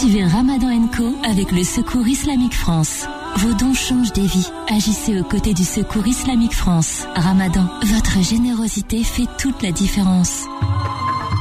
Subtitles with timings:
[0.00, 3.04] Suivez Ramadan Co avec le Secours Islamique France.
[3.36, 4.46] Vos dons changent des vies.
[4.74, 7.04] Agissez aux côtés du Secours Islamique France.
[7.14, 10.44] Ramadan, votre générosité fait toute la différence.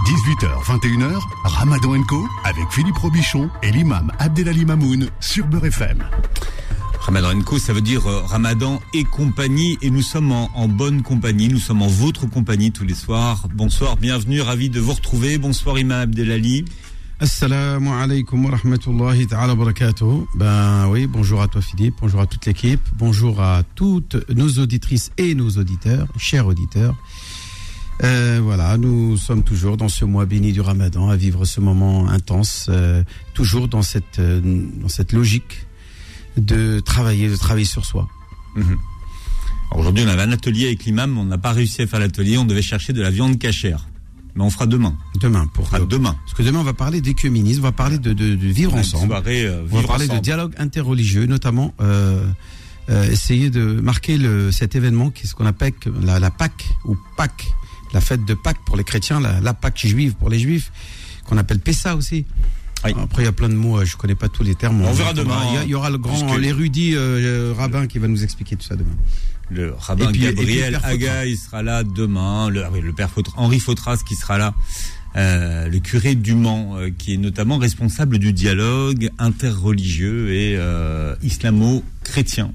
[0.05, 6.03] 18h, 21h, Ramadan Co avec Philippe Robichon et l'imam Abdelali Mamoun sur Beurre FM.
[6.99, 9.77] Ramadan Co, ça veut dire euh, Ramadan et compagnie.
[9.81, 11.47] Et nous sommes en, en, bonne compagnie.
[11.47, 13.47] Nous sommes en votre compagnie tous les soirs.
[13.53, 15.37] Bonsoir, bienvenue, ravi de vous retrouver.
[15.37, 16.65] Bonsoir, Imam Abdelali.
[17.21, 20.25] Assalamu alaikum wa rahmatullahi ta'ala barakatuh.
[20.35, 25.11] Ben oui, bonjour à toi Philippe, bonjour à toute l'équipe, bonjour à toutes nos auditrices
[25.17, 26.95] et nos auditeurs, chers auditeurs.
[28.05, 32.07] Euh, voilà, nous sommes toujours dans ce mois béni du Ramadan, à vivre ce moment
[32.07, 34.39] intense, euh, toujours dans cette, euh,
[34.81, 35.67] dans cette logique
[36.37, 38.07] de travailler, de travailler sur soi.
[38.55, 38.77] -hmm.
[39.75, 42.45] Aujourd'hui, on avait un atelier avec l'imam, on n'a pas réussi à faire l'atelier, on
[42.45, 43.89] devait chercher de la viande cachère.
[44.35, 44.95] Mais on fera demain.
[45.19, 46.15] Demain, pour ah, demain.
[46.25, 49.07] Parce que demain, on va parler d'écuménisme, on va parler de, de, de vivre ensemble.
[49.07, 50.19] soirée, euh, on va parler ensemble.
[50.19, 52.25] de dialogue interreligieux, notamment euh,
[52.89, 56.65] euh, essayer de marquer le, cet événement qui est ce qu'on appelle la, la Pâque
[56.85, 57.47] ou Pâques,
[57.93, 60.71] la fête de Pâques pour les chrétiens, la, la Pâque juive pour les juifs,
[61.25, 62.25] qu'on appelle Pessa aussi.
[62.85, 62.93] Oui.
[62.97, 64.81] Après, il y a plein de mots, je connais pas tous les termes.
[64.81, 68.55] On verra demain, Il y, aura le grand, l'érudit euh, rabbin qui va nous expliquer
[68.55, 68.95] tout ça demain.
[69.51, 71.25] Le rabbin puis- Gabriel le père Aga, Fautras.
[71.25, 72.49] il sera là demain.
[72.49, 74.53] Le, ah le père Henri Fautras qui sera là.
[75.15, 81.15] Euh, le curé du Mans, euh, qui est notamment responsable du dialogue interreligieux et euh,
[81.23, 82.51] islamo-chrétien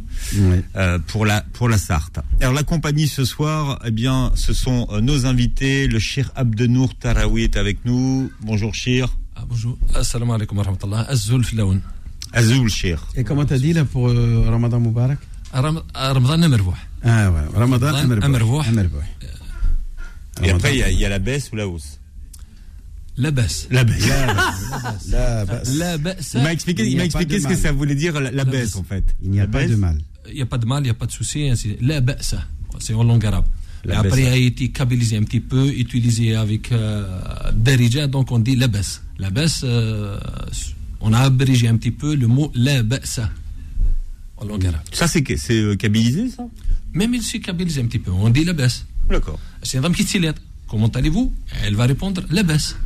[0.77, 2.20] euh, pour la pour la Sarthe.
[2.41, 5.89] Alors la compagnie ce soir, eh bien, ce sont euh, nos invités.
[5.89, 8.31] Le Shir Abdenour Tarawi est avec nous.
[8.41, 9.17] Bonjour Shir.
[9.37, 9.77] Ah, bonjour.
[9.95, 11.06] Assalamu alaikum wa rahmatullah.
[11.09, 11.81] Azul Filaoun.
[12.33, 13.05] Azul Shir.
[13.17, 15.19] Et comment t'as dit là pour euh, Ramadan Moubarak?
[15.19, 15.19] Ram-
[15.55, 16.74] Ramadan Namervouh.
[17.02, 17.94] Ah ouais, Ramadan.
[17.94, 18.62] Amerboh.
[20.42, 22.00] Et après il y, a- il y a la baisse ou la hausse.
[23.16, 23.69] La baisse.
[23.70, 24.08] La baisse.
[25.78, 26.32] La baisse.
[26.34, 29.05] Il m'a expliqué, Il il m'a ce que ça voulait dire la, baisse en fait.
[29.22, 29.70] il n'y a La pas baisse.
[29.70, 29.98] de mal.
[30.28, 31.48] Il n'y a pas de mal, il n'y a pas de souci.
[31.48, 32.34] ainsi- La baisse.
[32.80, 33.44] C'est en langue arabe.
[33.84, 37.06] La après, il a été kabylisé un petit peu, utilisé avec euh,
[37.53, 39.03] Darija, donc on dit la baisse.
[39.19, 40.19] La baisse, euh,
[41.00, 43.21] on a abrégé un petit peu le mot la baisse
[44.44, 44.81] en langue arabe.
[44.93, 46.47] Ça c'est euh, kabylisé ça?
[46.93, 48.87] Même il s'est kabylisé un petit peu, on dit la baisse.
[49.10, 49.38] D'accord.
[49.62, 50.41] C'est une petite lettre.
[50.69, 51.32] Comment allez-vous?
[51.65, 52.77] Elle va répondre la baisse.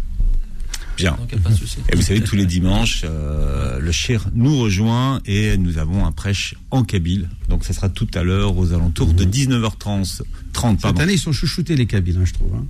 [0.96, 1.12] Bien.
[1.12, 1.76] Donc il n'y a pas de souci.
[1.92, 6.10] Et vous savez, tous les dimanches, euh, le Cher nous rejoint et nous avons un
[6.10, 7.28] prêche en Kabyle.
[7.48, 10.22] Donc ça sera tout à l'heure aux alentours de 19h30.
[10.52, 11.00] 30, Cette pardon.
[11.00, 12.52] année, ils sont chouchoutés, les Kabyles, hein, je trouve.
[12.56, 12.66] hein.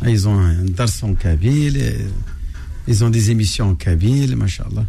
[0.00, 1.94] Ah, Ils ont un dars en Kabyle,
[2.88, 4.84] ils ont des émissions en Kabyle, machallah.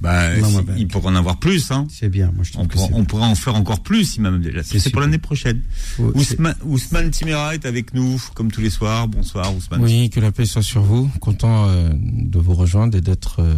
[0.00, 1.70] Bah, Non, si- moi, il pourrait en avoir plus.
[1.70, 1.86] Hein.
[1.90, 4.42] C'est bien, moi je trouve On, que pourra, on en faire encore plus, Imam.
[4.62, 5.62] C'est C'est pour l'année prochaine.
[5.96, 9.08] C'est- Ousmane, Ousmane Timera est avec nous, comme tous les soirs.
[9.08, 9.80] Bonsoir, Ousmane.
[9.82, 11.08] Oui, que la paix soit sur vous.
[11.20, 13.54] Content euh, de vous rejoindre et d'être euh,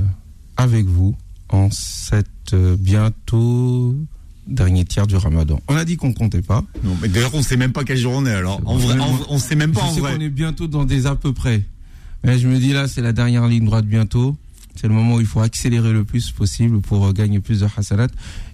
[0.57, 1.17] avec vous
[1.49, 3.97] en cette euh, bientôt
[4.47, 5.61] dernier tiers du Ramadan.
[5.69, 6.63] On a dit qu'on comptait pas.
[6.85, 8.33] Non, mais d'ailleurs, on sait même pas quelle jour on est.
[8.33, 10.15] Alors, en vrai, en- on sait même pas Je en sais vrai.
[10.15, 11.63] qu'on est bientôt dans des à peu près.
[12.25, 14.37] Mais je me dis là, c'est la dernière ligne droite bientôt.
[14.81, 17.67] C'est le moment où il faut accélérer le plus possible pour euh, gagner plus de
[17.77, 18.09] hasanat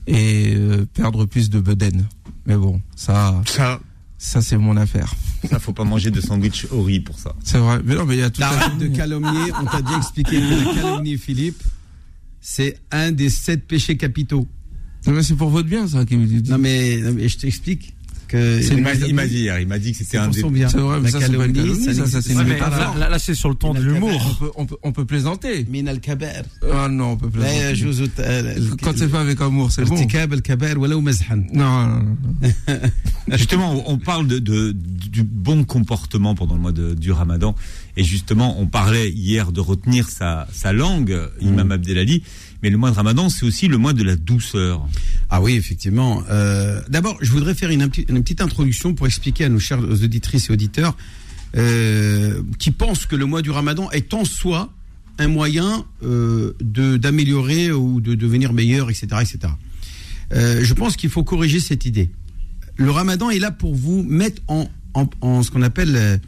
[0.06, 2.06] et euh, perdre plus de beden.
[2.46, 3.80] Mais bon, ça, Ça,
[4.18, 5.14] ça c'est mon affaire.
[5.48, 7.34] ça, faut pas manger de sandwich au riz pour ça.
[7.44, 7.80] C'est vrai.
[7.84, 10.64] Mais non, mais il y a tout Arrête de calomnier, on t'a déjà expliqué que
[10.64, 11.62] la calomnie, Philippe,
[12.40, 14.46] c'est un des sept péchés capitaux.
[15.06, 16.04] Non, mais c'est pour votre bien, ça.
[16.04, 16.48] Qui me dit.
[16.50, 17.94] Non mais, non, mais je t'explique
[18.32, 20.68] il m'a dit hier, il m'a dit que c'était un des bien.
[20.68, 22.96] C'est vrai, mais ça c'est une métaphore.
[22.98, 24.56] Là, c'est sur le ton de l'humour.
[24.82, 25.66] On peut, plaisanter.
[25.68, 26.42] Min al kabar.
[26.62, 28.10] Euh, ah non, on peut plaisanter.
[28.20, 29.96] Euh, Quand c'est pas avec amour, c'est bon.
[29.96, 31.44] Irtikab al kabar ou mazhan.
[31.52, 31.98] Non, non,
[32.68, 32.86] non.
[33.36, 34.38] Justement, on parle de,
[34.72, 37.54] du bon comportement pendant le mois du Ramadan
[37.96, 41.72] et justement, on parlait hier de retenir sa sa langue, Imam mm.
[41.72, 42.22] Abdelali.
[42.62, 44.86] Mais le mois de Ramadan, c'est aussi le mois de la douceur.
[45.30, 46.22] Ah oui, effectivement.
[46.30, 50.52] Euh, D'abord, je voudrais faire une, petite introduction pour expliquer à nos chers auditrices et
[50.52, 50.96] auditeurs
[51.56, 54.72] euh, qui pensent que le mois du Ramadan est en soi
[55.18, 59.52] un moyen euh, d'améliorer ou de devenir meilleur, etc., etc.
[60.34, 62.08] Je pense qu'il faut corriger cette idée.
[62.76, 66.20] Le Ramadan est là pour vous mettre en, en, ce qu'on appelle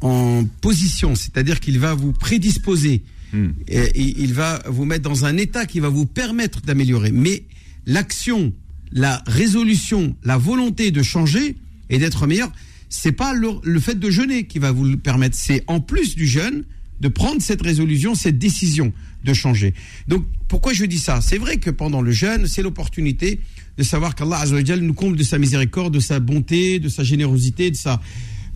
[0.00, 3.50] en position, c'est-à-dire qu'il va vous prédisposer Hmm.
[3.68, 7.12] et il va vous mettre dans un état qui va vous permettre d'améliorer.
[7.12, 7.44] Mais
[7.86, 8.52] l'action,
[8.92, 11.56] la résolution, la volonté de changer
[11.90, 12.50] et d'être meilleur,
[12.88, 15.36] c'est pas le, le fait de jeûner qui va vous le permettre.
[15.36, 16.64] C'est en plus du jeûne
[17.00, 18.92] de prendre cette résolution, cette décision
[19.24, 19.74] de changer.
[20.08, 21.20] Donc pourquoi je dis ça?
[21.20, 23.40] C'est vrai que pendant le jeûne, c'est l'opportunité
[23.78, 24.44] de savoir qu'Allah
[24.80, 28.00] nous comble de sa miséricorde, de sa bonté, de sa générosité, de sa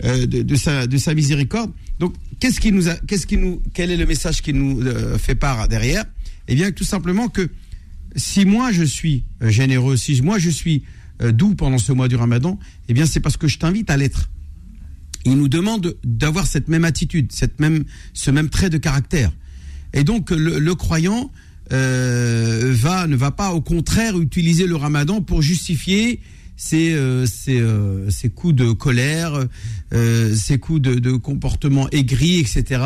[0.03, 1.71] de, de sa, de sa miséricorde.
[1.99, 5.19] Donc, qu'est-ce qui nous a, qu'est-ce qui nous, quel est le message qui nous euh,
[5.19, 6.05] fait part derrière?
[6.49, 7.49] Eh bien, tout simplement que
[8.17, 10.83] si moi je suis euh, généreux, si moi je suis
[11.23, 12.59] euh, doux pendant ce mois du Ramadan,
[12.89, 14.31] eh bien, c'est parce que je t'invite à l'être.
[15.25, 19.33] Il nous demande d'avoir cette même attitude, cette même, ce même trait de caractère.
[19.95, 21.31] Et donc, le, croyant
[21.73, 26.21] euh, va, ne va pas, au contraire, utiliser le Ramadan pour justifier
[26.57, 29.33] ses, euh, ses, euh, ses coups de colère,
[29.93, 32.83] euh, ses coups de, de comportement aigri, etc.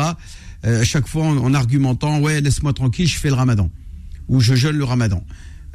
[0.65, 3.69] Euh, à chaque fois en, en argumentant, ouais, laisse-moi tranquille, je fais le Ramadan
[4.27, 5.23] ou je jeûne le Ramadan.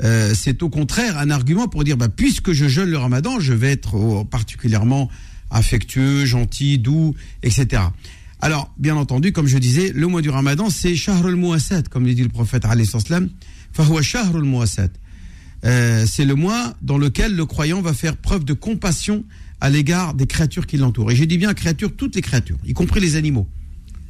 [0.02, 3.52] Euh, c'est au contraire un argument pour dire, bah, puisque je jeûne le Ramadan, je
[3.52, 5.08] vais être oh, particulièrement
[5.50, 7.82] affectueux, gentil, doux, etc.
[8.40, 12.14] Alors, bien entendu, comme je disais, le mois du Ramadan, c'est Shahr al-Muwassat, comme le
[12.14, 13.30] dit le prophète alayhi salam.
[13.72, 14.90] Fahuwa Shahr al-Muwassat.
[15.64, 19.24] Euh, c'est le mois dans lequel le croyant va faire preuve de compassion
[19.60, 21.10] à l'égard des créatures qui l'entourent.
[21.10, 23.48] Et j'ai dit bien créatures, toutes les créatures, y compris les animaux.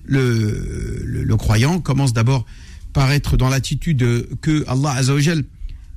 [0.04, 2.44] Le, croyant commence d'abord
[2.92, 5.44] par être dans l'attitude que Allah Azzawajal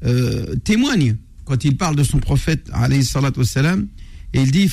[0.05, 1.15] euh, témoigne
[1.45, 2.69] quand il parle de son prophète
[3.37, 3.87] wassalam,
[4.33, 4.69] et il dit.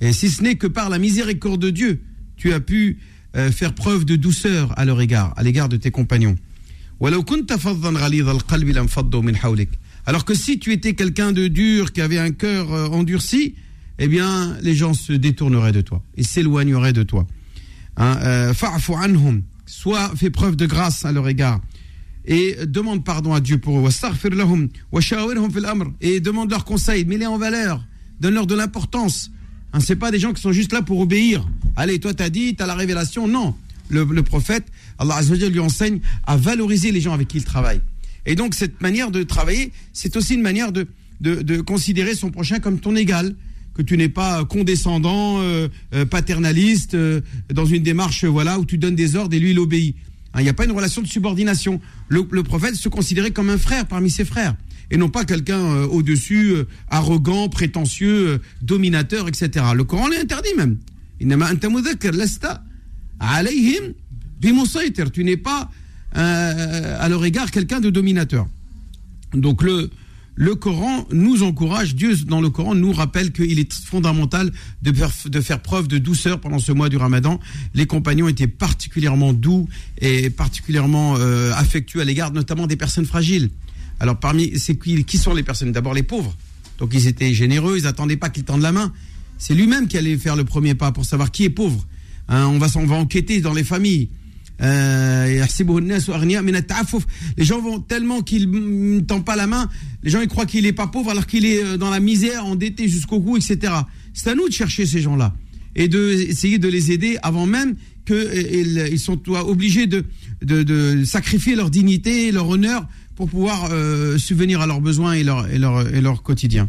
[0.00, 2.00] Et si ce n'est que par la miséricorde de Dieu,
[2.36, 2.98] tu as pu
[3.36, 6.36] euh, faire preuve de douceur à leur égard, à l'égard de tes compagnons.
[10.06, 13.56] Alors que si tu étais quelqu'un de dur, qui avait un cœur euh, endurci,
[13.98, 17.26] eh bien, les gens se détourneraient de toi et s'éloigneraient de toi.
[17.96, 18.54] Hein, euh.
[19.66, 21.60] Soit fais preuve de grâce à leur égard
[22.24, 23.90] et demande pardon à Dieu pour eux.
[26.00, 27.84] Et demande leur conseil, mets-les en valeur,
[28.20, 29.32] donne-leur de l'importance.
[29.72, 31.48] Hein, c'est pas des gens qui sont juste là pour obéir.
[31.74, 33.26] Allez, toi t'as dit, t'as la révélation.
[33.26, 33.56] Non,
[33.92, 34.64] le, prophète,
[34.98, 37.80] Allah Azza wa Jalla lui enseigne à valoriser les gens avec qui il travaille.
[38.26, 40.86] Et donc cette manière de travailler, c'est aussi une manière de,
[41.20, 43.34] de, considérer son prochain comme ton égal,
[43.74, 47.20] que tu n'es pas condescendant, euh, euh, paternaliste, euh,
[47.52, 49.96] dans une démarche voilà où tu donnes des ordres et lui il obéit.
[50.34, 51.80] Hein, Il n'y a pas une relation de subordination.
[52.08, 54.54] Le, prophète se considérait comme un frère parmi ses frères
[54.90, 56.54] et non pas quelqu'un au-dessus,
[56.90, 59.64] arrogant, prétentieux, dominateur, etc.
[59.74, 60.76] Le Coran l'interdit même.
[63.22, 63.94] Alayhim
[64.40, 65.10] bimusaytir.
[65.10, 65.70] Tu n'es pas
[66.16, 68.46] euh, à leur égard quelqu'un de dominateur.
[69.32, 69.90] Donc le,
[70.34, 74.52] le Coran nous encourage, Dieu dans le Coran nous rappelle qu'il est fondamental
[74.82, 77.40] de faire, de faire preuve de douceur pendant ce mois du Ramadan.
[77.74, 83.50] Les compagnons étaient particulièrement doux et particulièrement euh, affectueux à l'égard notamment des personnes fragiles.
[84.00, 85.72] Alors parmi c'est qui, qui sont les personnes?
[85.72, 86.36] D'abord les pauvres.
[86.78, 88.92] Donc ils étaient généreux, ils n'attendaient pas qu'ils tendent la main.
[89.38, 91.86] C'est lui-même qui allait faire le premier pas pour savoir qui est pauvre.
[92.28, 94.08] Hein, on va on va enquêter dans les familles.
[94.60, 95.44] Euh,
[97.36, 99.68] les gens vont tellement qu'ils ne tendent pas la main,
[100.04, 102.46] les gens ils croient qu'il est pas pauvre alors qu'il est euh, dans la misère,
[102.46, 103.72] endetté jusqu'au cou, etc.
[104.14, 105.34] C'est à nous de chercher ces gens-là
[105.74, 107.74] et de essayer de les aider avant même
[108.06, 110.04] qu'ils ils sont obligés de,
[110.42, 112.86] de, de sacrifier leur dignité, leur honneur
[113.16, 116.68] pour pouvoir euh, subvenir à leurs besoins et leur, et leur, et leur quotidien.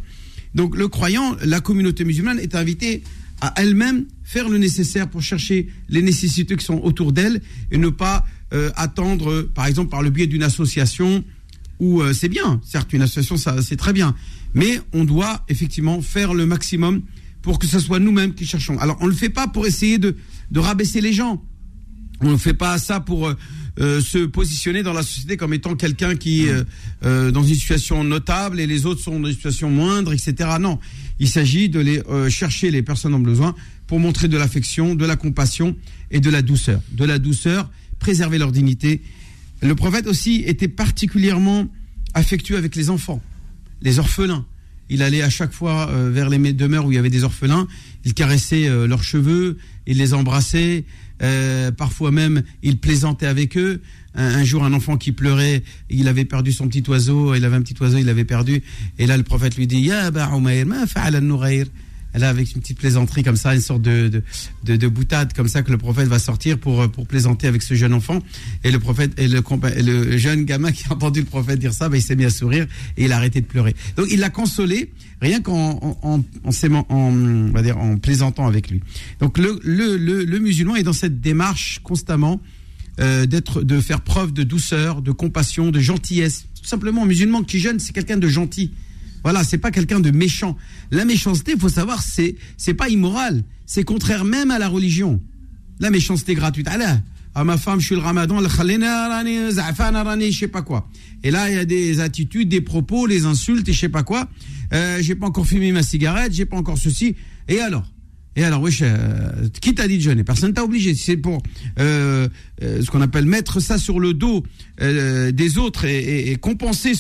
[0.56, 3.04] Donc le croyant, la communauté musulmane est invitée
[3.42, 7.40] à elle-même faire le nécessaire pour chercher les nécessités qui sont autour d'elle
[7.70, 11.24] et ne pas euh, attendre, par exemple, par le biais d'une association
[11.80, 14.16] où euh, c'est bien, certes, une association, ça, c'est très bien,
[14.56, 17.04] mais on doit effectivement faire le maximum
[17.44, 18.80] pour que ce soit nous-mêmes qui cherchons.
[18.80, 20.16] Alors, on ne le fait pas pour essayer de,
[20.50, 21.44] de rabaisser les gens.
[22.22, 26.16] On ne fait pas ça pour euh, se positionner dans la société comme étant quelqu'un
[26.16, 26.66] qui est
[27.04, 30.34] dans une situation notable et les autres sont dans une situation moindre, etc.
[30.60, 30.80] Non,
[31.20, 33.54] il s'agit de les chercher les personnes en besoin
[33.94, 35.76] pour montrer de l'affection, de la compassion
[36.10, 36.82] et de la douceur.
[36.94, 37.70] De la douceur,
[38.00, 39.04] préserver leur dignité.
[39.62, 41.68] Le prophète aussi était particulièrement
[42.16, 43.22] affectueux avec les enfants,
[43.84, 44.48] les orphelins.
[44.90, 47.68] Il allait à chaque fois euh, vers les demeures où il y avait des orphelins,
[48.04, 50.86] il caressait euh, leurs cheveux, il les embrassait,
[51.22, 53.80] euh, parfois même il plaisantait avec eux.
[54.16, 57.62] Un, jour, un enfant qui pleurait, il avait perdu son petit oiseau, il avait un
[57.62, 58.64] petit oiseau, il l'avait perdu.
[58.98, 60.88] Et là, le prophète lui dit Ya ma
[62.14, 64.24] Là, avec une petite plaisanterie comme ça, une sorte de, de,
[64.64, 67.74] de, de, boutade comme ça que le prophète va sortir pour, pour plaisanter avec ce
[67.74, 68.20] jeune enfant.
[68.64, 71.90] Et le prophète et le, le jeune gamin qui a entendu le prophète dire ça,
[71.90, 72.68] ben, il s'est mis à sourire
[72.98, 73.76] et il a arrêté de pleurer.
[73.98, 74.92] Donc il l'a consolé
[75.22, 78.82] rien qu'en en, plaisantant avec lui.
[79.20, 82.42] Donc le, le, le, le musulman est dans cette démarche constamment
[83.00, 86.46] euh, d'être, de faire preuve de douceur, de compassion, de gentillesse.
[86.62, 88.72] Tout simplement, un musulman qui jeûne, c'est quelqu'un de gentil.
[89.24, 90.58] Voilà, c'est pas quelqu'un de méchant.
[90.92, 95.22] La méchanceté, faut savoir, c'est c'est pas immoral, c'est contraire même à la religion.
[95.80, 96.68] La méchanceté gratuite.
[96.68, 97.00] Allah,
[97.36, 98.48] à ma femme, je suis le ramadan, le
[100.32, 100.88] je sais pas quoi.
[101.24, 104.04] Et là, il y a des attitudes, des propos, les insultes et je sais pas
[104.04, 104.30] quoi.
[104.74, 107.16] Euh, j'ai pas encore fumé ma cigarette, j'ai pas encore ceci.
[107.48, 107.86] Et alors?
[108.36, 110.96] Et alors, wesh, euh, qui t'a dit de jeûner Personne t'a obligé.
[110.96, 111.42] C'est pour
[111.80, 112.28] euh,
[112.64, 114.44] euh, ce qu'on appelle mettre ça sur le dos
[114.82, 116.94] euh, des autres et, compenser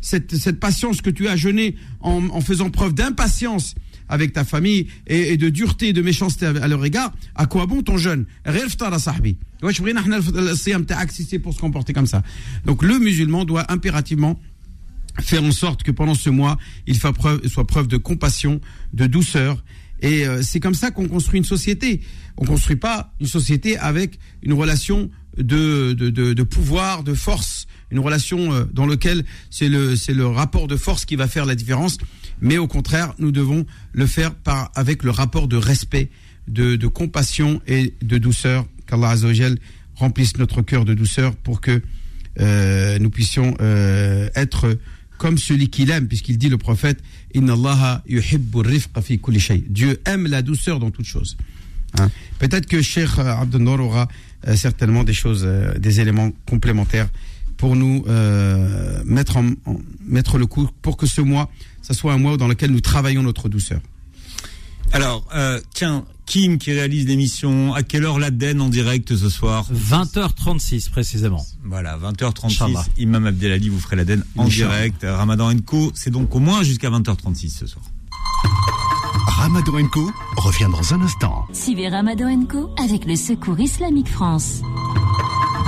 [0.00, 3.74] cette, patience que tu as jeûné en, faisant preuve d'impatience
[4.08, 7.12] avec ta famille et, de dureté, de méchanceté à, leur égard.
[7.34, 8.24] À quoi bon ton jeûne?
[11.10, 12.22] Si c'est pour se comporter comme ça.
[12.64, 14.40] Donc, le musulman doit impérativement
[15.20, 18.60] faire en sorte que pendant ce mois, il soit preuve de compassion,
[18.94, 19.62] de douceur
[20.00, 22.00] et euh, c'est comme ça qu'on construit une société.
[22.36, 27.66] On construit pas une société avec une relation de, de, de, de pouvoir, de force,
[27.90, 31.46] une relation euh, dans laquelle c'est le, c'est le rapport de force qui va faire
[31.46, 31.98] la différence.
[32.40, 36.10] Mais au contraire, nous devons le faire par, avec le rapport de respect,
[36.46, 38.66] de, de compassion et de douceur.
[38.86, 39.58] Qu'Allah Azzawajal
[39.94, 41.82] remplisse notre cœur de douceur pour que
[42.40, 44.78] euh, nous puissions euh, être
[45.18, 47.02] comme celui qu'il aime, puisqu'il dit le prophète
[47.34, 47.54] Inna
[48.54, 49.62] rifqa fi kulli shay.
[49.68, 51.36] Dieu aime la douceur dans toute chose.
[51.98, 52.10] Hein.
[52.38, 54.08] Peut-être que Cheikh Abdel Nour aura
[54.46, 57.08] euh, certainement des choses, euh, des éléments complémentaires
[57.56, 59.38] pour nous euh, mettre,
[60.06, 61.50] mettre le coup, pour que ce mois,
[61.82, 63.80] ça soit un mois dans lequel nous travaillons notre douceur.
[64.92, 69.66] Alors, euh, tiens, Kim qui réalise l'émission, à quelle heure l'Aden en direct ce soir
[69.72, 71.44] 20h36 précisément.
[71.64, 72.84] Voilà, 20h36, Inch'Allah.
[72.98, 74.76] Imam Abdelali vous ferez l'Aden en Inch'Allah.
[74.76, 75.04] direct.
[75.04, 77.84] Euh, Ramadan Co, c'est donc au moins jusqu'à 20h36 ce soir.
[79.26, 81.46] Ramadan Co revient dans un instant.
[81.52, 84.62] Suivez Ramadan Co avec le Secours Islamique France.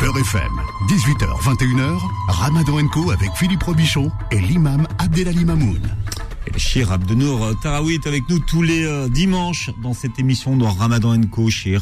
[0.01, 0.51] Beurre FM,
[0.89, 1.99] 18h, 21h,
[2.29, 5.81] Ramadan Co avec Philippe Robichon et l'imam Abdelali Mamoun.
[6.50, 10.52] Et le Shir Abdenour Tarawi est avec nous tous les euh, dimanches dans cette émission
[10.58, 11.82] de Ramadan Co, Shir.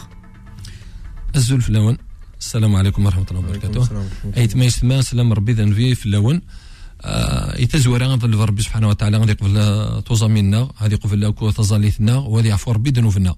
[1.36, 1.98] الزول في اللون
[2.40, 3.88] السلام عليكم ورحمه الله وبركاته
[4.38, 6.42] ايت ما يسمى سلام ربي ذنبي في اللون
[7.02, 12.54] آه يتزورا غنظل ربي سبحانه وتعالى غادي قبل توزا منا هذه قبل كو تظاليتنا وهذه
[12.54, 13.36] عفو ربي ذنوبنا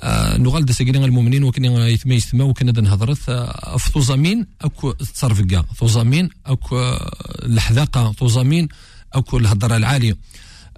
[0.00, 4.92] آه نغال دا ساكينا المؤمنين وكنا يتما يسمى وكنا دا نهضرت آه، في توزامين اكو
[4.92, 8.68] تصرفكا توزامين اكو آه، الحذاقه توزامين
[9.12, 10.16] اكو الهضره العاليه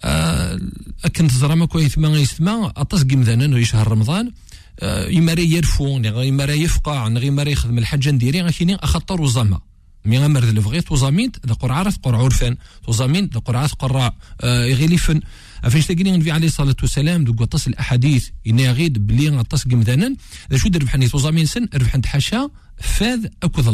[0.04, 0.60] آه،
[1.06, 4.32] اكن تزرما كويت ما غيسما اطس قمذانا نو شهر رمضان.
[4.80, 8.42] آه، يما راه يرفو يما يفقع يما راه يخدم الحاجة نديري.
[8.42, 9.60] غاكيني أخطر وزما
[10.06, 12.58] مي غامر ذا لفغي توزامين ذا قرعه راه قرع عرفان.
[12.86, 15.22] توزامين ذا قرعه راه قرع آه، غيليفن
[15.64, 18.30] افاش تلقيني النبي عليه الصلاة والسلام دوك طس الأحاديث.
[18.48, 20.16] اني غيد بلي غطس قمذانا
[20.56, 22.50] شو دربحني بحني توزامين سن ربحت حاشا
[22.82, 23.70] فاذ أكو ذا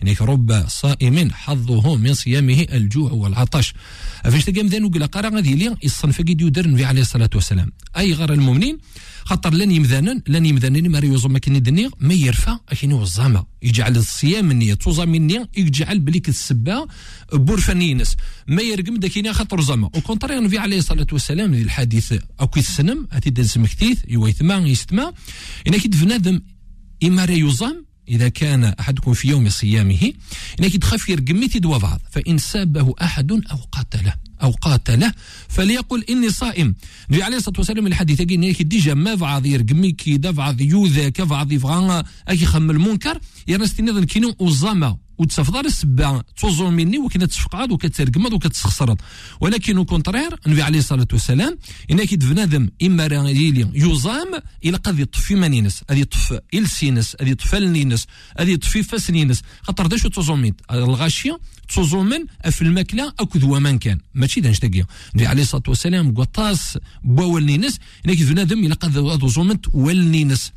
[0.00, 3.74] يعني رب صائم حظه من صيامه الجوع والعطش.
[4.24, 7.72] فاش تلقى مثلا وقال قرا غادي لي الصنف كي يدير النبي عليه الصلاة والسلام.
[7.96, 8.78] أي غير المؤمنين
[9.24, 14.50] خاطر لن يمذانا لن يمذانا ما يوزم ما دنيا ما يرفع اكيني وزامة يجعل الصيام
[14.50, 16.86] النية توزا النية يجعل بليك السبا
[17.32, 19.86] بورفانينس ما يرقم داكيني خاطر زامة.
[19.86, 22.14] وكونتري النبي عليه الصلاة والسلام الحديث.
[22.40, 25.12] أو كي السنم هاتي داز مكتيث يويثما يستما.
[25.66, 26.40] إنا كي بنادم
[27.04, 30.12] إما راه يزام إذا كان أحدكم في يوم صيامه
[30.60, 35.12] إنك تخاف يرقمي تدوى بعض فإن سابه أحد أو قاتله أو قاتله
[35.48, 36.74] فليقل إني صائم.
[37.10, 41.52] النبي عليه الصلاة والسلام الحديث قال إنك ديجا ما بعض يرقمي كي بعض يوذا كبعض
[41.52, 48.32] يبغى أكي خم المنكر يرستني ذا الكينو وزاما وتصفض على السبعه توزر مني وكتفقد وكترقمض
[48.32, 48.98] وكتسخسرض
[49.40, 51.58] ولكن كونترير النبي عليه الصلاة والسلام
[51.90, 57.56] إن كيد بنادم إما يلي يزام إلى قد يطفي مانينس أدي يطفي إلسينس هذه طفى
[57.56, 58.06] النينس،
[58.38, 59.42] هذه يطفي فاسنينس.
[59.62, 63.98] خاطر داش توزوميد الغاشية تزومن في الماكلة أكد ومن كان.
[64.14, 70.52] ماشي دانش تاكيا النبي عليه الصلاة والسلام قطاس بوالنينس انك بنادم إلى قد تزومنت والنينس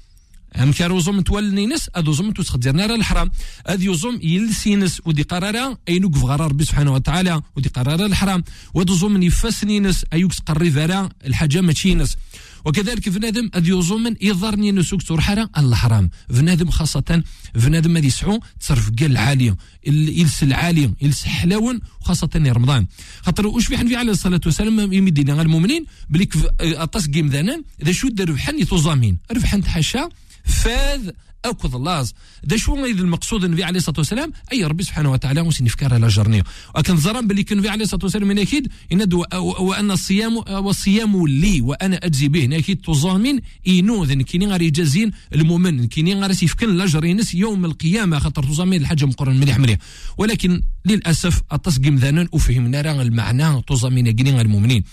[0.55, 3.31] هم كارو زوم توال نينس ادو زوم توسخ تسخديرنا نار الحرام
[3.65, 8.43] اد زوم يلسينس ودي قرارا اينوك غرار ربي سبحانه وتعالى ودي قرارا الحرام
[8.73, 12.17] ودو زوم يفاس نينس ايوكس قري فارا الحاجة ماشي نس
[12.65, 18.89] وكذلك فنادم اديو زوم يوزوم نينس نسوك ترحرا الحرام فنادم خاصه فنادم هذه يسعو تصرف
[18.99, 19.55] قال العالي
[19.87, 22.87] يلس العالي يلس حلاون وخاصه رمضان
[23.21, 28.07] خاطر واش في حنفي عليه الصلاه والسلام يمدينا المؤمنين بليك اطاس كيم ذانان اذا شو
[28.07, 30.09] دار ربحان يتوزامين ربحان تحاشا
[30.43, 31.09] فاذ
[31.45, 35.65] أكو لاز دا شو إذا المقصود النبي عليه الصلاة والسلام؟ أي ربي سبحانه وتعالى وسن
[35.65, 36.43] فكار على جرنيه
[36.75, 39.13] ولكن زران باللي كان النبي عليه الصلاة والسلام من أكيد ان
[39.59, 42.57] وأن الصيام والصيام لي وأنا أجزي به.
[42.57, 45.85] أكيد تزامين إينو ذن كيني غير يجازين المؤمن.
[45.85, 49.77] كيني غير يفكن لاجر ينس يوم القيامة خاطر تزامين الحاجة مقرن مليح مليح
[50.17, 54.83] ولكن للأسف التصقيم ذانا وفهمنا راه المعنى توزا من جنين المؤمنين.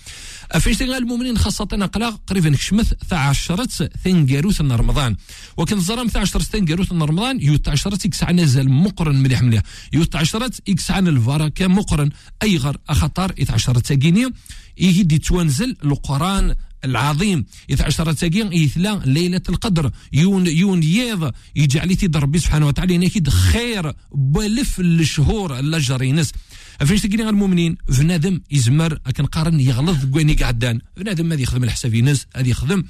[0.52, 5.16] افيش المؤمنين خاصة نقلا قريبا كشمث تاع عشرة ثنقاروث رمضان.
[5.57, 9.62] وكن زرام تاع عشرة ثنقاروث رمضان يوت عشرة إكس عن نزل مقرن مليح مليح.
[9.92, 12.11] يوت عشرة إكس عن الفركة مقرن.
[12.42, 14.33] اي غر اخطر اث عشرة جنيه
[14.78, 16.54] يهدي توانزل القران
[16.85, 17.47] العظيم.
[17.70, 19.90] إذا عشرة تاقين إثلا ليلة القدر.
[20.12, 26.32] يون يون يض يجعل تيد ربي سبحانه وتعالى نكيد خير بلف الشهور الجرينس
[26.80, 28.94] فاش تقولي المؤمنين؟ بنادم يزمر.
[28.94, 30.80] كان قارن يغلط كواني قعدان.
[30.97, 32.26] بنادم هذا يخدم الحساب ينس.
[32.37, 32.85] هذا يخدم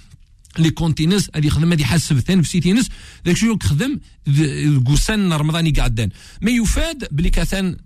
[0.58, 2.88] لي كونتينس هذا يخدم هذا يحسب ثاني في سيتينس
[3.26, 4.00] ذاك شو يخدم
[4.86, 7.76] قوسان رمضان قعدان ما يفاد بلي كاثان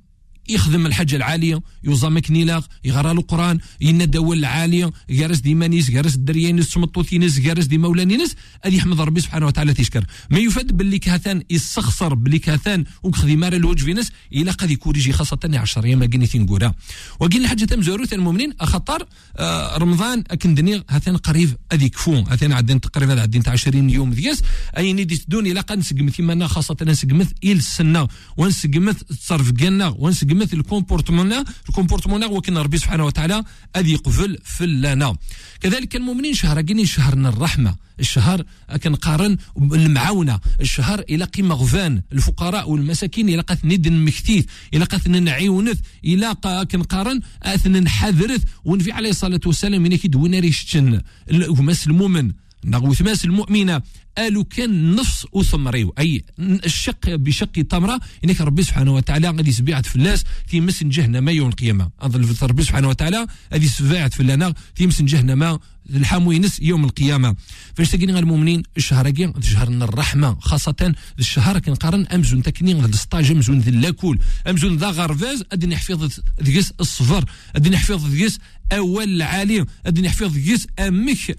[0.49, 7.38] يخدم الحاجة العالية يوزام مكنيلاغ يغرى القران ينادى العالية يغرس دي مانيس يغرس الدريانيس سمطوثينيس
[7.38, 12.38] يغرس دي مولانينس هذه يحمد ربي سبحانه وتعالى تشكر ما يفاد باللي كهثان يستخسر باللي
[12.38, 16.75] كهثان وكخذي الوجه الوج فينس إلا قد يكوريجي خاصة 10 أيام كني تنقولها
[17.20, 19.06] وكاين حاجة تمزورو المؤمنين اخطر
[19.37, 24.42] آه رمضان اكندني هثان قريب هذه كفو هثان عندنا تقريبا عدين 20 يوم دياس
[24.76, 30.57] أي نيدي تدون إلا قد نسقمث خاصة نسقمث إلى السنة ونسقمث تصرف جنة ونسقمث مثل
[30.57, 31.33] الكومبورتمون
[31.69, 33.45] الكومبورتمون هو كنا ربي سبحانه وتعالى
[33.77, 35.17] الذي قفل في لنا
[35.61, 37.77] كذلك المؤمنين شهر كاين شهر الرحمة.
[38.01, 38.45] الشهر
[38.83, 42.03] كنقارن المعاونه الشهر إلى قيمة غفان.
[42.12, 46.35] الفقراء والمساكين إلى قث ند مكتيث إلى قث نعيونث إلى
[46.71, 48.43] كنقارن أثن حذرث.
[48.65, 51.01] ونفي عليه الصلاة والسلام من كيدوينا ريشتن.
[51.49, 52.33] ومس المؤمن
[52.64, 53.83] نغوث ماس المؤمنة
[54.19, 60.25] قالوا كان نفس وثمريو أي الشق بشق تمرة إنك ربي سبحانه وتعالى غادي سبيعت فلاس
[60.47, 61.90] في مسن جهنم يوم القيامة.
[62.00, 65.59] أظن ربي سبحانه وتعالى غادي سبيعت فلانا في مسن جهنم
[65.90, 67.37] الحاموينس يوم القيامة.
[67.75, 73.71] فاش تلقينا المؤمنين الشهر كي شهر الرحمة خاصة الشهر كنقارن امزون تكنين السطاج امزون ذي
[73.71, 77.25] اللاكول امزون ذا غرفاز أدي نحفظ ذيس الصفر
[77.57, 78.38] أدي نحفظ ذيس
[78.73, 81.37] أول العالي أدي نحفظ ذيس أمك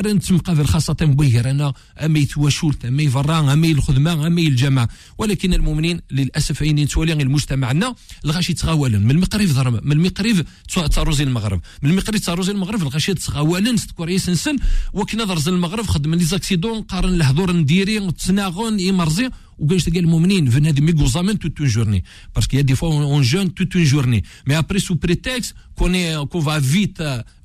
[0.00, 4.88] رنت مقابل خاصة بويهرنا أمي يتواشولت أمي فران أمي الخدمة أمي الجامعة.
[5.18, 10.44] ولكن المؤمنين للأسف أين تولي المجتمعنا الغاشي تغاولن من المقرب ضرب من المقرب
[10.92, 11.60] تاروزي المغرب.
[11.82, 14.56] من المقرب تاروزي المغرب الغاشي تغاولن ستكوري سنسن
[14.92, 20.58] وكنا ضرز المغرب خدم لي زاكسيدون قارن الحضور نديري تسناغون يمرزي وكاش تلقى المؤمنين في
[20.58, 22.04] هذه ميغو زامن توت اون جورني
[22.34, 26.41] باسكو يا دي فوا اون جون توت اون جورني مي ابري سو بريتكست كون كون
[26.41, 26.97] فا فيت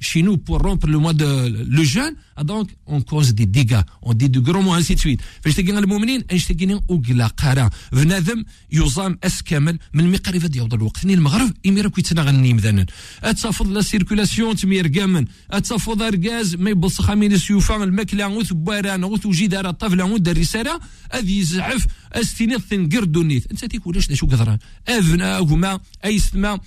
[0.02, 1.28] chez nous pour rompre le mois de
[1.76, 5.20] le jeûne donc on cause des dégâts on dit de gros mots ainsi de suite
[5.44, 11.06] فاش تلقى المؤمنين ايش تلقى وقلا قارا بنادم يصام اس كامل من المقرب ديال الوقت
[11.06, 12.86] ني المغرب يمير كي تنغني مثلا
[13.22, 20.04] اتفضل لا سيركولاسيون تمير كامن اتفضل اركاز ما يبص خامين سيوفا الماكله وثباران وثوجدار الطفله
[20.04, 20.80] ودار رساله
[21.12, 26.59] هذه يزعف استنيط تنقر دونيت انت تيكولاش شو قدران؟ افنا وما اي سما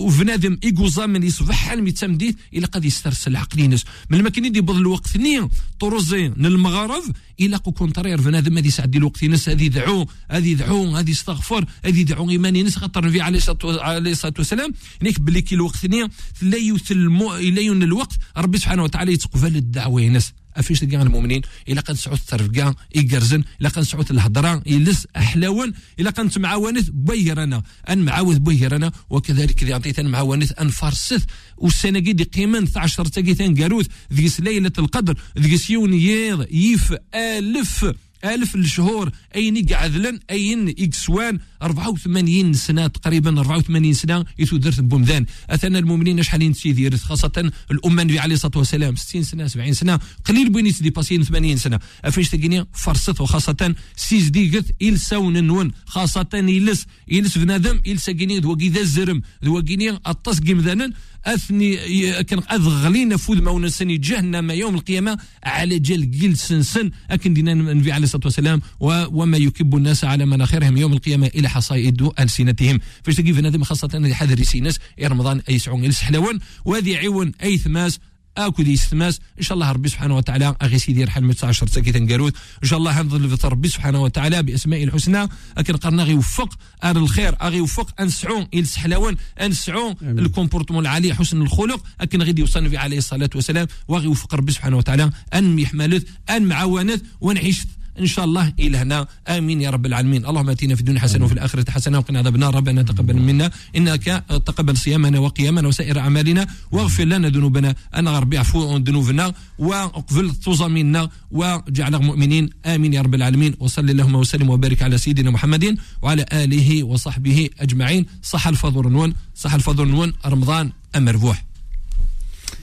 [0.00, 4.58] وفنادم ايكوزا من يصبح حال يتمديت إلى قد يسترسل عقلي ناس من ما كاين يدي
[4.58, 5.48] الوقت ني
[5.80, 7.02] طروزي للمغرب
[7.40, 12.30] إلى كونترير فنادم هذه سعدي الوقت ناس هذه دعو هذه دعو هذه استغفر هذه دعو
[12.30, 16.08] ايماني ناس خاطر النبي عليه الصلاة والسلام نيك بلي كي الوقت ني
[16.42, 18.12] لا يثلم إلى الوقت.
[18.36, 24.04] ربي سبحانه وتعالى يتقبل الدعوة ناس أفيش كاع المؤمنين؟ إلا كنسعوا الترفقا يقرزن إلا كنسعوا
[24.10, 27.62] الهضرة يلس احلاون إلا كنت معاونت بيرنا.
[27.88, 31.24] أن معاوث بيرنا وكذلك ذي عطيت معاونت أن فرسث
[31.56, 33.86] والسنة قد قيمن 12 تاكيتان قاروث.
[34.12, 37.92] ذيس ليلة القدر ذيس يونيير يف ألف.
[38.24, 45.26] ألف الشهور أين قعذلن أين إكسوان 84 سنة تقريبا 84 سنة يتودرت بومذان.
[45.50, 48.96] أثنى المؤمنين شحال سيدير خاصة الأمة النبي عليه الصلاة والسلام.
[48.96, 51.80] 60 سنة 70 سنة قليل بين يسدي باسين 80 سنة.
[52.04, 58.38] أفيش تقني فرصت وخاصة سيز ديقت إل سون نون خاصة إلس إلس بنادم إل ساقيني
[58.38, 59.22] ذوقي ذا الزرم.
[59.44, 60.92] ذوقيني الطس قمذانا
[61.26, 61.76] أثني
[62.24, 66.90] كان اذغلي نفوذ ما ونسني جهنم يوم القيامة على جل جل سنسن.
[67.10, 72.10] أكن دينا النبي عليه الصلاة والسلام وما يكب الناس على مناخرهم يوم القيامة إلى حصائد
[72.20, 72.80] ألسنتهم.
[73.02, 77.98] فاش تجي في نادم خاصة حذر سينس رمضان أي سعون السحلوان وهذه عون اي ثماس
[78.46, 82.34] أكو دي ستماس إن شاء الله ربي سبحانه وتعالى أغي سيدي يرحل 19 ساكي تنقروت
[82.62, 85.28] إن شاء الله هنظل في ربي سبحانه وتعالى بأسماء الحسنى.
[85.58, 88.00] لكن قرنا غي يوفق ار الخير أغي يوفق.
[88.00, 91.84] أنسعون السحلاون أنسعون الكومبورتمون العالي حسن الخلق.
[92.00, 93.66] لكن غادي يوصل النبي عليه الصلاة والسلام.
[93.88, 95.10] وغي يوفق ربي سبحانه وتعالى.
[95.34, 97.62] أن يحملت أن معاونت ونعيش
[98.00, 99.08] إن شاء الله إلى هنا.
[99.28, 100.26] آمين يا رب العالمين.
[100.26, 102.54] اللهم آتنا في الدنيا حسنة وفي الآخرة حسنة وقنا عذاب النار.
[102.54, 103.50] ربنا تقبل منا.
[103.76, 106.46] إنك تقبل صيامنا وقيامنا وسائر أعمالنا.
[106.72, 107.74] واغفر لنا ذنوبنا.
[107.94, 109.34] أنا ربي عفو عن ذنوبنا.
[109.58, 112.50] واقبل تزامينا وجعلنا مؤمنين.
[112.66, 113.56] آمين يا رب العالمين.
[113.60, 118.06] وصل اللهم وسلم وبارك على سيدنا محمد وعلى آله وصحبه أجمعين.
[118.22, 121.44] صح الفضل نون صح الفضل نون رمضان أمر ربوح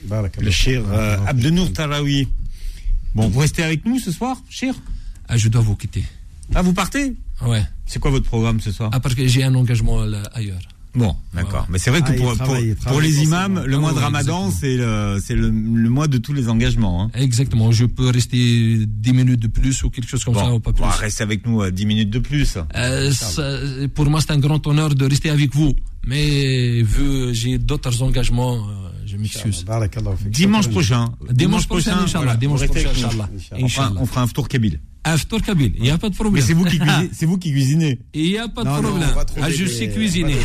[0.04, 2.28] بارك الله cher euh, Abdenour Tarawi.
[3.14, 4.74] Bon, vous restez avec nous ce soir, cher
[5.28, 6.04] Ah, je dois vous quitter.
[6.54, 7.14] Ah, vous partez
[7.46, 7.62] Ouais.
[7.86, 10.60] C'est quoi votre programme ce soir Ah, parce que j'ai un engagement ailleurs.
[10.94, 11.66] Bon, d'accord.
[11.68, 12.12] Mais c'est vrai que
[12.88, 15.50] pour, les imams, le mois de ah, Ramadan, c'est le,
[15.88, 17.04] mois de tous les engagements.
[17.04, 17.10] Hein.
[17.14, 17.70] Exactement.
[17.70, 20.82] Je peux rester 10 minutes de plus ou quelque chose comme ça, ou pas plus.
[20.82, 22.58] Bon, reste avec nous euh, 10 minutes de plus.
[22.74, 25.74] Euh, pour moi, c'est un grand honneur de rester avec vous.
[26.06, 29.64] Mais vu que j'ai d'autres engagements, euh, je m'excuse.
[30.26, 31.12] Dimanche prochain.
[31.30, 32.36] Dimanche prochain, Inch'Allah.
[32.36, 33.28] Dimanche prochain, Inch'Allah.
[34.00, 34.80] On fera un tour Kabyle.
[35.04, 36.44] After Kabyle, il n'y a pas de Mais problème.
[36.44, 37.10] c'est vous qui cuisinez.
[37.12, 37.98] c'est vous qui cuisinez.
[38.12, 39.08] Il n'y a pas de Non, problème.
[39.40, 40.36] ah, je des- sais cuisiner.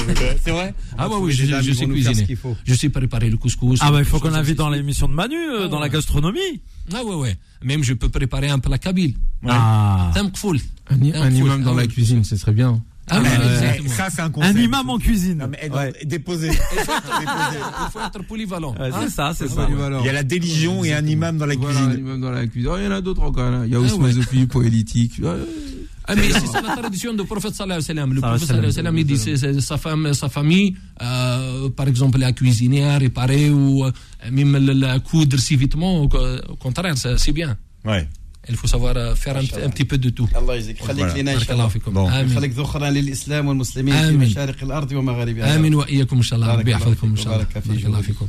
[0.44, 2.38] C'est vrai Ah, bah oui, je, je sais cuisiner.
[2.64, 3.80] Je sais préparer le couscous.
[3.82, 5.88] Ah bah il faut qu'on l'invite comme dans l'émission de Manu, euh, Ah dans la
[5.88, 5.90] ouais.
[5.92, 6.62] gastronomie.
[6.94, 7.36] Ah ouais, ouais.
[7.64, 9.16] Même je peux préparer un plat kabyle.
[9.48, 10.12] Ah.
[10.14, 10.60] Tam kfoul.
[10.90, 11.88] Un, Un un imam dans Ah la ouais.
[11.88, 12.82] cuisine, ce serait bien.
[13.10, 13.90] Ah oui, exactement.
[13.90, 14.58] Ça, c'est un concept.
[14.58, 15.38] Un imam en cuisine.
[15.40, 15.94] Non, mais, non, Ouais.
[16.06, 16.50] déposez.
[16.52, 18.74] Il faut être polyvalent.
[18.80, 19.00] Ouais, hein.
[19.04, 19.66] c'est ça, c'est ça.
[19.68, 20.00] ouais.
[20.00, 22.06] Il y a la déligion et un imam dans la Voilà, un cuisine.
[22.06, 22.70] imam dans la cuisine.
[22.74, 23.52] Oh, il y en a d'autres encore.
[23.52, 23.64] Là.
[23.66, 23.92] Il y a Ah ouais.
[23.92, 25.14] osmosophie, poélitique.
[25.22, 25.30] Ouais.
[26.06, 28.14] Ah, mais c'est ça la tradition du prophète sallallahu alayhi wa sallam.
[28.14, 31.88] Le prophète sallallahu alayhi wa sallam, il dit c'est- sa femme, sa famille, euh, par
[31.88, 33.92] exemple, à cuisiner, à réparer ou euh,
[34.32, 36.02] même la, coudre vêtements.
[36.02, 36.10] Au,
[36.60, 37.56] contraire, c'est c'est bien.
[37.86, 38.08] Ouais
[38.51, 40.29] Il faut savoir euh, faire un, un petit peu de tout.
[40.39, 41.17] الله يجزيك خليك Voilà.
[41.19, 42.13] لنا ان بارك شاء الله الله فيكم Bon.
[42.13, 44.17] آمين خليك ذخرا للاسلام والمسلمين في آمين.
[44.29, 47.33] مشارق الارض ومغاربها آمين وإياكم إن شاء الله بارك ربي الله يحفظكم إن فيك شاء
[47.35, 48.07] الله وبارك في بارك الله جهودك.
[48.07, 48.29] فيكم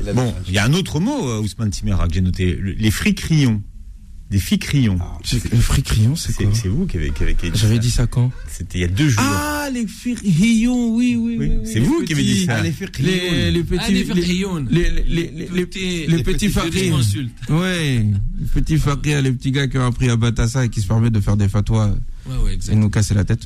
[0.00, 0.42] إلى Bon, اللقاء.
[0.48, 2.54] il y a un autre mot, euh, Ousmane Timera, que j'ai noté.
[2.54, 3.62] Le- les fricrions.
[4.33, 4.97] Des ficrions.
[5.51, 7.77] Le fricrion, c'est C'est quoi c'est vous qui avez, qui avez, qui avez dit J'avais
[7.77, 9.21] dit ça quand C'était il y a deux jours.
[9.23, 11.69] Ah, les fricrions, oui, oui, Oui, oui.
[11.71, 12.55] c'est vous qui avez dit petits- ça.
[12.55, 13.11] Ah, les Les, fiqhiyun.
[13.11, 13.93] les Ah, les petits.
[13.93, 14.67] Les, fiqhiyoun.
[14.71, 16.91] les, les, les, les, les, petits- les les petits petits.
[17.47, 18.03] Ouais,
[18.39, 18.77] les petits
[19.21, 21.47] les petits gars qui ont appris à Batassa et qui se permettent de faire des
[21.47, 21.93] fatwas
[22.27, 23.43] Ouais, ouais, et nous casser la tête.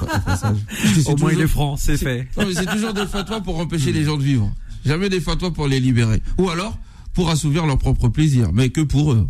[0.00, 0.56] Au passage.
[0.94, 2.28] C'est Au moins il est franc, c'est fait.
[2.38, 4.50] Non, mais c'est toujours des fatwas pour empêcher les gens de vivre.
[4.86, 6.22] Jamais des fatwas pour les libérer.
[6.38, 6.78] Ou alors,
[7.12, 8.52] pour assouvir leur propre plaisir.
[8.54, 9.28] Mais que pour eux.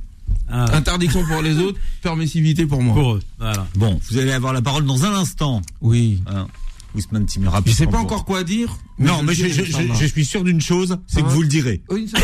[0.49, 2.95] Ah, Interdiction pour les autres, permissivité pour moi.
[2.95, 3.23] pour eux.
[3.39, 3.67] Voilà.
[3.77, 5.61] Bon, vous allez avoir la parole dans un instant.
[5.81, 6.23] Oui.
[6.27, 6.47] Hein.
[6.95, 7.61] Ousmane Timera.
[7.67, 8.75] Je sais pas encore quoi dire.
[8.99, 9.95] Non, je mais je, dirai, je- je- Inch'Allah.
[10.01, 11.33] je suis sûr d'une chose, c'est que Ah.
[11.33, 11.83] vous le direz.
[11.91, 12.19] Oui, ça,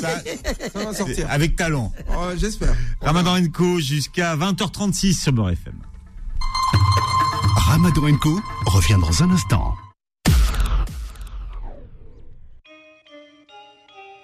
[0.00, 0.22] ça-
[0.72, 1.26] ça va sortir.
[1.28, 1.92] Avec talent.
[2.10, 2.74] Oh, J'espère.
[3.02, 5.74] Ramadan Co jusqu'à 20h36 sur Beurre FM.
[7.56, 9.74] Ramadan Co revient dans un instant.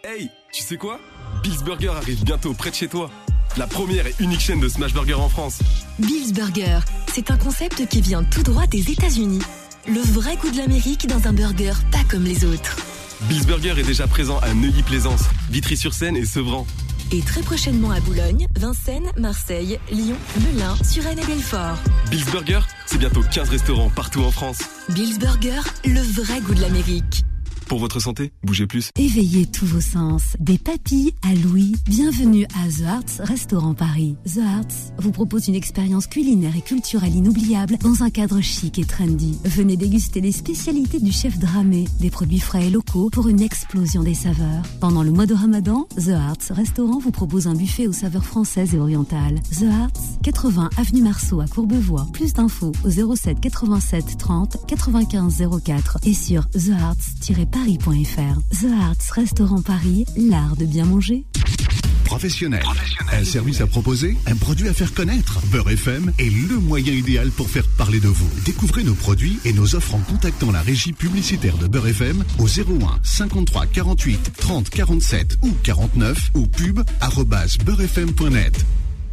[0.04, 0.98] Hey, tu sais quoi?
[1.42, 3.10] Bill's Burger arrive bientôt près de chez toi.
[3.56, 5.58] La première et unique chaîne de smash burger en France.
[5.98, 6.78] Bill's Burger,
[7.12, 9.42] c'est un concept qui vient tout droit des États-Unis.
[9.88, 12.76] Le vrai goût de l'Amérique dans un burger pas comme les autres.
[13.22, 16.66] Bill's Burger est déjà présent à Neuilly-Plaisance, Vitry-sur-Seine et Sevran.
[17.10, 21.76] Et très prochainement à Boulogne, Vincennes, Marseille, Lyon, Melun, Suresnes et Belfort.
[22.10, 24.58] Bill's Burger, c'est bientôt 15 restaurants partout en France.
[24.90, 27.21] Bill's Burger, le vrai goût de l'Amérique.
[27.66, 28.90] Pour votre santé, bougez plus.
[28.98, 30.36] Éveillez tous vos sens.
[30.38, 31.74] Des papilles à Louis.
[31.86, 34.16] Bienvenue à The Arts Restaurant Paris.
[34.26, 38.84] The Arts vous propose une expérience culinaire et culturelle inoubliable dans un cadre chic et
[38.84, 39.38] trendy.
[39.44, 44.02] Venez déguster les spécialités du chef Dramé, des produits frais et locaux pour une explosion
[44.02, 44.62] des saveurs.
[44.80, 48.74] Pendant le mois de Ramadan, The Arts Restaurant vous propose un buffet aux saveurs françaises
[48.74, 49.40] et orientales.
[49.58, 52.06] The Arts, 80 avenue Marceau à Courbevoie.
[52.12, 56.46] Plus d'infos au 07 87 30 95 04 et sur
[57.52, 58.40] thearts-paris.fr.
[58.60, 61.24] The Arts Restaurant Paris, l'art de bien manger.
[62.04, 62.62] Professionnel.
[63.12, 65.40] Un service à proposer, un produit à faire connaître.
[65.50, 68.28] Beurre FM est le moyen idéal pour faire parler de vous.
[68.44, 72.46] Découvrez nos produits et nos offres en contactant la régie publicitaire de Beurre FM au
[72.46, 78.64] 01 53 48 30 47 ou 49 ou pub arobase beurrefm.net.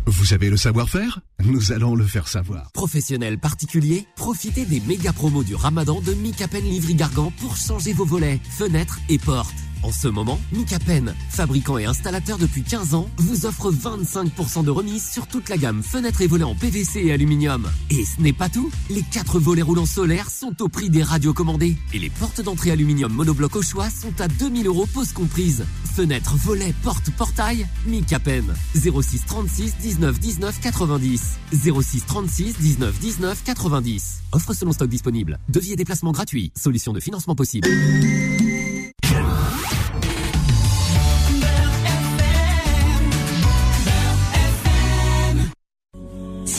[0.10, 1.20] Vous avez le savoir-faire?
[1.46, 2.72] Nous allons le faire savoir.
[2.72, 8.06] Professionnels particuliers, profitez des méga promos du Ramadan de Micapen Livry Gargan pour changer vos
[8.06, 9.54] volets, fenêtres et portes.
[9.82, 15.10] En ce moment, Micapen, fabricant et installateur depuis 15 ans, vous offre 25% de remise
[15.10, 17.70] sur toute la gamme fenêtres et volets en PVC et aluminium.
[17.90, 21.34] Et ce n'est pas tout, les 4 volets roulants solaires sont au prix des radios
[21.34, 21.78] commandées.
[21.94, 25.66] Et les portes d'entrée aluminium monobloc au choix sont à 2000 euros pause comprise.
[25.96, 28.54] Fenêtres, volets, portes, portail, Micapen.
[28.76, 31.22] 06 36 19 19 90.
[31.54, 34.22] 06 36 19 19 90.
[34.34, 35.40] Offre selon stock disponible.
[35.48, 36.52] Devis et déplacement gratuit.
[36.56, 37.70] Solution de financement possible.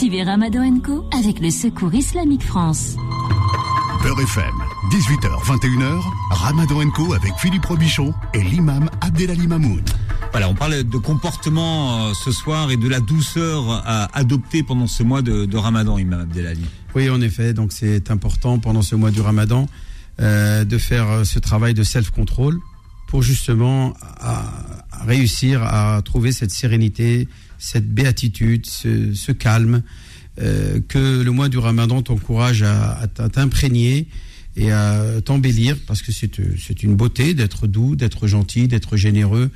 [0.01, 2.95] Suivez Ramadan Co avec le Secours Islamique France.
[4.01, 4.43] Beurre FM,
[4.89, 9.87] 18h, 21h, Ramadan Co avec Philippe Robichon et l'imam Abdelali Mamoud.
[10.31, 14.87] Voilà, on parle de comportement euh, ce soir et de la douceur à adopter pendant
[14.87, 16.65] ce mois de, de Ramadan, Imam Abdelali.
[16.95, 17.53] Oui, en effet.
[17.53, 19.67] Donc, c'est important pendant ce mois du Ramadan
[20.19, 22.57] euh, de faire euh, ce travail de self-control
[23.07, 24.45] pour justement à-
[24.91, 27.27] à réussir à trouver cette sérénité,
[27.61, 29.83] cette béatitude, ce, ce calme
[30.39, 34.07] euh, que le mois du Ramadan t'encourage à, t'imprégner
[34.57, 38.97] et à t'embellir parce que c'est euh, c'est une beauté d'être doux, d'être gentil, d'être
[38.97, 39.51] généreux,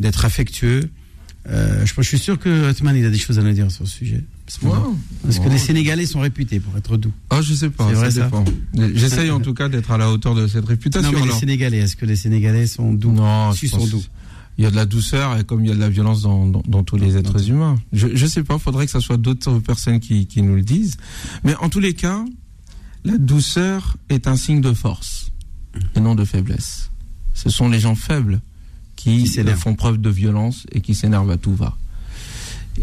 [0.00, 0.90] d'être affectueux.
[1.48, 3.86] Euh, je, je suis sûr que Othman, il a des choses à nous dire sur
[3.86, 4.24] ce sujet.
[4.46, 4.66] Parce que,
[5.22, 7.12] parce que les Sénégalais sont réputés pour être doux.
[7.30, 8.44] Ah, je sais pas, vrai, ça dépend.
[8.94, 11.12] J'essaye en tout cas d'être à la hauteur de cette réputation.
[11.12, 11.38] Non, mais les.
[11.38, 13.12] Sénégalais, est-ce que les Sénégalais sont doux?
[13.12, 14.02] Non, ils sont doux.
[14.56, 16.46] Il y a de la douceur et comme il y a de la violence dans,
[16.46, 17.76] dans, dans tous les êtres humains.
[17.92, 20.96] Je, je sais pas, faudrait que ce soit d'autres personnes qui, qui nous le disent.
[21.42, 22.24] Mais en tous les cas,
[23.04, 25.32] la douceur est un signe de force
[25.96, 26.90] et non de faiblesse.
[27.34, 28.40] Ce sont les gens faibles
[28.94, 29.58] qui, s'énervent.
[29.58, 31.76] font preuve de violence et qui s'énervent à tout va.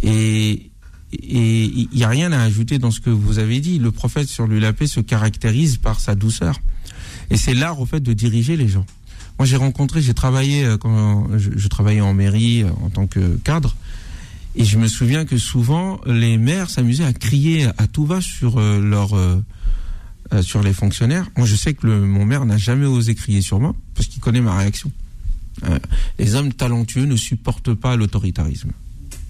[0.02, 0.72] Et
[1.14, 3.80] et il n'y a rien à ajouter dans ce que vous avez dit.
[3.80, 6.60] Le prophète sur lui la paix se caractérise par sa douceur.
[7.30, 8.86] Et c'est l'art, au fait, de diriger les gens.
[9.41, 13.08] Moi, j'ai rencontré, j'ai travaillé, euh, quand je, je travaillais en mairie euh, en tant
[13.08, 13.75] que cadre,
[14.54, 18.60] et je me souviens que souvent, les maires s'amusaient à crier à tout va sur
[18.60, 19.17] euh, leur,
[20.43, 21.27] sur les fonctionnaires.
[21.38, 24.21] Moi, je sais que le, mon maire n'a jamais osé crier sur moi, parce qu'il
[24.21, 24.91] connaît ma réaction.
[25.63, 25.80] Euh,
[26.19, 28.69] les hommes talentueux ne supportent pas l'autoritarisme.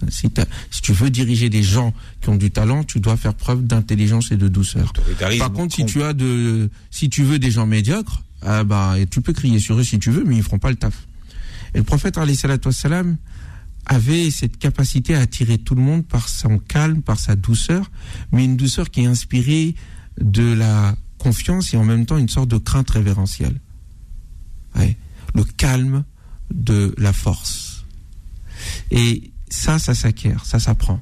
[0.10, 0.28] Si,
[0.72, 4.34] si tu veux diriger des gens qui ont du talent, tu dois faire preuve d'intelligence
[4.34, 4.92] et de douceur.
[5.40, 9.08] Par contre, si tu as de, si tu veux des gens médiocres, ah bah, et
[9.08, 11.08] tu peux crier sur eux si tu veux, mais ils feront pas le taf.
[11.74, 13.18] Et le prophète, wassalam,
[13.86, 17.90] avait cette capacité à attirer tout le monde par son calme, par sa douceur,
[18.32, 19.76] mais une douceur qui est inspirée
[20.20, 23.60] de la confiance et en même temps une sorte de crainte révérentielle.
[25.34, 26.04] Le calme
[26.54, 27.86] de la force.
[28.90, 31.00] Et ça, ça s'acquiert, ça s'apprend.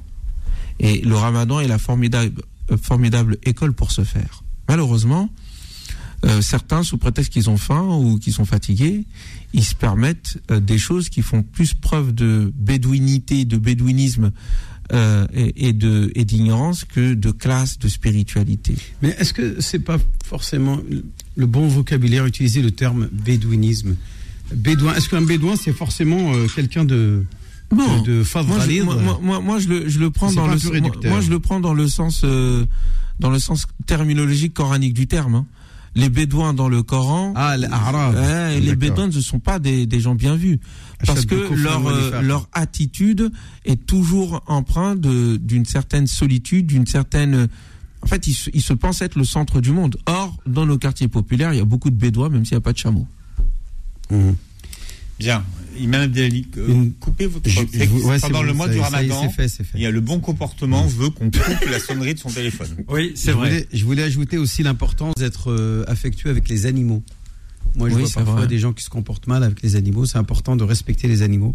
[0.78, 4.44] Et le ramadan est la formidable, euh, formidable école pour ce faire.
[4.68, 5.28] Malheureusement,
[6.24, 9.04] euh, certains, sous prétexte qu'ils ont faim ou qu'ils sont fatigués,
[9.52, 14.30] ils se permettent euh, des choses qui font plus preuve de bédouinité, de bédouinisme
[14.92, 18.74] euh, et, et de et d'ignorance que de classe, de spiritualité.
[19.02, 20.78] Mais est-ce que c'est pas forcément
[21.36, 23.96] le bon vocabulaire utiliser le terme bédouinisme?
[24.54, 24.94] Bédouin.
[24.94, 27.24] Est-ce qu'un bédouin c'est forcément euh, quelqu'un de
[27.72, 28.02] Non.
[28.02, 30.58] de, de Moi, moi, moi, je le, je le prends dans le
[31.08, 32.66] moi, je le prends dans le sens euh,
[33.20, 35.34] dans le sens terminologique coranique du terme.
[35.36, 35.46] hein.
[35.96, 37.66] Les bédouins dans le Coran, Ah, les
[38.56, 40.60] et les bédouins ne sont pas des, des gens bien vus
[41.04, 43.32] parce que leur euh, leur attitude
[43.64, 47.48] est toujours empreinte d'une certaine solitude, d'une certaine
[48.02, 49.96] en fait, ils se, ils se pensent être le centre du monde.
[50.06, 52.62] Or, dans nos quartiers populaires, il y a beaucoup de bédouins, même s'il n'y a
[52.62, 53.06] pas de chameaux.
[54.10, 54.36] Mhm.
[55.20, 55.44] Bien.
[55.78, 59.22] Imam Abdelali, euh, coupez votre Je- vous- ouais, pendant bon, le mois ça- du Ramadan.
[59.22, 59.78] c'est fait, c'est fait.
[59.78, 62.68] Il y a le bon comportement veut qu'on coupe la sonnerie de son téléphone.
[62.88, 63.48] Oui, c'est vrai.
[63.50, 67.02] Voulais, je voulais ajouter aussi l'importance d'être euh, affectueux avec les animaux.
[67.76, 68.46] Moi, je Oui, vois parfois vrai.
[68.48, 70.04] des gens qui se comportent mal avec les animaux.
[70.06, 71.54] C'est important de respecter les animaux,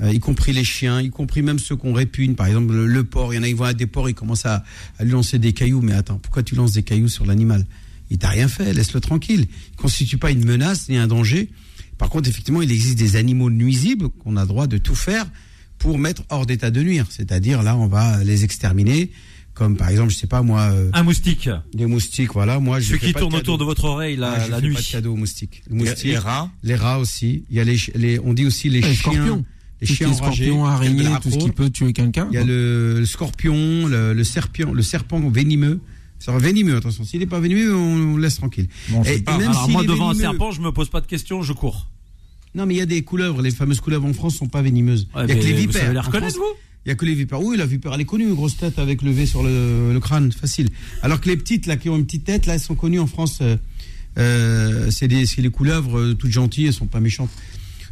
[0.00, 2.34] euh, y compris les chiens, y compris même ceux qu'on répugne.
[2.36, 3.34] Par exemple, le, le porc.
[3.34, 4.62] Il y en a, ils vont à des porcs, ils commencent à,
[4.98, 5.80] à lui lancer des cailloux.
[5.82, 7.66] Mais attends, pourquoi tu lances des cailloux sur l'animal?
[8.10, 9.46] Il t'a rien fait, laisse-le tranquille.
[9.72, 11.48] Il constitue pas une menace ni un danger.
[12.00, 15.26] Par contre, effectivement, il existe des animaux nuisibles qu'on a droit de tout faire
[15.78, 17.06] pour mettre hors d'état de nuire.
[17.10, 19.10] C'est-à-dire, là, on va les exterminer.
[19.52, 21.50] Comme par exemple, je sais pas moi, euh, Un moustique.
[21.74, 22.58] des moustiques, voilà.
[22.58, 24.74] Moi, je Celui qui tourne autour de votre oreille la, Ah, je la fais nuit.
[24.74, 25.62] pas de cadeaux aux moustiques.
[25.68, 26.50] Les Les, moustiques, les rats.
[26.62, 27.44] les rats aussi.
[27.50, 29.44] Il y a les, les on dit aussi les, Les chiens, scorpions.
[29.82, 32.28] les Tout chiens enragés, scorpions, araignées, tout ce qui peut tuer quelqu'un.
[32.30, 35.80] Il y a le, le scorpion, le, le serpent, le serpent venimeux.
[36.20, 37.02] C'est venimeux, attention.
[37.02, 38.68] S'il n'est pas venimeux, on, on laisse tranquille.
[38.90, 39.36] Bon, Et pas.
[39.38, 41.88] même Alors moi devant un serpent, je me pose pas de questions, je cours.
[42.54, 43.42] Non, mais il y a des couleuvres.
[43.42, 45.08] Les fameuses couleuvres en France sont pas venimeuses.
[45.16, 45.80] Ouais, il y a que les vous vipères.
[45.82, 46.44] savez les reconnaître, vous
[46.84, 47.40] Il y a que les vipères.
[47.42, 50.30] Oui, la vipère, elle est connue, grosse tête avec le V sur le, le crâne,
[50.32, 50.68] facile.
[51.02, 53.06] Alors que les petites, là, qui ont une petite tête, là, elles sont connues en
[53.06, 53.38] France.
[53.40, 53.56] euh,
[54.18, 57.30] euh, c'est des, les couleuvres euh, toutes gentilles, elles sont pas méchantes.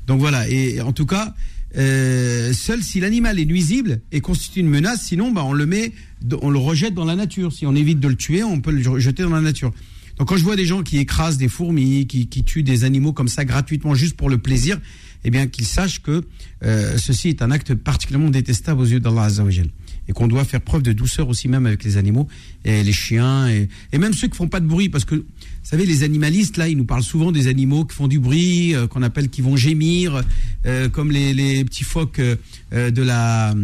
[0.06, 0.48] Donc voilà.
[0.48, 1.34] Et en tout cas,
[1.76, 5.92] euh, seul si l'animal est nuisible et constitue une menace, sinon, bah, on le met,
[6.42, 7.52] on le rejette dans la nature.
[7.52, 9.72] Si on évite de le tuer, on peut le jeter dans la nature.
[10.18, 13.12] Donc quand je vois des gens qui écrasent des fourmis, qui, qui tuent des animaux
[13.12, 14.80] comme ça gratuitement juste pour le plaisir,
[15.24, 16.24] eh bien qu'ils sachent que
[16.64, 19.68] euh, ceci est un acte particulièrement détestable aux yeux d'Allah Azzawajal.
[20.08, 22.28] Et qu'on doit faire preuve de douceur aussi même avec les animaux,
[22.64, 25.24] et les chiens, et, et même ceux qui font pas de bruit, parce que, vous
[25.62, 28.86] savez, les animalistes, là, ils nous parlent souvent des animaux qui font du bruit, euh,
[28.86, 30.22] qu'on appelle qui vont gémir,
[30.64, 33.54] euh, comme les, les petits phoques euh, de la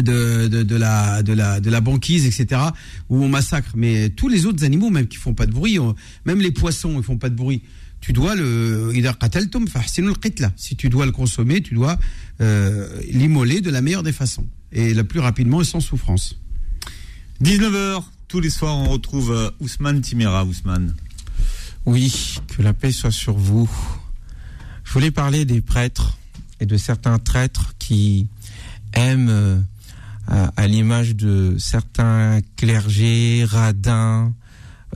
[0.00, 2.60] de, de, la, de, la, de la banquise, etc.,
[3.08, 3.72] où on massacre.
[3.76, 5.92] Mais tous les autres animaux, même qui font pas de bruit, euh,
[6.24, 7.62] même les poissons, ils font pas de bruit.
[8.00, 8.92] Tu dois le.
[10.56, 11.98] Si tu dois le consommer, tu dois
[12.40, 14.46] euh, l'immoler de la meilleure des façons.
[14.72, 16.36] Et le plus rapidement et sans souffrance.
[17.44, 20.44] 19h, tous les soirs, on retrouve euh, Ousmane Timera.
[20.44, 20.94] Ousmane.
[21.86, 23.70] Oui, que la paix soit sur vous.
[24.84, 26.18] Je voulais parler des prêtres
[26.60, 28.26] et de certains traîtres qui
[28.94, 29.64] aiment
[30.26, 34.32] à, l'image de certains clergés, radins,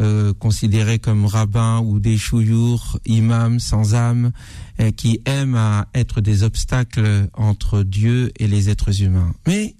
[0.00, 4.32] euh, considérés comme rabbins ou des chouyours, imams sans âme,
[4.80, 9.34] euh, qui aiment à être des obstacles entre Dieu et les êtres humains.
[9.46, 9.74] Mais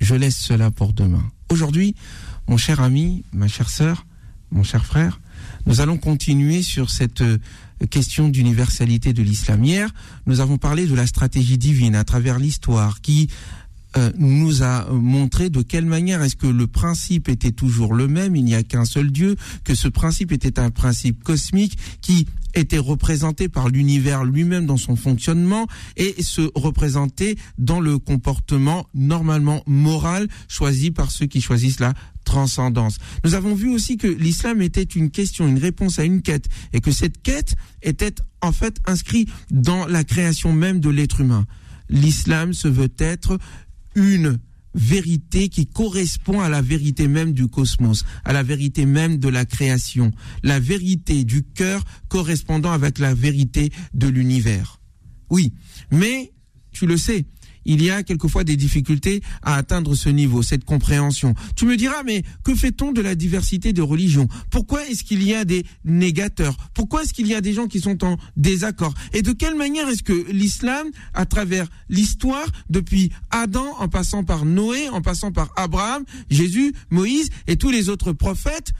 [0.00, 1.24] je laisse cela pour demain.
[1.50, 1.94] Aujourd'hui,
[2.48, 4.06] mon cher ami, ma chère sœur,
[4.50, 5.20] mon cher frère,
[5.66, 7.38] nous allons continuer sur cette euh,
[7.90, 9.64] question d'universalité de l'islam.
[9.64, 9.90] Hier,
[10.26, 13.28] nous avons parlé de la stratégie divine à travers l'histoire qui
[13.96, 18.36] euh, nous a montré de quelle manière est-ce que le principe était toujours le même,
[18.36, 22.78] il n'y a qu'un seul Dieu, que ce principe était un principe cosmique qui était
[22.78, 30.28] représenté par l'univers lui-même dans son fonctionnement et se représentait dans le comportement normalement moral
[30.48, 32.98] choisi par ceux qui choisissent la transcendance.
[33.24, 36.80] Nous avons vu aussi que l'islam était une question, une réponse à une quête et
[36.80, 41.46] que cette quête était en fait inscrite dans la création même de l'être humain.
[41.88, 43.38] L'islam se veut être
[43.94, 44.38] une
[44.74, 49.44] vérité qui correspond à la vérité même du cosmos, à la vérité même de la
[49.44, 54.80] création, la vérité du cœur correspondant avec la vérité de l'univers.
[55.30, 55.52] Oui,
[55.90, 56.32] mais
[56.72, 57.26] tu le sais,
[57.64, 61.34] il y a quelquefois des difficultés à atteindre ce niveau, cette compréhension.
[61.56, 64.28] Tu me diras, mais que fait-on de la diversité de religions?
[64.50, 66.56] Pourquoi est-ce qu'il y a des négateurs?
[66.74, 68.94] Pourquoi est-ce qu'il y a des gens qui sont en désaccord?
[69.12, 74.44] Et de quelle manière est-ce que l'islam, à travers l'histoire, depuis Adam, en passant par
[74.44, 78.72] Noé, en passant par Abraham, Jésus, Moïse et tous les autres prophètes,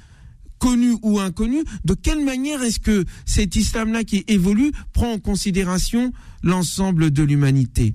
[0.59, 6.13] connu ou inconnu, de quelle manière est-ce que cet islam-là qui évolue prend en considération
[6.45, 7.95] l'ensemble de l'humanité?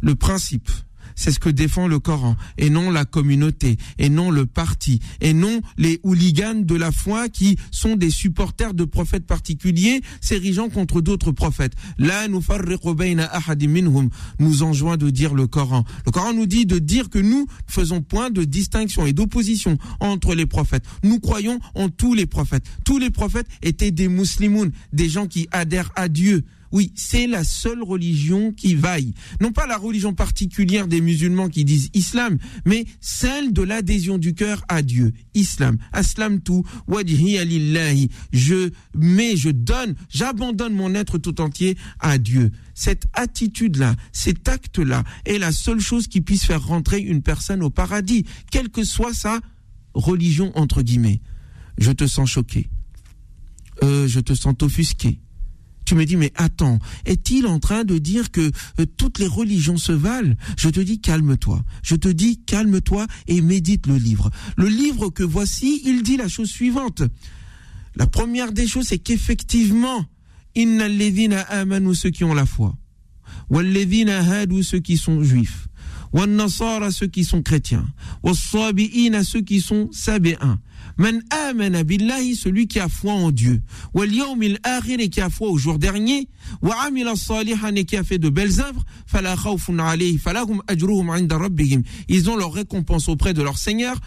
[0.00, 0.70] Le principe,
[1.18, 5.32] c'est ce que défend le Coran, et non la communauté, et non le parti, et
[5.32, 11.00] non les hooligans de la foi qui sont des supporters de prophètes particuliers s'érigeant contre
[11.00, 11.72] d'autres prophètes.
[11.98, 12.40] Là, nous
[14.38, 15.84] nous enjoint de dire le Coran.
[16.06, 20.36] Le Coran nous dit de dire que nous faisons point de distinction et d'opposition entre
[20.36, 20.84] les prophètes.
[21.02, 22.64] Nous croyons en tous les prophètes.
[22.84, 26.44] Tous les prophètes étaient des musulmans, des gens qui adhèrent à Dieu.
[26.72, 29.14] Oui, c'est la seule religion qui vaille.
[29.40, 34.34] Non pas la religion particulière des musulmans qui disent islam, mais celle de l'adhésion du
[34.34, 35.12] cœur à Dieu.
[35.34, 35.78] Islam.
[35.92, 36.64] Aslam tout.
[36.86, 38.10] Wajhi alillahi.
[38.32, 42.50] Je mets, je donne, j'abandonne mon être tout entier à Dieu.
[42.74, 47.70] Cette attitude-là, cet acte-là est la seule chose qui puisse faire rentrer une personne au
[47.70, 49.40] paradis, quelle que soit sa
[49.94, 51.20] religion, entre guillemets.
[51.78, 52.68] Je te sens choqué.
[53.82, 55.20] Euh, je te sens offusqué
[55.88, 59.78] tu me dis, mais attends, est-il en train de dire que euh, toutes les religions
[59.78, 60.34] se valent?
[60.58, 61.64] Je te dis, calme-toi.
[61.82, 64.30] Je te dis, calme-toi et médite le livre.
[64.58, 67.02] Le livre que voici, il dit la chose suivante.
[67.96, 70.04] La première des choses, c'est qu'effectivement,
[70.54, 72.76] inna amanu ceux qui ont la foi.
[73.48, 75.67] Wallevina hadu ceux qui sont juifs.
[76.12, 77.86] Wannasara ceux qui sont chrétiens.
[78.22, 80.58] Wassabi'ina ceux qui sont sabéens.
[80.96, 83.62] Man amana billahi, celui qui a foi en Dieu.
[83.94, 86.28] Yawmil akhir et qui a foi au jour dernier.
[86.62, 88.84] Amila salihan et qui a fait de belles œuvres.
[89.06, 91.82] Fala khawfun alayhi, falahum ajruhum inda rabbihim.
[92.08, 93.98] Ils ont leur récompense auprès de leur Seigneur.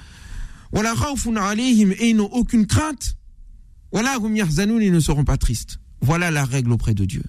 [0.72, 3.16] Wala khawfun alayhim et ils n'ont aucune crainte.
[3.94, 5.80] Hum yahzanun, ils ne seront pas tristes.
[6.02, 7.24] Voilà la règle auprès de Dieu.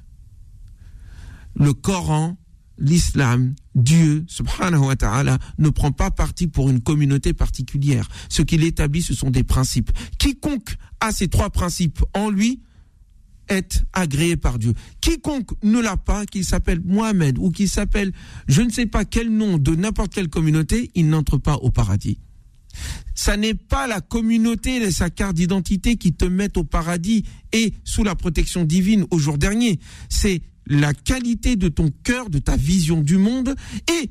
[1.54, 2.37] Le Coran
[2.83, 8.09] l'islam, Dieu, subhanahu wa ta'ala, ne prend pas parti pour une communauté particulière.
[8.29, 9.90] Ce qu'il établit, ce sont des principes.
[10.18, 12.61] Quiconque a ces trois principes en lui
[13.49, 14.73] est agréé par Dieu.
[15.01, 18.12] Quiconque ne l'a pas, qu'il s'appelle Mohamed ou qu'il s'appelle
[18.49, 22.18] je ne sais pas quel nom de n'importe quelle communauté, il n'entre pas au paradis.
[23.14, 27.75] Ça n'est pas la communauté et sa carte d'identité qui te mettent au paradis et
[27.85, 29.79] sous la protection divine au jour dernier.
[30.09, 33.55] C'est la qualité de ton cœur, de ta vision du monde
[34.01, 34.11] et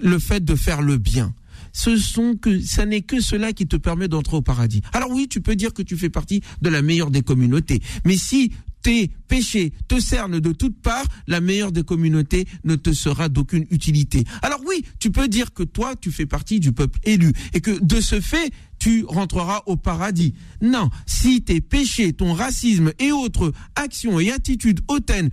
[0.00, 1.34] le fait de faire le bien.
[1.72, 4.80] Ce sont que, ça n'est que cela qui te permet d'entrer au paradis.
[4.92, 7.82] Alors oui, tu peux dire que tu fais partie de la meilleure des communautés.
[8.04, 12.92] Mais si tes péchés te cernent de toutes parts, la meilleure des communautés ne te
[12.92, 14.24] sera d'aucune utilité.
[14.42, 17.82] Alors oui, tu peux dire que toi, tu fais partie du peuple élu et que
[17.84, 20.34] de ce fait, tu rentreras au paradis.
[20.60, 25.30] Non, si tes péchés, ton racisme et autres actions et attitudes hautaines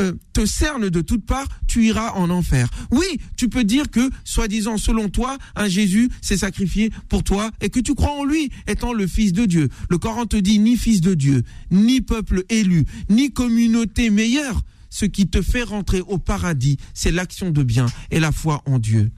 [0.00, 2.68] euh, te cerne de toutes parts, tu iras en enfer.
[2.92, 7.68] Oui, tu peux dire que, soi-disant, selon toi, un Jésus s'est sacrifié pour toi et
[7.68, 9.68] que tu crois en lui étant le Fils de Dieu.
[9.90, 11.42] Le Coran te dit ni Fils de Dieu,
[11.72, 14.62] ni peuple élu, ni communauté meilleure.
[14.90, 18.78] Ce qui te fait rentrer au paradis, c'est l'action de bien et la foi en
[18.78, 19.10] Dieu.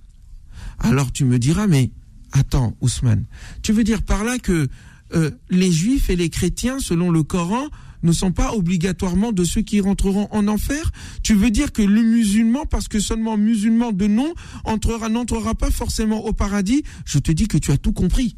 [0.79, 1.91] Alors tu me diras, mais
[2.33, 3.25] attends, Ousmane,
[3.63, 4.69] tu veux dire par là que
[5.15, 7.67] euh, les juifs et les chrétiens, selon le Coran,
[8.03, 10.91] ne sont pas obligatoirement de ceux qui rentreront en enfer?
[11.23, 14.33] Tu veux dire que le musulman, parce que seulement musulman de nom,
[14.65, 16.83] entrera, n'entrera pas forcément au paradis?
[17.05, 18.37] Je te dis que tu as tout compris.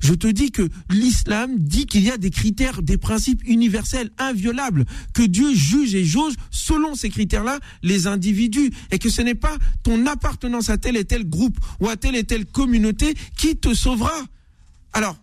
[0.00, 4.84] Je te dis que l'islam dit qu'il y a des critères, des principes universels, inviolables,
[5.14, 9.56] que Dieu juge et jauge selon ces critères-là les individus, et que ce n'est pas
[9.82, 13.74] ton appartenance à tel et tel groupe ou à telle et telle communauté qui te
[13.74, 14.12] sauvera.
[14.92, 15.16] Alors,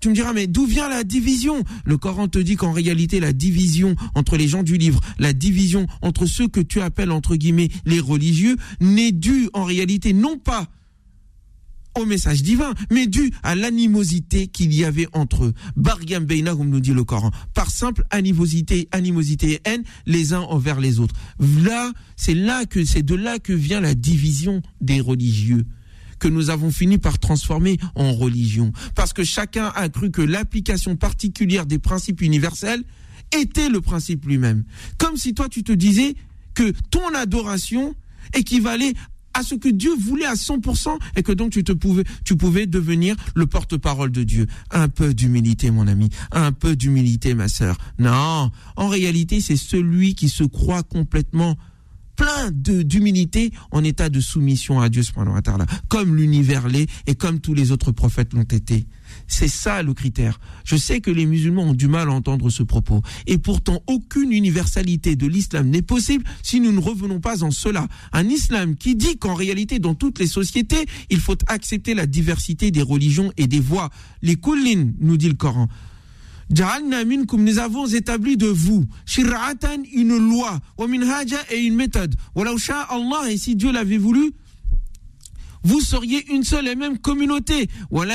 [0.00, 1.62] tu me diras, mais d'où vient la division?
[1.84, 5.86] Le Coran te dit qu'en réalité, la division entre les gens du livre, la division
[6.00, 10.68] entre ceux que tu appelles, entre guillemets, les religieux, n'est due en réalité non pas
[11.98, 15.54] au message divin, mais dû à l'animosité qu'il y avait entre eux.
[15.76, 16.26] Bargam
[16.56, 21.00] comme nous dit le Coran, par simple animosité, animosité et haine les uns envers les
[21.00, 21.14] autres.
[21.62, 25.66] Là, c'est là que c'est de là que vient la division des religieux
[26.18, 28.72] que nous avons fini par transformer en religion.
[28.94, 32.84] Parce que chacun a cru que l'application particulière des principes universels
[33.36, 34.64] était le principe lui-même.
[34.98, 36.14] Comme si toi tu te disais
[36.54, 37.94] que ton adoration
[38.34, 38.92] équivalait
[39.34, 42.66] à ce que Dieu voulait à 100% et que donc tu te pouvais, tu pouvais
[42.66, 44.46] devenir le porte-parole de Dieu.
[44.70, 46.08] Un peu d'humilité, mon ami.
[46.32, 47.76] Un peu d'humilité, ma sœur.
[47.98, 48.50] Non.
[48.76, 51.56] En réalité, c'est celui qui se croit complètement
[52.20, 55.02] plein d'humilité en état de soumission à Dieu,
[55.88, 58.84] comme l'univers l'est et comme tous les autres prophètes l'ont été.
[59.26, 60.38] C'est ça le critère.
[60.64, 63.00] Je sais que les musulmans ont du mal à entendre ce propos.
[63.26, 67.88] Et pourtant, aucune universalité de l'islam n'est possible si nous ne revenons pas en cela.
[68.12, 72.70] Un islam qui dit qu'en réalité, dans toutes les sociétés, il faut accepter la diversité
[72.70, 73.88] des religions et des voies.
[74.20, 75.68] Les kullin, nous dit le Coran
[76.50, 78.86] nous avons établi de vous
[79.92, 80.58] une loi.
[81.50, 82.14] Et une méthode.
[82.36, 84.32] Allah et si Dieu l'avait voulu
[85.62, 87.68] vous seriez une seule et même communauté.
[87.92, 88.08] Il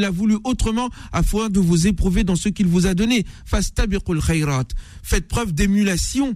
[0.00, 3.24] l'a voulu autrement afin de vous éprouver dans ce qu'il vous a donné.
[3.44, 6.34] Faites preuve d'émulation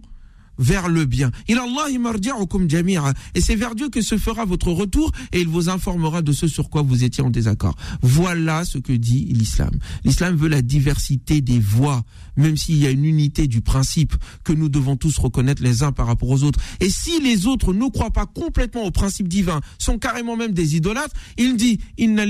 [0.58, 1.30] vers le bien.
[1.48, 6.48] Et c'est vers Dieu que se fera votre retour et il vous informera de ce
[6.48, 7.76] sur quoi vous étiez en désaccord.
[8.02, 9.70] Voilà ce que dit l'islam.
[10.04, 12.02] L'islam veut la diversité des voix,
[12.36, 15.92] même s'il y a une unité du principe que nous devons tous reconnaître les uns
[15.92, 16.60] par rapport aux autres.
[16.80, 20.76] Et si les autres ne croient pas complètement au principe divin, sont carrément même des
[20.76, 22.24] idolâtres, il dit Inna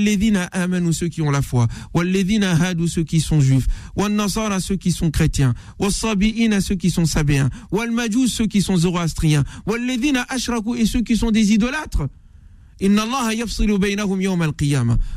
[0.51, 4.75] amanu ceux qui ont la foi, walledina hadu ceux qui sont juifs, wal nasara ceux
[4.75, 7.91] qui sont chrétiens, wal sabi'ina ceux qui sont sabéens, wal
[8.25, 12.07] ceux qui sont zoroastriens, et ceux qui sont des idolâtres.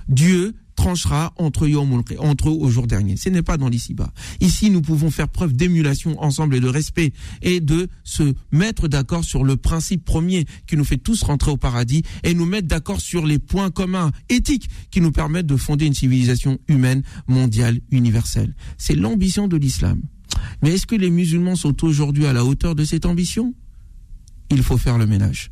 [0.09, 1.69] Dieu tranchera entre,
[2.19, 3.17] entre eux au jour dernier.
[3.17, 4.13] Ce n'est pas dans l'ici-bas.
[4.41, 9.25] Ici, nous pouvons faire preuve d'émulation ensemble et de respect et de se mettre d'accord
[9.25, 13.01] sur le principe premier qui nous fait tous rentrer au paradis et nous mettre d'accord
[13.01, 18.55] sur les points communs éthiques qui nous permettent de fonder une civilisation humaine, mondiale, universelle.
[18.79, 20.01] C'est l'ambition de l'islam.
[20.63, 23.55] Mais est-ce que les musulmans sont aujourd'hui à la hauteur de cette ambition?
[24.51, 25.51] Il faut faire le ménage.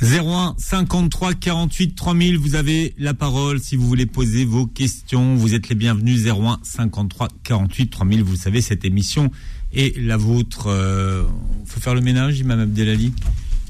[0.00, 5.34] 01 53 48 3000, vous avez la parole si vous voulez poser vos questions.
[5.34, 8.22] Vous êtes les bienvenus 01 53 48 3000.
[8.22, 9.30] Vous savez, cette émission
[9.72, 10.66] est la vôtre.
[10.66, 11.24] Il euh,
[11.66, 13.12] faut faire le ménage, Imam Abdelali?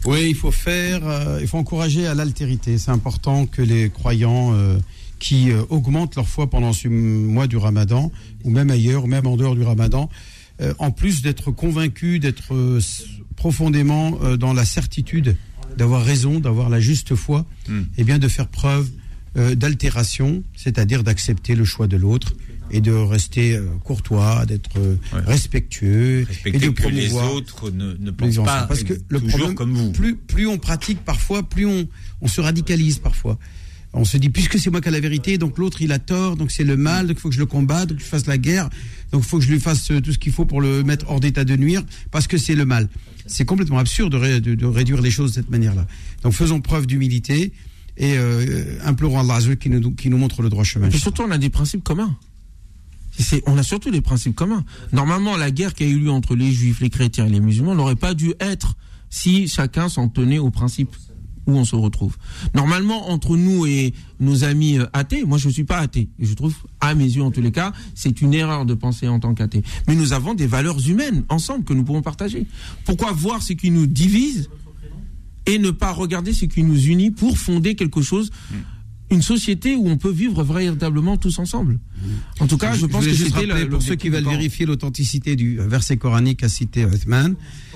[0.05, 2.77] Oui, il faut faire, euh, il faut encourager à l'altérité.
[2.77, 4.79] C'est important que les croyants euh,
[5.19, 8.11] qui euh, augmentent leur foi pendant ce mois du ramadan,
[8.45, 10.09] ou même ailleurs, ou même en dehors du ramadan,
[10.61, 12.81] euh, en plus d'être convaincus, d'être euh,
[13.37, 15.37] profondément dans la certitude
[15.77, 17.79] d'avoir raison, d'avoir la juste foi, hmm.
[17.79, 18.89] et eh bien de faire preuve
[19.55, 22.33] d'altération, c'est-à-dire d'accepter le choix de l'autre
[22.73, 24.81] et de rester courtois, d'être
[25.13, 29.75] respectueux et de promouvoir les autres ne, ne pensent pas parce que le problème, comme
[29.75, 29.93] vous.
[29.93, 31.87] Plus, plus on pratique parfois, plus on,
[32.21, 33.39] on se radicalise parfois
[33.95, 36.37] on se dit, puisque c'est moi qui ai la vérité, donc l'autre il a tort,
[36.37, 38.39] donc c'est le mal, donc il faut que je le combatte, donc je fasse la
[38.39, 38.69] guerre,
[39.13, 41.09] donc il faut que je lui fasse euh, tout ce qu'il faut pour le mettre
[41.09, 42.89] hors d'état de nuire, parce que c'est le mal.
[43.27, 45.87] C'est complètement absurde de, réduire les choses de cette manière-là.
[46.23, 47.53] Donc faisons preuve d'humilité
[47.97, 50.89] et euh, implorons Allah qui nous, qui nous montre le droit chemin.
[50.89, 52.17] Et surtout, on a des principes communs.
[53.47, 54.65] on a surtout des principes communs.
[54.93, 57.75] Normalement, la guerre qui a eu lieu entre les juifs, les chrétiens et les musulmans
[57.75, 58.77] n'aurait pas dû être
[59.11, 60.95] si chacun s'en tenait aux principes
[61.49, 62.17] où on se retrouve.
[62.55, 66.09] Normalement, entre nous et nos amis euh, athées, moi je ne suis pas athée.
[66.21, 69.09] Et je trouve, à mes yeux en tous les cas, c'est une erreur de penser
[69.09, 69.63] en tant qu'athée.
[69.89, 72.47] Mais nous avons des valeurs humaines ensemble que nous pouvons partager.
[72.85, 74.51] Pourquoi voir ce qui nous divise
[75.47, 78.31] et ne pas regarder ce qui nous unit pour fonder quelque chose
[79.11, 81.79] une société où on peut vivre véritablement tous ensemble?
[82.41, 85.35] En tout cas, je, pense voulais que c'était le- pour ceux qui veulent vérifier l'authenticité
[85.35, 87.35] du verset coranique à citer Uthman,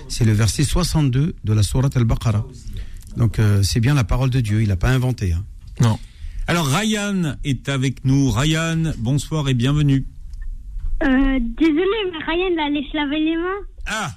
[0.08, 2.44] c'est le verset 62 de la sourate Al-Baqarah.
[3.16, 5.32] Donc euh, c'est bien la parole de Dieu, il n'a pas inventé.
[5.32, 5.44] hein.
[5.80, 5.98] Non.
[6.46, 8.30] Alors Ryan est avec nous.
[8.30, 10.06] Ryan, bonsoir et bienvenue.
[11.02, 13.66] Euh, désolé, mais Ryan il allait se laver les mains.
[13.86, 14.14] Ah,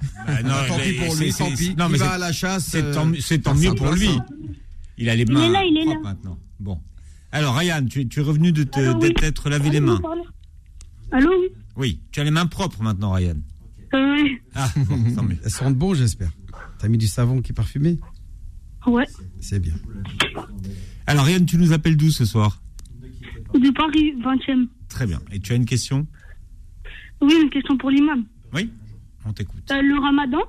[0.68, 1.74] tant pis pour lui, tant pis.
[1.76, 3.76] Non, Il mais va c'est- à la chasse, C'est euh, tant, c'est tant faire mieux
[3.76, 4.08] pour lui.
[4.98, 6.08] Il a les Il mains est là, il est propres là.
[6.10, 6.38] maintenant.
[6.60, 6.80] Bon.
[7.32, 9.12] Alors Ryan, tu, tu es revenu de te- Allô, oui.
[9.20, 10.00] d'être lavé les mains.
[11.12, 11.48] Allô, oui.
[11.76, 13.34] Oui, tu as les mains propres maintenant, Ryan.
[13.94, 14.38] Euh, oui.
[14.54, 15.36] Ah, bon, tant mieux.
[15.44, 16.30] Elles sentent bon, j'espère.
[16.78, 17.98] T'as mis du savon qui est parfumé
[18.86, 19.06] Ouais.
[19.40, 19.74] C'est bien.
[21.06, 22.60] Alors Ryan, tu nous appelles d'où ce soir?
[23.54, 24.68] De Paris, 20e.
[24.88, 25.20] Très bien.
[25.32, 26.06] Et tu as une question?
[27.20, 28.24] Oui, une question pour l'imam.
[28.52, 28.70] Oui
[29.24, 29.70] On t'écoute.
[29.70, 30.40] Euh, le ramadan,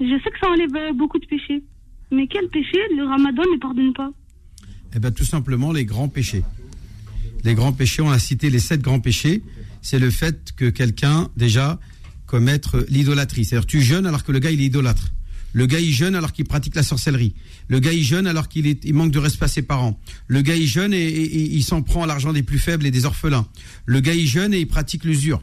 [0.00, 1.62] je sais que ça enlève euh, beaucoup de péchés.
[2.10, 4.10] Mais quel péché le ramadan ne pardonne pas?
[4.94, 6.44] Eh bien, tout simplement les grands péchés.
[7.44, 9.42] Les grands péchés, on a cité les sept grands péchés.
[9.82, 11.78] C'est le fait que quelqu'un, déjà,
[12.26, 13.44] commettre l'idolâtrie.
[13.44, 15.12] C'est-à-dire, tu jeûnes alors que le gars, il est idolâtre.
[15.54, 17.34] Le gars, il jeûne alors qu'il pratique la sorcellerie.
[17.68, 19.98] Le gars, il jeûne alors qu'il manque de respect à ses parents.
[20.26, 23.06] Le gars, il jeûne et, il s'en prend à l'argent des plus faibles et des
[23.06, 23.46] orphelins.
[23.86, 25.42] Le gars, il jeûne et il pratique l'usure.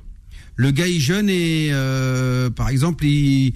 [0.57, 3.53] Le gars, il jeûne et, euh, par exemple, il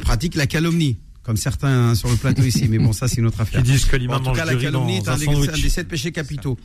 [0.00, 2.66] pratique la calomnie, comme certains hein, sur le plateau ici.
[2.68, 3.62] Mais bon, ça, c'est une autre affaire.
[3.62, 5.50] Qui disent que l'imam En tout mange cas, la calomnie est un un des, sandwich.
[5.50, 6.58] un des sept péchés capitaux.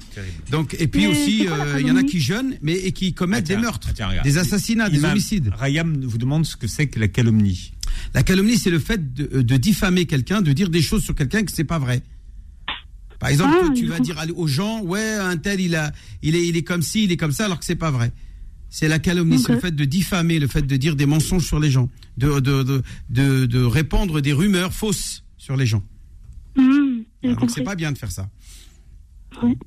[0.49, 3.13] Donc, et puis Mais aussi, euh, il y en a qui jeûnent, mais et qui
[3.13, 5.51] commettent Ah, tiens, des meurtres, ah, tiens, des assassinats, des homicides.
[5.57, 7.73] Ryan vous demande ce que c'est que la calomnie.
[8.13, 11.43] La calomnie, c'est le fait de, de diffamer quelqu'un, de dire des choses sur quelqu'un
[11.43, 12.01] que c'est pas vrai.
[13.19, 15.91] Par exemple, Ah, tu vas dire aux gens, ouais, un tel, il a,
[16.21, 18.11] il est, il est comme ci, il est comme ça, alors que c'est pas vrai.
[18.69, 21.59] C'est la calomnie, c'est le fait de diffamer, le fait de dire des mensonges sur
[21.59, 25.83] les gens, de, de, de, de, de répandre des rumeurs fausses sur les gens.
[26.55, 26.63] J'ai
[27.29, 28.29] Alors, donc c'est pas bien de faire ça.
[29.41, 29.57] Oui.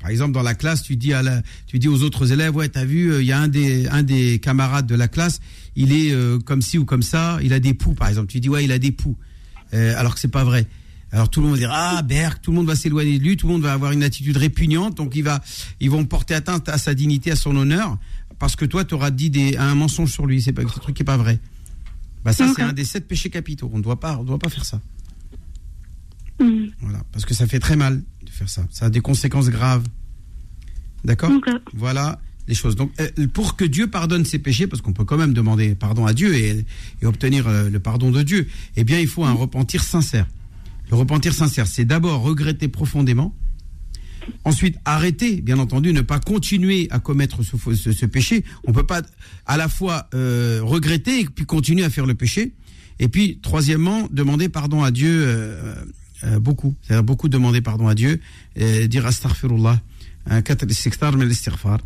[0.00, 2.68] Par exemple, dans la classe, tu dis à la, tu dis aux autres élèves, ouais,
[2.68, 5.40] t'as vu, euh, il y a un des, un des camarades de la classe,
[5.76, 8.28] il est euh, comme ci ou comme ça, il a des poux, par exemple.
[8.30, 9.16] Tu dis, ouais, il a des poux,
[9.72, 10.66] Euh, alors que c'est pas vrai.
[11.10, 13.36] Alors tout le monde va dire, ah, Berk, tout le monde va s'éloigner de lui,
[13.36, 15.42] tout le monde va avoir une attitude répugnante, donc il va,
[15.80, 17.98] ils vont porter atteinte à sa dignité, à son honneur,
[18.38, 20.96] parce que toi, tu auras dit des, un mensonge sur lui, c'est pas, ce truc
[20.96, 21.38] qui est pas vrai.
[22.24, 23.70] Bah ça, c'est un des sept péchés capitaux.
[23.72, 24.80] On ne doit pas, on doit pas faire ça.
[26.40, 28.66] Hum, Voilà, parce que ça fait très mal de faire ça.
[28.70, 29.84] Ça a des conséquences graves.
[31.04, 31.30] D'accord.
[31.74, 32.76] Voilà les choses.
[32.76, 36.06] Donc, euh, pour que Dieu pardonne ses péchés, parce qu'on peut quand même demander pardon
[36.06, 36.64] à Dieu et,
[37.00, 40.26] et obtenir euh, le pardon de Dieu, eh bien, il faut un repentir sincère.
[40.90, 43.34] Le repentir sincère, c'est d'abord regretter profondément.
[44.44, 48.44] Ensuite, arrêter, bien entendu, ne pas continuer à commettre ce, faux- ce- ce péché.
[48.66, 49.02] On peut pas
[49.46, 52.52] à la fois euh, regretter et puis continuer à faire le péché.
[52.98, 55.74] Et puis, troisièmement, demander pardon à Dieu euh,
[56.24, 56.74] euh, beaucoup.
[56.82, 58.20] C'est-à-dire beaucoup demander pardon à Dieu,
[58.56, 59.80] et dire astaghfirullah,
[61.30, 61.78] istighfar.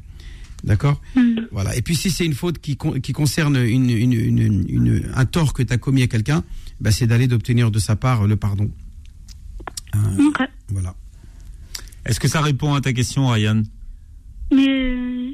[0.64, 1.01] D'accord?
[1.16, 1.76] Hum, Voilà.
[1.76, 5.24] Et puis, si c'est une faute qui, con- qui concerne une, une- une- une- un
[5.24, 6.43] tort que tu as commis à quelqu'un,
[6.80, 8.68] bah, c'est d'aller d'obtenir de sa part le pardon.
[9.95, 10.39] Euh, ok.
[10.70, 10.95] voilà.
[12.09, 13.63] Est-ce que ça répond à ta question, Ryan?
[14.51, 15.31] Mais euh,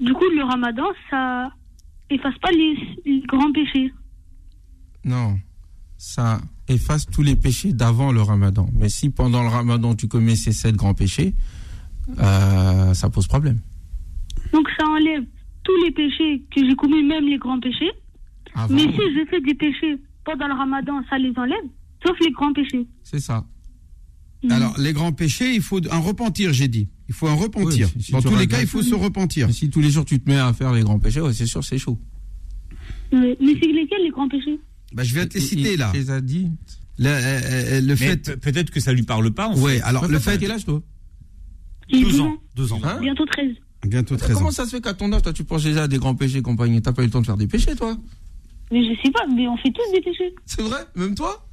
[0.00, 1.50] du coup, le ramadan, ça
[2.08, 3.92] efface pas les, les grands péchés.
[5.04, 5.36] Non,
[5.98, 8.68] ça efface tous les péchés d'avant le ramadan.
[8.74, 11.34] Mais si pendant le ramadan tu commets ces sept grands péchés,
[12.18, 13.58] euh, ça pose problème.
[14.52, 15.24] Donc ça enlève
[15.64, 17.90] tous les péchés que j'ai commis, même les grands péchés.
[18.54, 21.64] Avant, Mais si je fais des péchés pendant le ramadan, ça les enlève,
[22.06, 22.86] sauf les grands péchés.
[23.02, 23.44] c'est ça.
[24.44, 24.52] Hum.
[24.52, 26.88] Alors, les grands péchés, il faut un repentir, j'ai dit.
[27.08, 27.88] Il faut un repentir.
[27.96, 29.46] Oui, si Dans tous les cas, il faut se repentir.
[29.46, 31.46] Mais si tous les jours tu te mets à faire les grands péchés, ouais, c'est
[31.46, 31.98] sûr, c'est chaud.
[33.12, 34.58] Mais, mais c'est lesquels les grands péchés?
[34.92, 35.90] Bah, je vais te les citer il là.
[35.94, 36.48] les a dit.
[36.98, 38.16] Le, euh, euh, le fait.
[38.16, 39.48] pe- peut-être que ça lui parle pas.
[39.48, 39.82] En Ouais, fait.
[39.82, 40.38] alors le fait.
[40.38, 40.80] quel âge toi?
[41.88, 42.36] J'ai 12 12 ans.
[42.56, 42.80] 2 ans.
[42.84, 42.98] Hein?
[43.00, 43.50] Bientôt 13.
[43.86, 44.52] Bientôt 13 Comment ans.
[44.52, 46.80] ça se fait qu'à ton âge, toi, tu penses déjà à des grands péchés compagnie?
[46.80, 47.96] T'as pas eu le temps de faire des péchés, toi?
[48.72, 50.34] Mais je sais pas, mais on fait tous des péchés.
[50.46, 50.78] C'est vrai?
[50.96, 51.46] Même toi?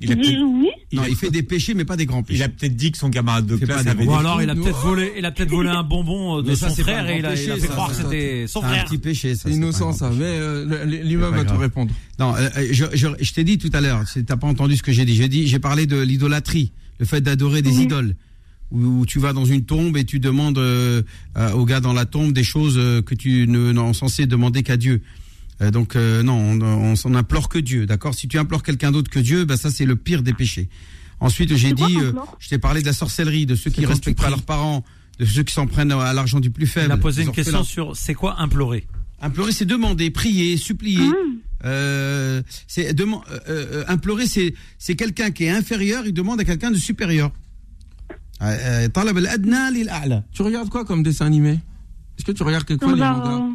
[0.00, 0.68] Il a oui.
[0.92, 2.42] Non, il fait des péchés, mais pas des grands il péchés.
[2.44, 5.12] a peut-être dit que son camarade de classe avait Ou alors il a peut-être volé,
[5.18, 7.58] il a peut-être volé un bonbon euh, de son frère et il a, il fait
[7.60, 8.84] ça, croire que c'était son C'est un frère.
[8.84, 9.50] petit péché, ça.
[9.50, 10.10] Innocent, ça.
[10.10, 11.60] Mais euh, l'imam va te grave.
[11.60, 11.92] répondre.
[12.18, 14.92] Non, euh, je, je, je t'ai dit tout à l'heure, t'as pas entendu ce que
[14.92, 15.14] j'ai dit.
[15.14, 18.14] J'ai dit, j'ai parlé de l'idolâtrie, le fait d'adorer des idoles,
[18.70, 21.02] où, tu vas dans une tombe et tu demandes euh,
[21.36, 24.62] euh, au gars dans la tombe des choses euh, que tu ne n'es censé demander
[24.62, 25.00] qu'à Dieu.
[25.60, 28.14] Euh, donc euh, non, on, on s'en implore que Dieu, d'accord?
[28.14, 30.68] Si tu implores quelqu'un d'autre que Dieu, bah ça c'est le pire des péchés.
[31.20, 34.20] Ensuite, j'ai quoi, dit, euh, je t'ai parlé de la sorcellerie, de ceux qui respectent
[34.20, 34.84] pas leurs parents,
[35.18, 36.86] de ceux qui s'en prennent à l'argent du plus faible.
[36.90, 38.86] Il a posé une question sur c'est quoi implorer?
[39.20, 41.00] Implorer, c'est demander, prier, supplier.
[41.00, 41.40] Hum.
[41.64, 43.06] Euh, c'est euh,
[43.48, 47.32] euh, implorer, c'est c'est quelqu'un qui est inférieur, il demande à quelqu'un de supérieur.
[48.42, 50.20] Euh, euh.
[50.32, 51.58] Tu regardes quoi comme dessin animé?
[52.16, 53.40] Est-ce que tu regardes les mangas?
[53.42, 53.50] euh,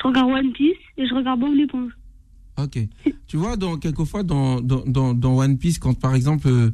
[0.00, 1.92] je regarde One Piece et je regarde Bob l'éponge.
[2.56, 2.78] Ok.
[3.26, 6.70] Tu vois, dans, quelquefois dans, dans, dans, One Piece, quand par exemple, euh,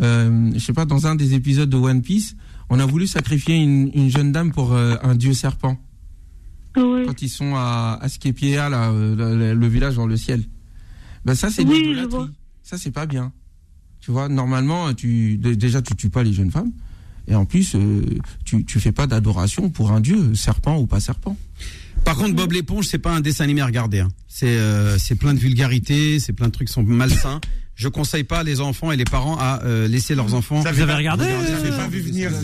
[0.00, 2.36] euh, je sais pas, dans un des épisodes de One Piece,
[2.68, 5.78] on a voulu sacrifier une, une jeune dame pour euh, un dieu serpent.
[6.76, 7.04] Ouais.
[7.06, 10.42] Quand ils sont à, à Skepia, là, euh, le, village dans le ciel.
[11.24, 11.96] Ben ça, c'est Oui.
[12.62, 13.32] Ça, c'est pas bien.
[14.00, 16.72] Tu vois, normalement, tu, dé- déjà, tu tues pas les jeunes femmes.
[17.28, 18.02] Et en plus, euh,
[18.44, 21.36] tu, tu fais pas d'adoration pour un dieu, serpent ou pas serpent.
[22.04, 24.00] Par contre, Bob l'éponge, c'est pas un dessin animé à regarder.
[24.00, 24.08] hein.
[24.26, 27.40] C'est euh, c'est plein de vulgarité, c'est plein de trucs qui sont malsains.
[27.74, 30.60] Je conseille pas les enfants et les parents à euh, laisser leurs enfants.
[30.60, 31.24] Vous avez regardé.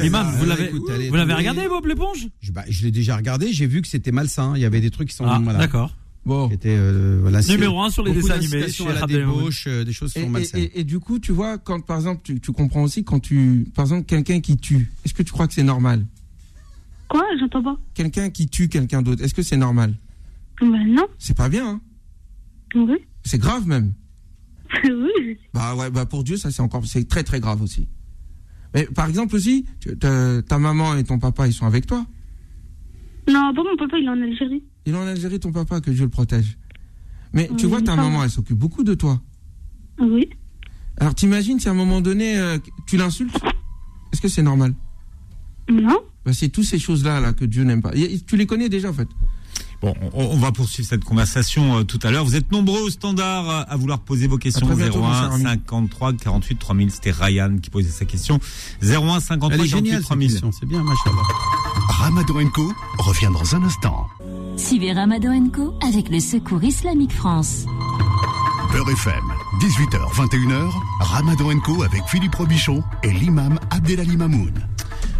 [0.04, 2.28] Imam, vous Ah, l'avez allez, vous l'avez regardé Bob l'éponge?
[2.40, 4.52] Je, bah, je l'ai déjà regardé, j'ai vu que c'était malsain.
[4.56, 5.94] Il y avait des trucs qui sont Ah, voilà, d'accord.
[6.28, 6.48] Bon.
[6.50, 10.12] qui euh, voilà, Numéro un sur les dessins animés, sur la débauche, euh, des choses
[10.12, 10.60] qui Et, sont et- malsaines.
[10.60, 13.66] et- et du coup, tu vois, quand par exemple, tu, tu comprends aussi quand tu,
[13.74, 16.04] par exemple, quelqu'un qui tue, est-ce que tu crois que c'est normal?
[17.08, 17.24] Quoi?
[17.40, 17.78] J'entends pas.
[17.94, 19.94] Quelqu'un qui tue quelqu'un d'autre, est-ce que c'est normal?
[20.60, 21.06] Ben non.
[21.18, 21.80] C'est pas bien, hein
[22.74, 22.98] Oui.
[23.24, 23.94] c'est grave même.
[24.84, 25.38] oui.
[25.54, 27.88] Bah ouais, bah pour Dieu, ça c'est encore, c'est très très grave aussi.
[28.74, 29.64] Mais par exemple aussi,
[29.98, 32.04] ta maman et ton papa, ils sont avec toi.
[33.28, 34.62] Non, pas mon papa, il est en Algérie.
[34.86, 36.56] Il est en Algérie, ton papa, que Dieu le protège.
[37.32, 39.20] Mais tu vois, ta maman, elle s'occupe beaucoup de toi.
[40.00, 40.28] Oui.
[40.96, 43.36] Alors t'imagines si à un moment donné, euh, tu l'insultes?
[44.12, 44.74] Est-ce que c'est normal?
[45.70, 46.00] Non.
[46.24, 47.94] bah, C'est toutes ces choses-là là, que Dieu n'aime pas.
[47.94, 49.08] Et- tu les connais déjà en fait?
[49.80, 52.24] Bon, on, on va poursuivre cette conversation euh, tout à l'heure.
[52.24, 54.66] Vous êtes nombreux au standard euh, à vouloir poser vos questions.
[54.66, 55.42] À très bientôt, mon 01 cher ami.
[55.44, 56.90] 53 48 3000.
[56.90, 58.40] C'était Ryan qui posait sa question.
[58.82, 60.30] 01 53 Elle est 48 géniale cette 3000.
[60.30, 61.22] question, c'est bien, machallah.
[61.88, 64.06] Ramadan Co revient dans un instant.
[64.56, 67.64] Suivez Ramadan Co avec le Secours Islamique France.
[68.72, 69.22] Beurre FM,
[69.60, 70.70] 18h, 21h,
[71.00, 74.52] Ramadan Co avec Philippe Robichon et l'imam Abdelali Mamoun.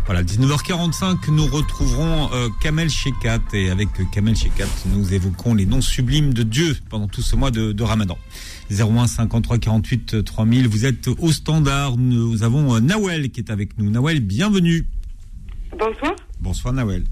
[0.07, 5.65] Voilà, 19h45, nous retrouverons euh, Kamel Shekat et avec euh, Kamel Shekat, nous évoquons les
[5.65, 8.17] noms sublimes de Dieu pendant tout ce mois de, de Ramadan.
[8.69, 11.95] 01 53 48 3000, vous êtes au standard.
[11.97, 13.89] Nous avons euh, Nawel qui est avec nous.
[13.89, 14.85] Nawel, bienvenue.
[15.77, 17.03] Bonsoir, Bonsoir Nawel.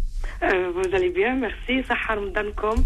[0.44, 1.86] Euh, vous allez bien, merci.
[1.88, 2.84] Sahar Ramadankom.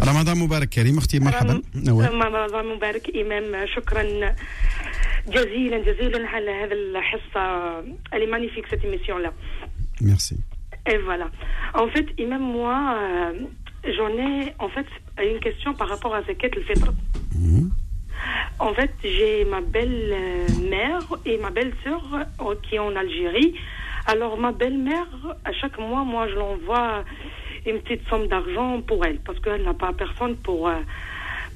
[0.00, 2.10] Ramadan Mubarak Karim, اختي مرحبا نوال.
[2.14, 4.02] رمضان مبارك إمام شكرا
[5.28, 7.80] جزيلا جزيلا على هذا الحصة
[8.12, 9.32] Elle est magnifique cette émission là.
[10.00, 10.36] Merci.
[10.86, 11.28] Et voilà.
[11.74, 13.32] En fait, Imam, moi, euh,
[13.96, 14.86] j'en ai en fait
[15.22, 16.92] une question par rapport à Zakat al-Fitr.
[18.58, 22.02] En fait, j'ai ma belle-mère et ma belle-sœur
[22.40, 23.54] euh, qui est en Algérie.
[24.06, 25.08] Alors, ma belle-mère,
[25.44, 27.04] à chaque mois, moi, je l'envoie
[27.66, 30.76] une petite somme d'argent pour elle, parce qu'elle n'a pas personne pour, euh,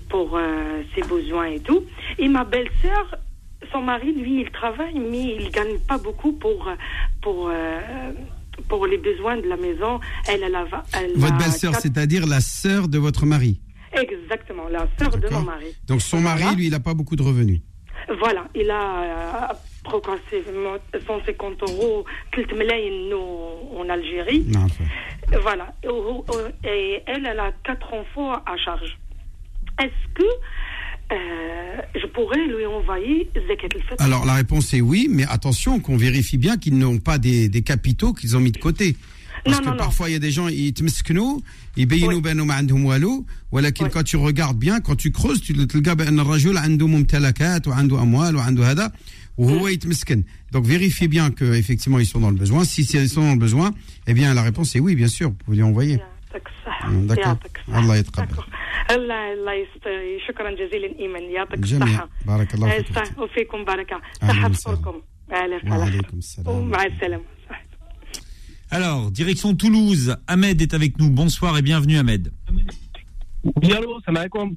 [0.09, 1.85] pour euh, ses besoins et tout.
[2.19, 3.17] Et ma belle-sœur,
[3.72, 6.76] son mari, lui, il travaille, mais il gagne pas beaucoup pour, euh,
[7.22, 7.80] pour, euh,
[8.68, 10.00] pour les besoins de la maison.
[10.28, 13.60] Elle, a, elle votre belle-sœur, c'est-à-dire la sœur de votre mari
[13.94, 15.68] Exactement, la sœur de mon mari.
[15.88, 17.62] Donc son mari, lui, il n'a pas beaucoup de revenus
[18.20, 19.54] Voilà, il a euh,
[19.84, 20.76] progressivement
[21.08, 22.06] 150 euros,
[23.78, 24.46] en Algérie.
[25.42, 28.98] Voilà, et elle, elle a quatre enfants à charge.
[29.80, 30.24] Est-ce que
[31.95, 36.39] je pourrais lui envoyer Zakat al-Fitr Alors la réponse est oui, mais attention qu'on vérifie
[36.39, 38.97] bien qu'ils n'ont pas des, des capitaux qu'ils ont mis de côté.
[39.45, 39.79] Parce Non, que non, non.
[39.79, 41.41] parfois il y a des gens, ils te مسكنوا
[41.77, 45.97] يبينوا بانهم ما عندهم والو ولكن quand tu regardes bien quand tu creuses tu تلقى
[45.97, 48.93] بان الرجل عنده ممتلكات وعنده اموال وعنده هذا
[49.39, 50.23] وهو يتمسكن
[50.55, 53.39] donc vérifiez bien que effectivement ils sont dans le besoin si ils sont dans le
[53.39, 53.73] besoin
[54.07, 55.99] eh bien la réponse est oui bien sûr vous pouvez lui envoyer
[56.35, 57.19] يعطيك الصحة Mm, d'accord.
[57.27, 57.81] يعطيك الصحة.
[57.81, 58.27] الله يتقبل.
[58.35, 58.49] D'accord.
[58.91, 61.87] الله الله يست- شكرا جزيلا ايمن يعطيك جميع.
[61.87, 64.77] الصحة بارك الله آه، فيك صح- وفيكم بركة أهلاً صحة وسهلاً.
[64.77, 66.49] فطوركم على وعليكم السلام.
[66.57, 67.25] ومع السلامة
[68.73, 70.17] Alors, direction Toulouse.
[70.29, 71.11] Ahmed est avec nous.
[71.11, 72.33] Bonsoir et bienvenue Ahmed.
[73.63, 74.57] Oui, allô, salam alaikum.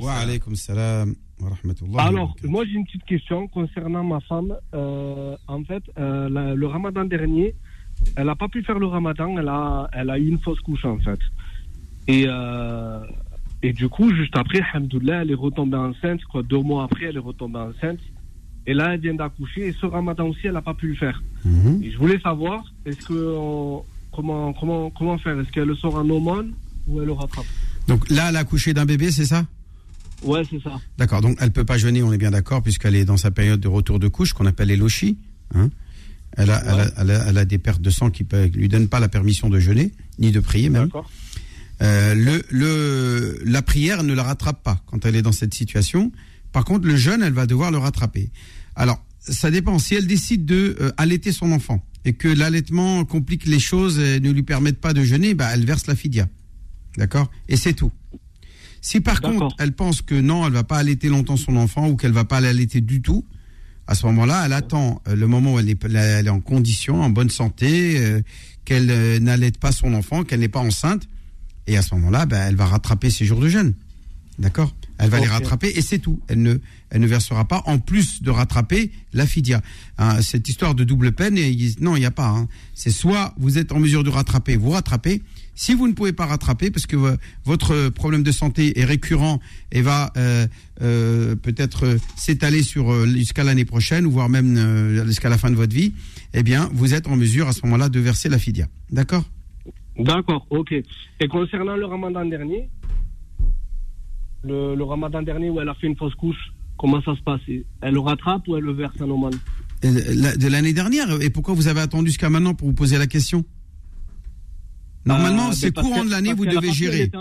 [0.00, 2.02] Wa alaykum salam wa rahmatullah.
[2.04, 4.54] Alors, moi j'ai une petite question concernant ma femme.
[4.74, 7.48] Euh, en fait, euh, la- le ramadan dernier,
[8.15, 10.85] elle n'a pas pu faire le ramadan, elle a, elle a eu une fausse couche
[10.85, 11.19] en fait.
[12.07, 12.99] Et, euh,
[13.63, 17.15] et du coup, juste après, alhamdoulilah, elle est retombée enceinte, quoi, deux mois après, elle
[17.17, 17.99] est retombée enceinte.
[18.65, 21.21] Et là, elle vient d'accoucher, et ce ramadan aussi, elle n'a pas pu le faire.
[21.45, 21.81] Mhm.
[21.83, 23.83] Et je voulais savoir, est-ce que, on-
[24.13, 25.39] comment, comment, comment faire?
[25.39, 26.53] Est-ce qu'elle le sort en aumône
[26.87, 27.45] ou elle le rattrape?
[27.87, 29.45] Donc là, elle a accouché d'un bébé, c'est ça?
[30.23, 30.79] Ouais, c'est ça.
[30.97, 33.59] D'accord, donc elle peut pas jeûner, on est bien d'accord, puisqu'elle est dans sa période
[33.59, 35.17] de retour de couche, qu'on appelle les lochis.
[35.55, 35.69] Hein.
[36.37, 38.69] Elle, a, elle, a, elle, a, elle a des pertes de sang qui ne lui
[38.69, 40.89] donnent pas la permission de jeûner, ni de prier même.
[41.81, 46.11] Euh, le, le, la prière ne la rattrape pas quand elle est dans cette situation.
[46.51, 48.29] Par contre, le jeûne, elle va devoir le rattraper.
[48.75, 49.77] Alors, ça dépend.
[49.79, 54.19] Si elle décide de euh, allaiter son enfant et que l'allaitement complique les choses et
[54.19, 56.27] ne lui permette pas de jeûner, bah, elle verse la fidia.
[56.97, 57.29] D'accord?
[57.47, 57.91] Et c'est tout.
[58.81, 61.95] Si par contre, elle pense que non, elle va pas allaiter longtemps son enfant ou
[61.95, 63.25] qu'elle va pas l'allaiter du tout,
[63.87, 67.01] à ce moment-là, elle attend euh, le moment où elle est, elle est en condition,
[67.01, 68.21] en bonne santé, euh,
[68.65, 71.07] qu'elle euh, n'allaite pas son enfant, qu'elle n'est pas enceinte.
[71.67, 73.73] Et à ce moment-là, ben, elle va rattraper ses jours de jeûne.
[74.39, 74.75] D'accord?
[74.99, 76.19] Elle va les rattraper et c'est tout.
[76.27, 76.57] Elle ne,
[76.89, 79.61] elle ne versera pas, en plus de rattraper la fidia.
[79.97, 82.27] Hein, cette histoire de double peine, et non, il n'y a pas.
[82.29, 82.47] hein.
[82.73, 85.21] C'est soit vous êtes en mesure de rattraper, vous rattrapez.
[85.59, 89.39] Si vous ne pouvez pas rattraper parce que vo- votre problème de santé est récurrent
[89.71, 90.45] et va euh,
[90.83, 95.37] euh, peut-être euh, s'étaler sur euh, jusqu'à l'année prochaine ou voire même euh, jusqu'à la
[95.39, 95.93] fin de votre vie,
[96.35, 98.67] eh bien, vous êtes en mesure à ce moment-là de verser la fidia.
[98.91, 99.25] D'accord?
[99.97, 100.71] D'accord, ok.
[100.73, 102.69] Et concernant le ramadan dernier,
[104.43, 106.37] le, le ramadan dernier où elle a fait une fausse couche,
[106.77, 107.41] comment ça se passe?
[107.81, 111.09] Elle le rattrape ou elle le verse à Euh, De l'année dernière.
[111.21, 113.43] Et pourquoi vous avez attendu jusqu'à maintenant pour vous poser la question?
[115.07, 117.11] Normalement, Euh, c'est courant de l'année, vous devez gérer.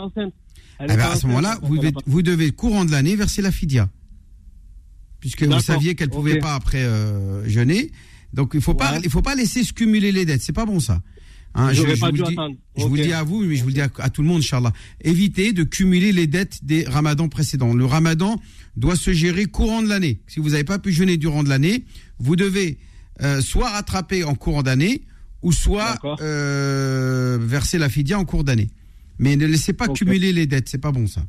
[0.78, 3.50] Eh ben, à ce moment-là, vous devez, pas- vous devez courant de l'année verser la
[3.52, 3.88] fidia.
[5.20, 7.90] Puisque vous saviez qu'elle ne pouvait pas après euh, jeûner.
[8.34, 10.42] Donc il faut pas, il faut pas laisser se cumuler les dettes.
[10.42, 11.00] C'est pas bon ça.
[11.54, 13.06] Hein, vous dis, je vous le Ok.
[13.06, 14.72] dis à vous, mais je vous le dis à, à tout le monde, Inch'Allah.
[15.00, 17.72] Évitez de cumuler les dettes des ramadans précédents.
[17.72, 18.38] Le ramadan
[18.76, 20.20] doit se gérer courant de l'année.
[20.26, 21.86] Si vous n'avez pas pu jeûner durant de l'année,
[22.18, 22.78] vous devez
[23.22, 25.00] euh, soit rattraper en courant d'année,
[25.42, 28.70] ou soit euh, verser la fidia en cours d'année.
[29.18, 31.22] Mais ne laissez pas cumuler les dettes, c'est pas bon ça.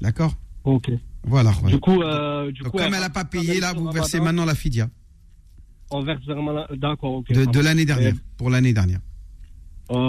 [0.00, 0.36] D'accord?
[0.64, 0.90] Ok.
[1.26, 1.52] Voilà.
[1.66, 4.24] Du coup, euh, du Donc, coup, comme elle n'a pas payé, là, vous versez ramadan,
[4.36, 4.88] maintenant la fidia
[5.90, 7.32] On verse vraiment la- D'accord, ok.
[7.32, 9.00] de, l'année dernière, pour l'année dernière.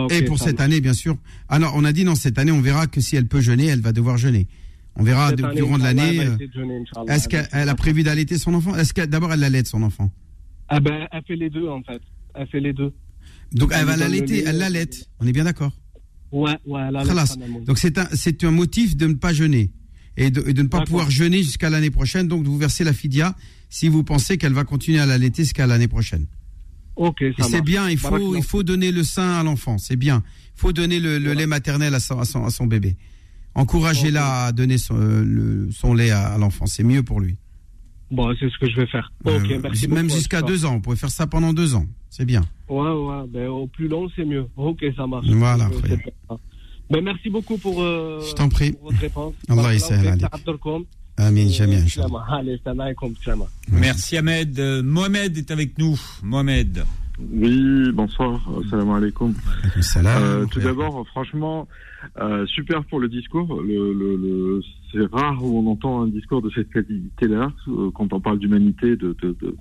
[0.10, 1.18] Et pour cette année, bien sûr.
[1.50, 3.66] Ah non, on a dit non, cette année, on verra que si elle peut jeûner,
[3.68, 4.48] elle va devoir jeûner.
[4.98, 6.20] On verra Cette de- année, durant de l'année.
[6.22, 7.14] euh, de Inch'Allah.
[7.16, 8.76] Est-ce qu'elle elle a prévu d'allaiter son enfant?
[8.76, 10.10] Est-ce que d'abord elle l'allaite son enfant?
[10.70, 12.02] Ah ben, elle fait les deux, en fait.
[12.38, 12.94] Elle fait les deux.
[13.54, 14.44] Donc elle Elle va l'allaiter, lait.
[14.48, 15.10] elle l'allaite.
[15.20, 15.72] On est bien d'accord
[16.32, 17.66] Ouais, ouais, elle.
[17.66, 19.72] Donc c'est un, c'est un motif de ne pas jeûner
[20.18, 22.28] et de, et de ne pas pouvoir jeûner jusqu'à l'année prochaine.
[22.28, 23.36] Donc de vous verser la fidia
[23.70, 26.26] si vous pensez qu'elle va continuer à l'allaiter jusqu'à l'année prochaine.
[26.98, 27.64] Ok, Et ça c'est marche.
[27.66, 30.24] bien, il faut, il faut donner le sein à l'enfant, c'est bien.
[30.56, 32.96] Il faut donner le, le lait maternel à son, à son, à son bébé.
[33.54, 37.38] Encouragez-la à donner son, euh, le- son lait à, à l'enfant, c'est mieux pour lui.
[38.12, 39.12] Bon, c'est ce que je vais faire.
[39.28, 42.26] Euh, ok, merci même jusqu'à deux ans, vous pouvez faire ça pendant deux ans, c'est
[42.26, 42.42] bien.
[42.70, 44.48] Ouais, ouais, ben, au plus long, c'est mieux.
[44.56, 45.28] Ok, ça marche.
[45.28, 45.70] Voilà,
[46.32, 46.36] Euh.
[46.90, 48.74] Ben, merci beaucoup pour, euh, Je t'en prie.
[48.74, 49.34] pour votre réponse.
[49.50, 50.30] Allah.
[51.18, 51.48] Amin,
[53.72, 53.80] Euh.
[53.80, 54.60] Merci Ahmed.
[54.60, 56.00] Euh, Mohamed est avec nous.
[56.22, 56.84] Mohamed.
[57.20, 59.34] Oui, bonsoir, salam alaikum.
[59.82, 61.68] salam, Euh, tout d'abord, franchement,
[62.20, 63.62] euh, super pour le discours.
[63.62, 64.62] Le, le, le-
[64.92, 68.96] c'est rare où on entend un discours de cette qualité-là, euh, quand on parle d'humanité,
[68.98, 69.56] de, de, de,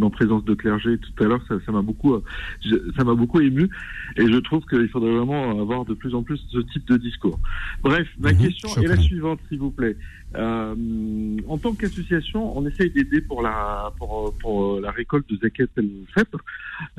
[0.00, 2.22] en présence de clergé tout à l'heure, ça ça m'a beaucoup, euh,
[2.64, 3.68] je- ça m'a beaucoup ému,
[4.16, 7.38] et je trouve qu'il faudrait vraiment avoir de plus en plus ce type de discours.
[7.82, 9.96] Bref, ma Mhm, question est la suivante, s'il vous plaît.
[10.36, 10.74] Euh,
[11.48, 15.64] en tant qu'association, on essaye d'aider pour la pour, pour euh, la récolte de zakat
[15.78, 16.38] el fitr,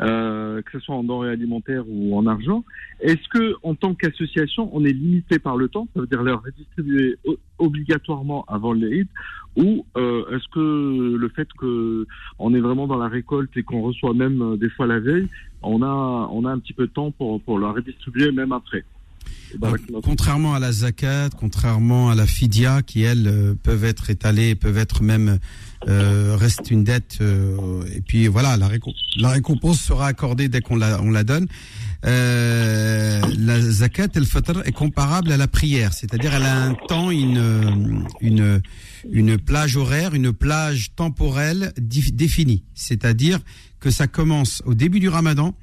[0.01, 2.65] euh, que ce soit en denrées alimentaires ou en argent.
[3.01, 5.87] Est-ce que, en tant qu'association, on est limité par le temps?
[5.93, 7.17] Ça veut dire leur redistribuer
[7.59, 9.07] obligatoirement avant l'Eid
[9.55, 12.05] ou euh, est-ce que le fait que
[12.37, 15.27] on est vraiment dans la récolte et qu'on reçoit même euh, des fois la veille,
[15.61, 18.83] on a on a un petit peu de temps pour pour la redistribuer même après?
[20.03, 24.77] Contrairement à la zakat, contrairement à la fidia, qui elles euh, peuvent être étalées, peuvent
[24.77, 25.39] être même
[25.87, 30.61] euh, reste une dette, euh, et puis voilà, la, récom- la récompense sera accordée dès
[30.61, 31.47] qu'on la, on la donne.
[32.05, 37.09] Euh, la zakat, el fitr est comparable à la prière, c'est-à-dire elle a un temps,
[37.09, 38.61] une une
[39.11, 43.39] une plage horaire, une plage temporelle définie, c'est-à-dire
[43.79, 45.55] que ça commence au début du Ramadan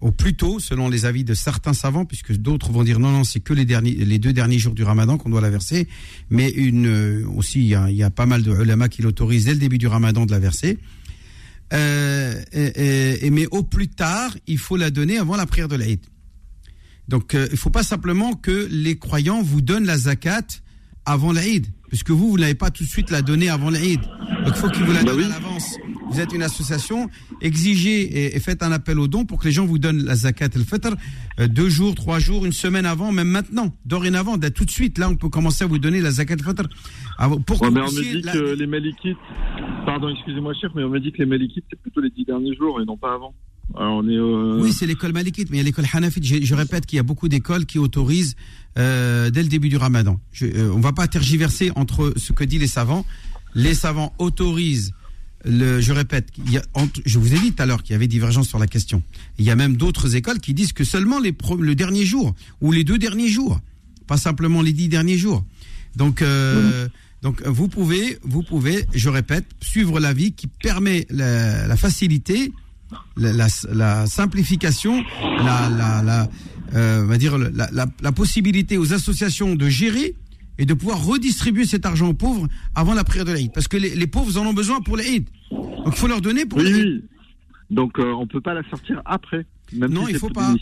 [0.00, 3.24] au plus tôt, selon les avis de certains savants, puisque d'autres vont dire non, non,
[3.24, 5.88] c'est que les deux derniers jours du Ramadan qu'on doit la verser.
[6.28, 9.78] Mais une euh, aussi, il y a, pas mal de qui l'autorisent dès le début
[9.78, 10.78] du Ramadan de la verser.
[11.72, 16.00] Euh, mais au plus tard, il faut la donner avant la prière de l'Aïd.
[17.08, 20.46] Donc, euh, il faut pas simplement que les croyants vous donnent la zakat
[21.06, 24.00] avant l'Aïd, puisque vous, vous n'avez pas tout de suite la donner avant l'Aïd.
[24.00, 25.24] Donc il faut qu'il vous la Bah donne oui.
[25.26, 25.76] à l'avance.
[26.10, 27.08] Vous êtes une association,
[27.40, 30.16] exigez et, et faites un appel aux dons pour que les gens vous donnent la
[30.16, 30.88] zakat el fitr
[31.38, 34.98] euh, deux jours, trois jours, une semaine avant, même maintenant, dorénavant, dès tout de suite.
[34.98, 36.64] Là, on peut commencer à vous donner la zakat el fitr.
[37.16, 39.16] Avant- Pour que Ouais, mais on me dit la- que les Malikites,
[39.86, 42.56] pardon, excusez-moi chef, mais on me dit que les Malikites c'est plutôt les dix derniers
[42.56, 43.32] jours et non pas avant.
[43.76, 46.24] Euh, Oui, c'est l'école malikite, mais il y a l'école hanafite.
[46.24, 48.36] Je, répète qu'il y a beaucoup d'écoles qui autorisent
[48.78, 50.20] euh, dès le début du ramadan.
[50.42, 53.04] Euh, on va pas tergiverser entre ce que disent les savants.
[53.54, 54.92] Les savants autorisent,
[55.44, 56.28] le, je répète,
[57.04, 59.02] je vous ai dit tout à l'heure qu'il y avait divergence sur la question.
[59.38, 62.72] Il y a même d'autres écoles qui disent que seulement les le dernier jour ou
[62.72, 63.60] les deux derniers jours,
[64.06, 65.44] pas simplement les dix derniers jours.
[65.94, 66.24] Donc,
[67.22, 72.50] donc vous pouvez, vous pouvez, je répète, suivre l'avis qui permet la facilité
[73.16, 75.02] la, la, la simplification,
[75.38, 76.28] la, la, la,
[76.74, 80.14] euh, on va dire la, la, la possibilité aux associations de gérer
[80.58, 83.52] et de pouvoir redistribuer cet argent aux pauvres avant la prière de l'Aïd.
[83.52, 85.26] Parce que les, les pauvres en ont besoin pour l'Aïd.
[85.50, 86.84] Donc il faut leur donner pour Oui, l'Aïd.
[86.86, 87.04] oui.
[87.70, 89.46] Donc euh, on peut pas la sortir après.
[89.72, 90.54] Même Non, si il c'est faut pas.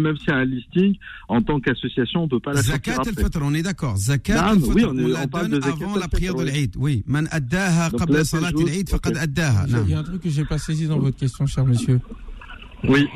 [0.00, 0.96] même y a un listing,
[1.28, 3.24] en tant qu'association, on peut pas la Zakat sortir el après.
[3.24, 3.96] fitr, on est d'accord.
[3.96, 6.42] Zakat Non, el mais fitr, oui, on, la parle donne de avant la prière de
[6.42, 6.74] l'Aïd.
[6.76, 7.04] Oui.
[7.06, 9.66] Man addaha qabla c'est salat al-Aïd faqad addaha.
[9.84, 12.00] Il y a- un truc que j'ai pas saisi dans votre question, cher monsieur.
[12.88, 13.06] Oui.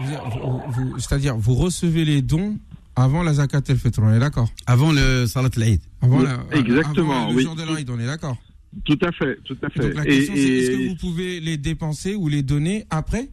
[0.98, 2.58] C'est-à-dire, vous recevez les dons
[2.96, 4.48] avant la zakat el fitr, on est d'accord?
[4.66, 5.80] Avant le salat al-Aïd.
[6.02, 7.42] Avant Oui, la, exactement, avant le oui.
[7.44, 8.36] jour de l'Aïd, on est d'accord?
[8.84, 9.80] Tout à fait, tout à fait.
[9.80, 13.28] Donc la question c'est est-ce que vous pouvez les dépenser ou les donner après?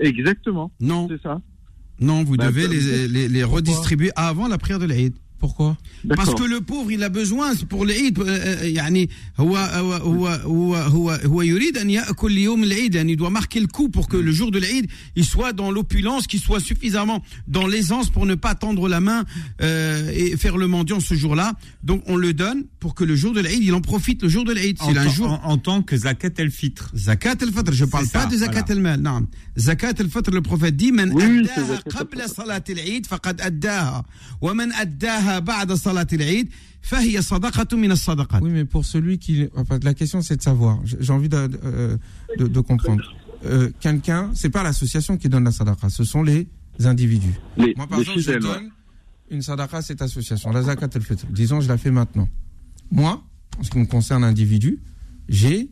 [0.00, 0.72] Exactement.
[0.80, 1.08] Non.
[1.08, 1.40] C'est ça.
[2.00, 5.14] Non, vous Bah, devez les, les, redistribuer avant la prière de l'Aïd.
[5.40, 5.76] Pourquoi
[6.14, 8.64] Parce que le pauvre, il a besoin pour euh, euh,
[12.66, 13.04] l'Eid.
[13.08, 14.86] Il doit marquer le coup pour que le jour de l'Eid,
[15.16, 19.24] il soit dans l'opulence, qu'il soit suffisamment dans l'aisance pour ne pas tendre la main
[19.62, 21.54] euh, et faire le mendiant ce jour-là.
[21.82, 24.44] Donc on le donne pour que le jour de l'Eid, il en profite le jour
[24.44, 24.76] de l'Eid.
[24.78, 25.40] C'est un jour.
[25.42, 26.90] En, tant que zakat el fitr.
[26.94, 27.72] Zakat el fitr.
[27.72, 28.92] Je ne parle pas de zakat voilà.
[28.94, 29.22] el mal.
[29.56, 30.92] Zakat el fitr, le prophète dit,
[38.42, 39.48] oui, mais pour celui qui.
[39.82, 40.78] La question, c'est de savoir.
[40.84, 41.96] J'ai envie euh,
[42.38, 43.02] de, de, comprendre.
[43.44, 46.48] Euh, Quelqu'un, c'est pas l'association qui donne la sadaqa, ce sont les
[46.84, 47.34] individus.
[47.76, 48.70] Moi, par exemple, je donne
[49.30, 51.26] une sadaqa à cette association, la zakat al-fitr.
[51.30, 52.28] Disons, je la fais maintenant.
[52.90, 53.22] Moi,
[53.58, 54.80] en ce qui me concerne individu,
[55.28, 55.70] j'ai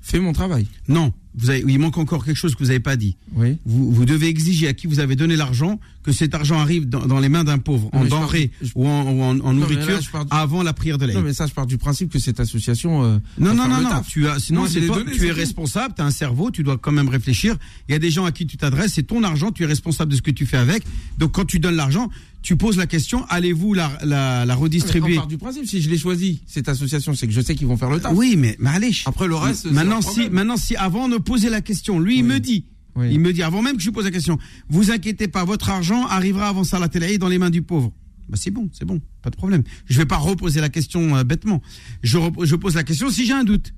[0.00, 0.66] fait mon travail.
[0.88, 3.16] Non vous avez, il manque encore quelque chose que vous n'avez pas dit.
[3.34, 3.56] Oui.
[3.64, 7.06] Vous, vous devez exiger à qui vous avez donné l'argent que cet argent arrive dans,
[7.06, 9.42] dans les mains d'un pauvre, en denrées du- je- ou en, ou en- en mais
[9.42, 11.18] là, nourriture du- avant la prière de l'Aïd.
[11.18, 13.04] Non, mais ça, je pars du principe que cette association.
[13.04, 14.02] euh, Non, non, non, non.
[14.08, 16.92] Tu as, sinon, c'est toi, tu es responsable, tu as un cerveau, tu dois quand
[16.92, 17.56] même réfléchir.
[17.88, 20.10] Il y a des gens à qui tu t'adresses, c'est ton argent, tu es responsable
[20.10, 20.82] de ce que tu fais avec.
[21.18, 22.08] Donc, quand tu donnes l'argent,
[22.42, 25.90] tu poses la question, allez-vous la, la, la On redistribuer part du principe, si je
[25.90, 28.12] l'ai choisi, cette association, c'est que je sais qu'ils vont faire le taf.
[28.14, 29.06] Oui, mais Malèche.
[29.06, 32.40] Après le reste, maintenant, si, maintenant, si avant de poser la question, lui, il me
[32.40, 32.64] dit,
[32.96, 33.08] Oui.
[33.12, 34.38] il me dit, avant même que je lui pose la question,
[34.68, 37.92] vous inquiétez pas, votre argent arrivera avant Salat El Aïd dans les mains du pauvre.
[38.30, 39.62] Bah, c'est bon, c'est bon, pas de problème.
[39.86, 41.60] Je vais pas reposer la question euh, bêtement.
[42.02, 43.74] Je, je pose la question si j'ai un doute.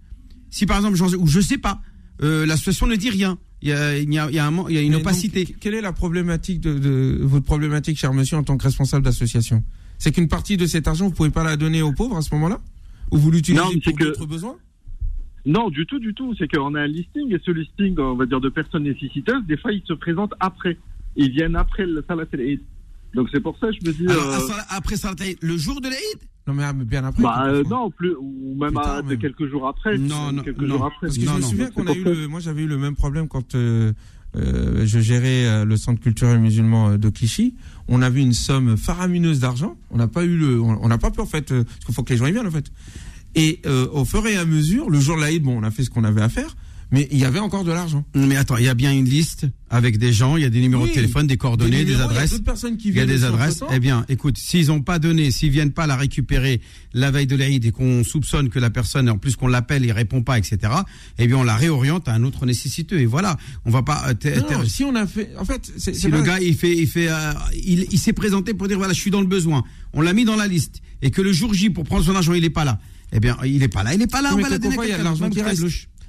[0.51, 1.81] Si par exemple, j'en- ou je sais pas,
[2.23, 3.39] euh, l'association ne dit rien.
[3.63, 4.91] Il y a, il y a, il y a un man- il y a une
[4.91, 5.45] Mais opacité.
[5.47, 9.05] que- quelle est la problématique de, de- votre problématique, cher monsieur, en tant que responsable
[9.05, 9.63] d'association?
[9.99, 12.35] C'est qu'une partie de cet argent, vous pouvez pas la donner aux pauvres à ce
[12.35, 12.61] moment-là?
[13.13, 14.57] Ou vous l'utilisez pour que- d'autres besoins?
[15.47, 16.35] Non, du tout, du tout.
[16.39, 19.57] C'est qu'on a un listing et ce listing, on va dire, de personnes nécessiteuses, des
[19.57, 20.77] fois, ils se présentent après.
[21.17, 22.61] Ils viennent après le Salat el-Eid.
[23.15, 24.07] Donc c'est pour ça que je me dis.
[24.09, 27.23] Alors, euh, après Salat le jour de l'Aïd Non, mais ah, mais bien après.
[27.23, 29.97] bah euh, non, plus ou même à quelques jours après.
[29.97, 30.77] Non, non, quelques non.
[30.77, 31.07] jours après.
[31.07, 32.97] Parce que Non, je me souviens qu'on a eu le, moi j'avais eu le même
[32.97, 33.93] problème quand euh,
[34.37, 37.55] euh, je gérais euh, le centre culturel musulman de Clichy.
[37.87, 39.77] On avait une somme faramineuse d'argent.
[39.91, 42.13] On n'a pas eu le, on n'a pas pu en fait, parce qu'il faut que
[42.13, 42.73] les gens y viennent en fait.
[43.35, 43.63] Et
[43.93, 46.05] au fur et à mesure, le jour de l'Aïd, bon, on a fait ce qu'on
[46.05, 46.55] avait à faire,
[46.93, 48.05] mais il y avait encore de l'argent.
[48.15, 50.61] Mais attends, il y a bien une liste avec des gens, il y a des
[50.61, 50.91] numéros Oui.
[50.91, 52.31] de téléphone, des coordonnées, Des numéros, il y a adresses.
[52.33, 53.61] d'autres personnes qui Il y a des adresses.
[53.73, 56.61] Eh bien, écoute, s'ils n'ont pas donné, s'ils viennent pas la récupérer
[56.93, 59.93] la veille de l'Aïd et qu'on soupçonne que la personne, en plus qu'on l'appelle, il
[59.93, 60.59] répond pas, etc.
[61.19, 63.01] Eh bien, on la réoriente à un autre nécessiteux.
[63.01, 64.05] Et voilà, on va pas.
[64.09, 66.77] euh, Non, non, si on a fait, en fait, c'est si le gars il fait,
[66.77, 67.33] il fait, euh,
[67.65, 69.65] il, il s'est présenté pour dire voilà, je suis dans le besoin.
[69.95, 72.35] On l'a mis dans la liste et que le jour J pour prendre son argent,
[72.35, 72.79] il est pas là.
[73.15, 74.31] Eh bien, il est pas là, il est pas là.
[74.35, 75.15] On va la donner à quelqu'un.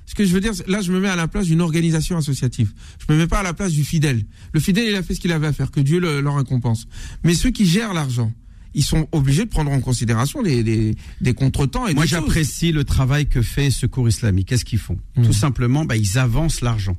[0.06, 2.72] Ce que je veux dire, là, je me mets à la place d'une organisation associative.
[3.08, 4.24] Je me mets pas à la place du fidèle.
[4.51, 6.88] Le fidèle, il a fait ce qu'il avait à faire, que Dieu le, leur récompense.
[7.24, 8.32] Mais ceux qui gèrent l'argent,
[8.76, 12.84] ils sont obligés de prendre en considération des, des, des contretemps et Moi, j'apprécie le
[12.84, 14.47] travail que fait Secours Islamique.
[14.49, 14.99] Qu'est-ce qu'ils font?
[15.16, 15.26] Mhm.
[15.26, 16.97] Tout simplement, bah, ils avancent l'argent.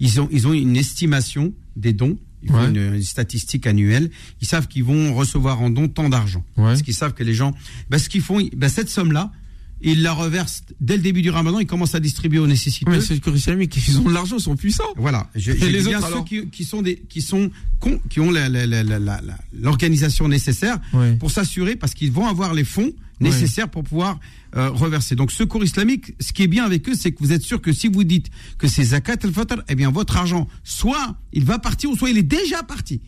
[0.00, 2.70] Ils ont, ils ont une estimation des dons, ils font Ouais.
[2.70, 4.10] une, une statistique annuelle.
[4.40, 6.44] Ils savent qu'ils vont recevoir en don tant d'argent.
[6.56, 6.64] Ouais.
[6.64, 7.54] Parce qu'ils savent que les gens,
[7.88, 9.30] bah, ce qu'ils font, bah, cette somme-là,
[9.82, 12.90] il la reverse dès le début du ramadan, il commence à distribuer aux nécessiteux.
[12.90, 14.84] Mais c'est que islamique, ils ont de l'argent, ils sont puissants.
[14.96, 15.28] Voilà.
[15.34, 18.20] Je, Et je les dis bien ceux qui, qui sont des, qui sont con- qui
[18.20, 18.30] ont
[19.52, 20.78] l'organisation nécessaire
[21.18, 24.18] pour s'assurer, parce qu'ils vont avoir les fonds nécessaires pour pouvoir
[24.56, 25.14] euh, reverser.
[25.14, 27.72] Donc, secours islamique, ce qui est bien avec eux, c'est que vous êtes sûr que
[27.72, 28.26] si vous dites
[28.58, 32.18] que c'est zakat al-fitr, eh bien, votre argent, soit il va partir, ou soit il
[32.18, 33.00] est déjà parti.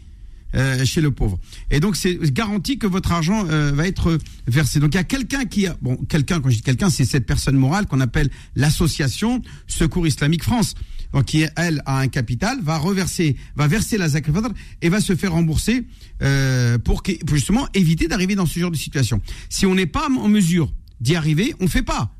[0.54, 1.38] Euh, chez le pauvre.
[1.70, 4.80] Et donc c'est garanti que votre argent euh, va être versé.
[4.80, 7.26] Donc il y a quelqu'un qui a bon quelqu'un quand je dis quelqu'un c'est cette
[7.26, 10.74] personne morale qu'on appelle l'association Secours Islamique France.
[11.12, 14.32] Donc qui elle a un capital va reverser va verser la zakat
[14.82, 15.84] et va se faire rembourser
[16.22, 19.20] euh, pour, que- pour justement éviter d'arriver dans ce genre de situation.
[19.48, 22.14] Si on n'est pas en mesure d'y arriver, on fait pas.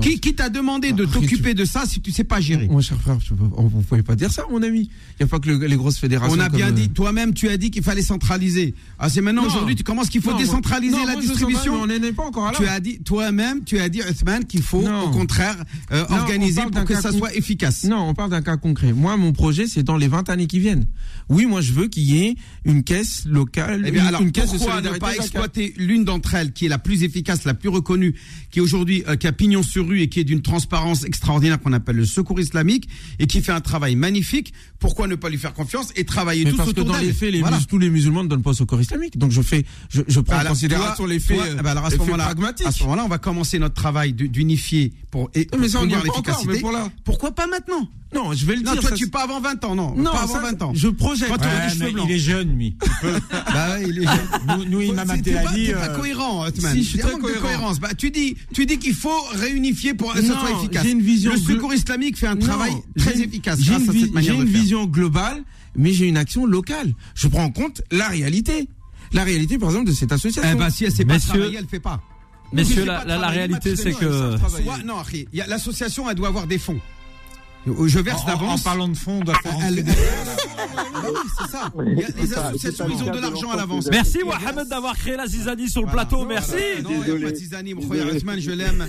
[0.00, 3.00] Qui, qui t'a demandé de t'occuper de ça si tu sais pas gérer Mon cher
[3.00, 3.18] frère,
[3.56, 4.90] on- vous pouvez pas dire ça, mon ami.
[5.20, 6.36] Il n'y a pas que le- les grosses fédérations.
[6.36, 8.74] On a bien comme, euh, dit, toi-même, tu as dit qu'il fallait centraliser.
[8.98, 11.86] Ah, c'est maintenant, aujourd'hui, tu commences qu'il faut Non, décentraliser non, la moi, distribution.
[11.86, 12.52] mais on n'en est pas encore là.
[12.56, 15.04] Tu as dit, toi-même, tu as dit, Othman, qu'il faut, Non.
[15.04, 15.56] au contraire,
[15.92, 17.84] euh, organiser pour que ça con- soit efficace.
[17.84, 18.92] Non, on parle d'un cas concret.
[18.92, 20.86] Moi, mon projet, c'est dans les 20 années qui viennent.
[21.28, 24.30] Oui, moi, je veux qu'il y ait une caisse locale, Eh bien, une, alors, une
[24.32, 27.44] caisse de pourquoi ne solidarité pas exploiter l'une d'entre elles, qui est la plus efficace,
[27.44, 28.14] la plus reconnue,
[28.50, 31.72] qui aujourd'hui, euh, qui a pignon sur rue et qui est d'une transparence extraordinaire qu'on
[31.72, 32.88] appelle le secours islamique
[33.18, 34.52] et qui fait un travail magnifique.
[34.78, 37.32] Pourquoi ne pas lui faire confiance et travailler Mais tous parce que dans les faits,
[37.32, 37.58] les Voilà.
[37.58, 39.18] mus- tous les musulmans ne donnent pas au secours islamique.
[39.18, 41.96] Donc je fais, je, je prends en Alors, considération les faits, toi, alors à ce
[41.96, 42.32] moment-là,
[42.64, 45.88] à ce moment-là, on va commencer notre travail d'unifier pour, et, pour mais ça, on
[45.88, 46.62] pas encore, l'efficacité.
[47.04, 47.88] Pourquoi pas maintenant?
[48.14, 48.80] Non, je vais le Non, dire.
[48.80, 49.94] toi, ça, tu pas avant 20 ans, non.
[49.96, 50.72] Non, pas avant ça, 20 ans.
[50.74, 51.28] je projette.
[51.28, 51.48] Quand Ouais,
[52.06, 52.76] il est jeune, lui.
[53.02, 54.68] Il Bah ouais, il est jeune.
[54.70, 56.72] nous, C'est- T'es pas, Abdelali, t'es pas euh, cohérent, Othman.
[56.72, 57.40] si, je suis Il très cohérent.
[57.42, 57.80] cohérence.
[57.80, 60.84] Bah, tu dis, tu dis qu'il faut réunifier pour que ça Non, soit efficace.
[60.84, 63.90] j'ai une vision Le secours islamique fait un Non, travail très efficace J'ai grâce une,
[63.90, 64.60] à vi- cette manière j'ai de une faire.
[64.60, 65.42] vision globale,
[65.76, 66.92] mais j'ai une action locale.
[67.14, 68.68] Je prends en compte la réalité.
[69.12, 70.50] La réalité, par exemple, de cette association.
[70.54, 72.00] Eh ben, si elle sait pas travailler, elle fait pas.
[72.52, 74.36] Messieurs, la- réalité, c'est que-.
[74.38, 76.78] Soit- non, Harry, il y a- l'association, elle doit avoir des fonds.
[77.66, 78.62] Je verse en, en d'avance.
[78.62, 79.94] parlant de fonds, on doit faire Elle- entrer-
[80.94, 81.72] Bah oui, c'est ça.
[82.18, 83.88] Les associations, ils ont de l'argent à l'avance.
[83.90, 86.04] Merci Mohamed d'avoir créé la zizanie sur le Voilà.
[86.06, 86.40] plateau, Voilà.
[86.40, 86.82] merci.
[86.82, 87.74] Non, il y a pas de zizanie,
[88.40, 88.86] je l'aime.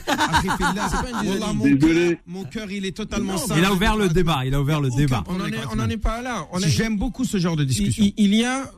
[1.53, 2.09] Mon Désolé.
[2.09, 3.55] cœur- Mon cœur, il est totalement sain.
[3.57, 5.23] Il a ouvert le débat, il a ouvert le débat.
[5.27, 5.35] on
[5.75, 6.45] n'en est, pas là.
[6.65, 8.03] J'aime beaucoup ce genre de discussion.
[8.05, 8.71] il- il y a,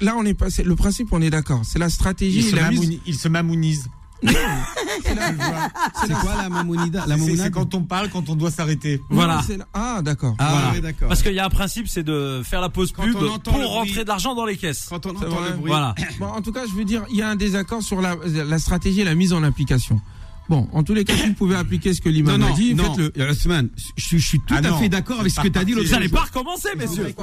[0.00, 0.62] là, on est passé.
[0.62, 1.62] Le principe, on est d'accord.
[1.64, 2.50] C'est la stratégie.
[2.52, 2.70] la
[3.06, 3.86] il se mamounise.
[4.22, 9.00] C'est quoi la mamounida La C'est- quand on parle, quand on doit s'arrêter.
[9.10, 9.40] Voilà.
[9.74, 10.34] Ah, d'accord.
[10.38, 10.72] Ah, Voilà.
[10.72, 11.08] ouais, d'accord.
[11.08, 14.02] Parce qu'il y a un principe, c'est de faire la pause Quand pub pour rentrer
[14.04, 14.86] de l'argent dans les caisses.
[14.88, 15.68] Quand on entend le bruit.
[15.70, 15.94] Voilà.
[16.18, 18.58] Bon, en tout cas, je veux dire, il y a un désaccord sur la, la
[18.58, 20.00] stratégie et la mise en application.
[20.48, 22.74] Bon, en tous les cas, vous pouvez appliquer ce que Non, l'imam a non, dit,
[22.74, 22.94] non.
[22.94, 23.28] faites-le.
[23.30, 25.64] Othman, je, je suis tout Ah à non, fait d'accord avec ce que tu as
[25.64, 25.92] dit l'autre Vous parti.
[25.92, 26.18] n'allez jour.
[26.18, 27.14] pas recommencer, messieurs.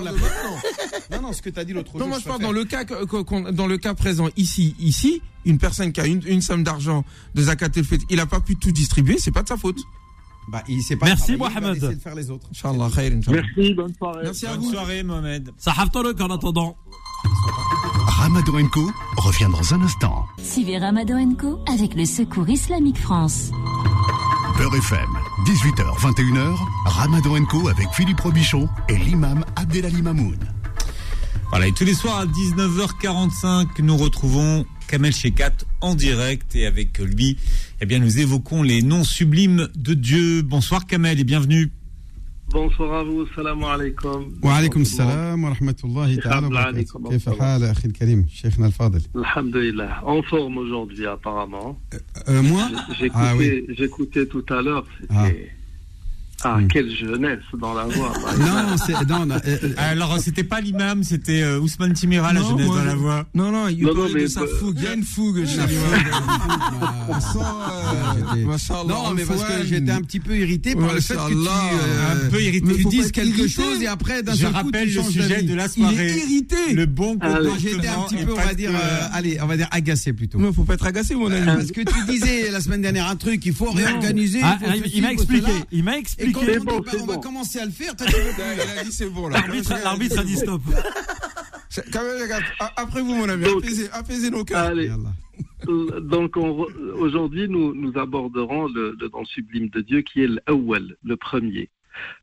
[1.12, 2.00] Non, non, ce que tu as dit l'autre jour.
[2.02, 2.84] Non, moi je parle dans le cas
[3.52, 7.04] dans le cas présent ici ici une personne qui a une, une somme d'argent
[7.36, 9.80] de zakat el il a pas pu tout distribuer, c'est pas de sa faute.
[10.52, 12.00] Bah, il sait pas Merci, Mohamed.
[12.00, 12.48] faire les autres.
[13.32, 14.20] Merci, bonne soirée.
[14.24, 14.72] Merci à Bonne vous.
[14.72, 15.52] soirée, Mohamed.
[15.58, 15.72] Ça
[16.04, 16.78] le en attendant.
[18.08, 20.26] Ramadan Co revient dans un instant.
[20.42, 23.52] Suivez Ramadan Co avec le Secours Islamique France.
[24.58, 25.10] Beurre FM,
[25.46, 26.56] 18h, 21h,
[26.86, 30.40] Ramadan Co avec Philippe Robichon et l'imam Abdelali Mamoun.
[31.50, 35.52] Voilà, et tous les soirs à 19h45, nous retrouvons Kamel Shekat
[35.82, 37.38] en direct et avec lui,
[37.82, 40.42] eh bien, nous évoquons les noms sublimes de Dieu.
[40.42, 41.72] Bonsoir Kamel et bienvenue.
[42.50, 44.34] Bonsoir à vous, salam alaikum.
[44.42, 48.64] Wa alaikum salam wa rahmatullahi ta'ala wa barakatuh.
[48.64, 49.02] al-Fadil.
[49.16, 51.80] Alhamdulillah, en forme aujourd'hui apparemment.
[51.94, 51.98] Euh,
[52.30, 52.70] euh, moi?
[53.78, 55.26] J'écoutais ah tout à l'heure, ah.
[55.28, 55.52] c'était
[56.72, 58.14] quelle jeunesse dans la voix.
[58.40, 62.42] Non, c'est non, non, euh, euh, Alors, c'était pas l'imam, c'était euh, Ousmane Timira, la
[62.42, 63.26] jeunesse moi, dans la je- voix.
[63.34, 64.76] Non, non, il parlait de sa bah- fougue.
[64.80, 65.66] Il y a une fougue chez euh,
[68.88, 72.28] Non, mais parce que j'étais un petit peu irrité par le fait que tu, euh,
[72.28, 72.76] Un peu irrité.
[72.76, 73.62] tu dises quelque irrité.
[73.62, 76.08] chose et après d'un Je seul coup, rappelle tu le sujet de la Il soirée.
[76.08, 76.74] est irrité.
[76.74, 77.14] Le bon.
[77.16, 77.56] Non, comportement.
[77.60, 78.72] J'étais un petit et peu, on va dire,
[79.14, 80.38] allez, on va dire agacé plutôt.
[80.40, 81.46] Non, faut pas être agacé, mon ami.
[81.46, 84.40] Parce que tu disais la semaine dernière un truc, il faut réorganiser.
[84.44, 85.52] Ah, il, il- il m'a expliqué.
[85.72, 87.94] Il m'a Et on, bon, bah, on va commencer à le faire.
[88.00, 89.40] Il a dit c'est bon là.
[89.84, 90.62] L'arbitre, a dit stop.
[91.92, 94.68] Quand même, regarde, a- après vous, mon ami, Donc- apaisez, apaisez nos cœurs.
[94.68, 94.90] Allez.
[95.68, 101.18] Donc, aujourd'hui, nous, nous aborderons le, le nom sublime de Dieu qui est l'Awwal, le
[101.18, 101.70] premier.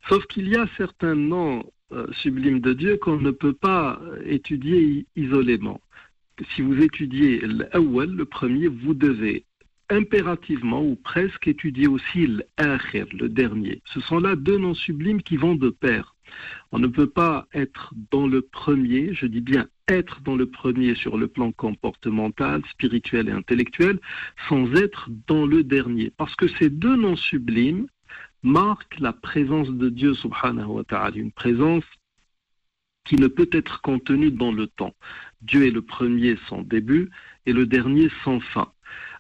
[0.08, 5.06] Sauf qu'il y a certains noms euh, sublimes de Dieu qu'on ne peut pas étudier
[5.16, 5.80] isolément.
[6.54, 9.44] Si vous étudiez l'Awwal, le premier, vous devez
[9.92, 12.26] impérativement ou presque étudier aussi
[12.58, 13.82] l'Akhir, le dernier.
[13.92, 16.16] Ce sont là deux noms sublimes qui vont de pair.
[16.72, 20.94] On ne peut pas être dans le premier, je dis bien être dans le premier
[20.94, 24.00] sur le plan comportemental, spirituel et intellectuel,
[24.48, 26.10] sans être dans le dernier.
[26.16, 27.86] Parce que ces deux noms sublimes
[28.42, 31.84] marquent la présence de Dieu subhanahu wa ta'ala, une présence
[33.04, 34.94] qui ne peut être contenue dans le temps.
[35.42, 37.10] Dieu est le premier sans début
[37.46, 38.72] et le dernier sans fin.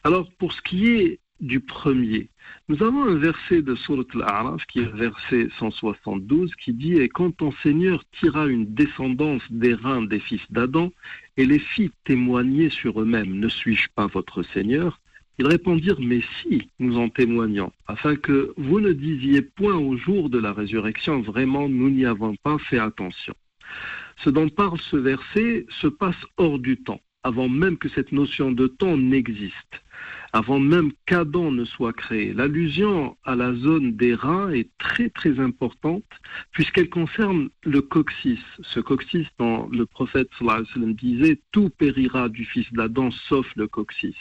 [0.04, 2.28] Alors pour ce qui est du premier,
[2.68, 7.30] nous avons un verset de Surat Al-A'raf qui est verset 172 qui dit Et quand
[7.36, 10.90] ton Seigneur tira une descendance des reins des fils d'Adam
[11.36, 14.98] et les fit témoigner sur eux-mêmes, ne suis-je pas votre Seigneur?
[15.38, 20.30] Ils répondirent Mais si, nous en témoignons, afin que vous ne disiez point au jour
[20.30, 23.34] de la résurrection, vraiment nous n'y avons pas fait attention.
[24.24, 28.50] Ce dont parle ce verset se passe hors du temps, avant même que cette notion
[28.50, 29.80] de temps n'existe
[30.32, 32.32] avant même qu'Adam ne soit créé.
[32.32, 36.04] L'allusion à la zone des reins est très très importante
[36.52, 38.40] puisqu'elle concerne le coccyx.
[38.62, 44.16] Ce coccyx dont le prophète sallam disait tout périra du fils d'Adam sauf le coccyx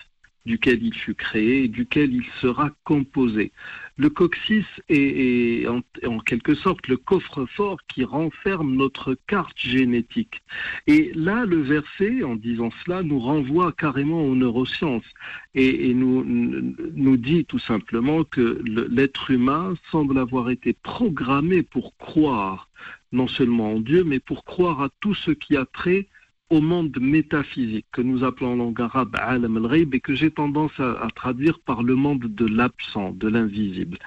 [0.46, 3.52] duquel il fut créé et duquel il sera composé.
[3.98, 10.42] Le coccyx est, en, quelque sorte le coffre-fort qui renferme notre carte génétique.
[10.88, 15.06] Et là, le verset, en disant cela, nous renvoie carrément aux neurosciences
[15.54, 21.96] et, et nous, nous dit tout simplement que l'être humain semble avoir été programmé pour
[21.98, 22.70] croire
[23.12, 26.08] non seulement en Dieu, mais pour croire à tout ce qui a trait
[26.52, 31.08] au monde métaphysique que nous appelons en langue arabe al-ghayb et que j'ai tendance à,
[31.16, 33.98] traduire par le monde de l'absent, de l'invisible.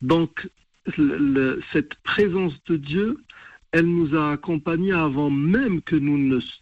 [0.00, 0.48] Donc,
[1.72, 3.18] cette présence de Dieu,
[3.72, 6.18] elle nous a accompagnés avant même que nous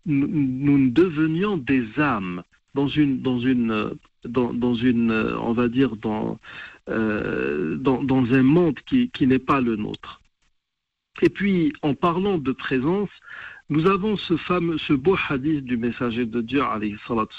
[0.07, 2.43] ne, devenions des âmes
[2.75, 3.93] dans une, dans une,
[4.25, 5.93] dans, une, on va dire,
[6.89, 10.23] euh, dans, dans un monde qui, qui n'est pas le nôtre.
[11.23, 13.11] Et puis, en parlant de présence,
[13.69, 16.63] nous avons ce fameux, ce beau hadith du messager de Dieu,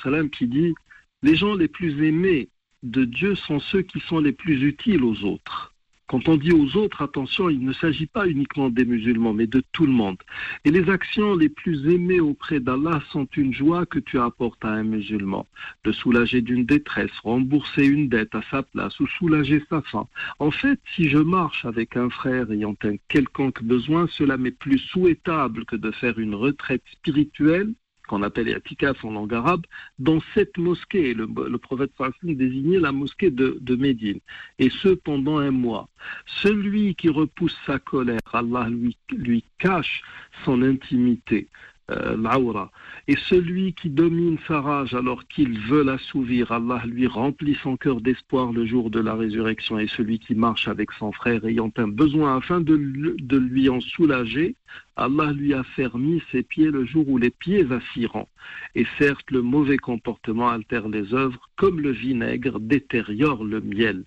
[0.04, 0.74] salam, qui dit
[1.22, 2.50] Les gens les plus aimés
[2.84, 5.74] de Dieu sont ceux qui sont les plus utiles aux autres.
[6.08, 9.62] Quand on dit aux autres, attention, il ne s'agit pas uniquement des musulmans, mais de
[9.74, 10.18] tout le monde.
[10.64, 14.70] Et les actions les plus aimées auprès d'Allah sont une joie que tu apportes à
[14.70, 15.45] un musulman.
[15.84, 20.08] De soulager d'une détresse, rembourser une dette à sa place ou soulager sa faim.
[20.39, 24.80] En fait, si je marche avec un frère ayant un quelconque besoin, cela m'est plus
[24.80, 27.74] souhaitable que de faire une retraite spirituelle
[28.08, 29.64] qu'on appelle Atikaf en langue arabe,
[29.99, 31.14] dans cette mosquée.
[31.14, 34.20] Le, prophète sallam désignait la mosquée de, Médine,
[34.60, 35.88] et ce pendant un mois.
[36.26, 40.01] Celui qui repousse sa colère, Allah lui cache
[40.45, 41.47] son intimité.
[41.90, 42.70] Euh, l'aura.
[43.08, 48.02] Et celui qui domine sa rage alors qu'il veut l'assouvir, Allah lui remplit son cœur
[48.02, 49.80] d'espoir le jour de la résurrection.
[49.80, 53.80] Et celui qui marche avec son frère ayant un besoin afin de, de lui en
[53.80, 54.58] soulager,
[54.98, 58.28] Allah lui a fermi ses pieds le jour où les pieds vacilleront.
[58.76, 64.04] Et certes, le mauvais comportement altère les œuvres comme le vinaigre détériore le miel.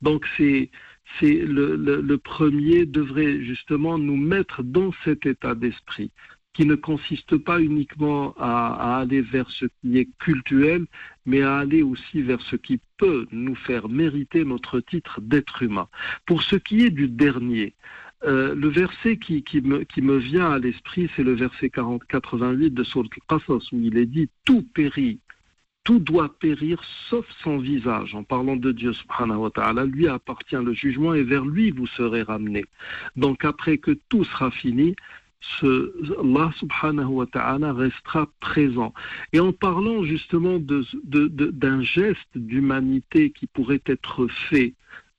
[0.00, 0.70] Donc c'est
[1.18, 6.10] c'est le, premier devrait justement nous mettre dans cet état d'esprit
[6.58, 10.86] qui ne consiste pas uniquement à, aller vers ce qui est cultuel,
[11.24, 15.86] mais à aller aussi vers ce qui peut nous faire mériter notre titre d'être humain.
[16.26, 17.74] Pour ce qui est du dernier,
[18.24, 23.04] euh, le verset qui, me, vient à l'esprit, c'est le verset 40, 88 de Surat
[23.04, 25.20] al-Qasas, où il est dit Tout périt,
[25.84, 28.16] tout doit périr sauf son visage.
[28.16, 29.48] En parlant de Dieu subhanahu
[29.86, 32.64] lui appartient le jugement et vers lui vous serez ramenés.
[33.14, 34.96] Donc après que tout sera fini,
[35.40, 38.92] ce, Allah subhanahu wa ta'ala restera présent.
[39.32, 44.74] Et en parlant justement d'un geste d'humanité qui pourrait être fait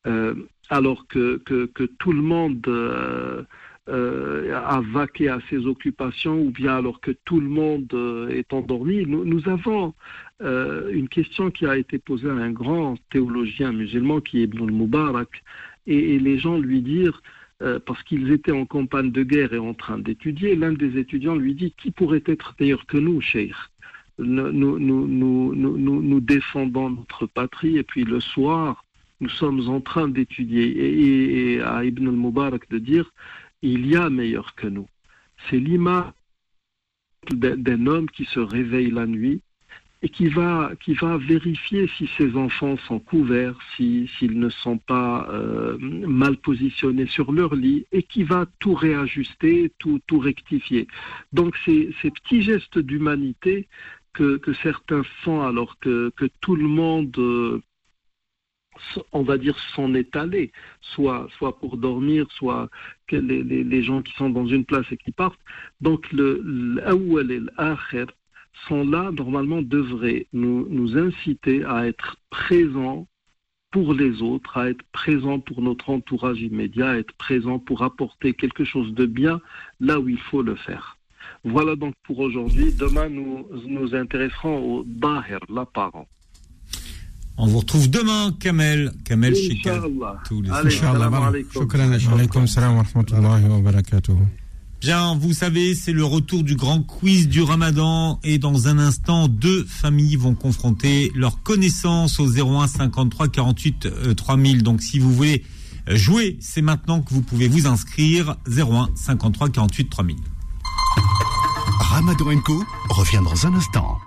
[0.08, 0.34] euh,
[0.70, 3.44] alors que, que, tout le monde euh,
[3.90, 7.92] euh, a vaqué à ses occupations ou bien alors que tout le monde
[8.30, 9.94] est endormi, nous, avons
[10.42, 15.44] une question qui a été posée à un grand théologien musulman qui est Ibn al-Mubarak
[15.88, 17.22] et, et les gens lui dirent
[17.62, 21.36] euh, parce qu'ils étaient en campagne de guerre et en train d'étudier, l'un des étudiants
[21.36, 23.56] lui dit Qui pourrait être meilleur que nous, Cheikh
[24.20, 28.84] nous, défendons notre patrie et puis le soir,
[29.22, 30.66] nous sommes en train d'étudier.
[30.66, 33.12] Et, et, à Ibn al-Mubarak de dire
[33.62, 34.88] Il y a meilleur que nous.
[35.50, 36.12] C'est l'image
[37.32, 39.42] d'un homme qui se réveille la nuit
[40.02, 44.78] et qui va, qui va vérifier si ses enfants sont couverts, s'ils si, ne sont
[44.78, 50.88] pas euh, mal positionnés sur leur lit, et qui va tout réajuster, tout, tout rectifier.
[51.34, 53.68] Donc ces, ces petits gestes d'humanité
[54.14, 57.18] que, que, certains font alors que, que tout le monde...
[57.18, 57.62] Euh,
[59.12, 62.70] on va dire, s'en est allé, soit, soit pour dormir, soit
[63.08, 65.40] que les, les, les gens qui sont dans une place et qui partent.
[65.82, 66.80] Donc, le
[67.30, 68.08] et l'akhir
[68.68, 73.08] sont là, normalement, devraient nous, nous inciter à être présents
[73.72, 78.34] pour les autres, à être présents pour notre entourage immédiat, à être présents pour apporter
[78.34, 79.42] quelque chose de bien
[79.80, 80.98] là où il faut le faire.
[81.44, 82.74] Voilà donc pour aujourd'hui.
[82.74, 86.08] Demain, nous nous intéresserons au Bahir, l'apparent.
[87.38, 88.92] On vous retrouve demain, Kamel.
[89.06, 89.78] Kamel Chika.
[89.78, 90.18] Inch'Allah.
[90.28, 91.28] Tous les Allez, Inch'Allah, salam voilà.
[91.28, 91.62] alaikum.
[91.62, 92.16] Shukran, Inch'Allah.
[92.16, 94.18] Alaykoum salam wa rahmatullahi wa barakatuh.
[94.82, 99.28] Bien, vous savez, c'est le retour du grand quiz du Ramadan et dans un instant,
[99.28, 104.64] deux familles vont confronter leurs connaissances au 01 53 48 euh, 3000.
[104.64, 105.44] Donc, si vous voulez
[105.88, 110.16] jouer, c'est maintenant que vous pouvez vous inscrire 01 53 48 3000.
[111.80, 113.98] Ramadan Co revient dans un instant.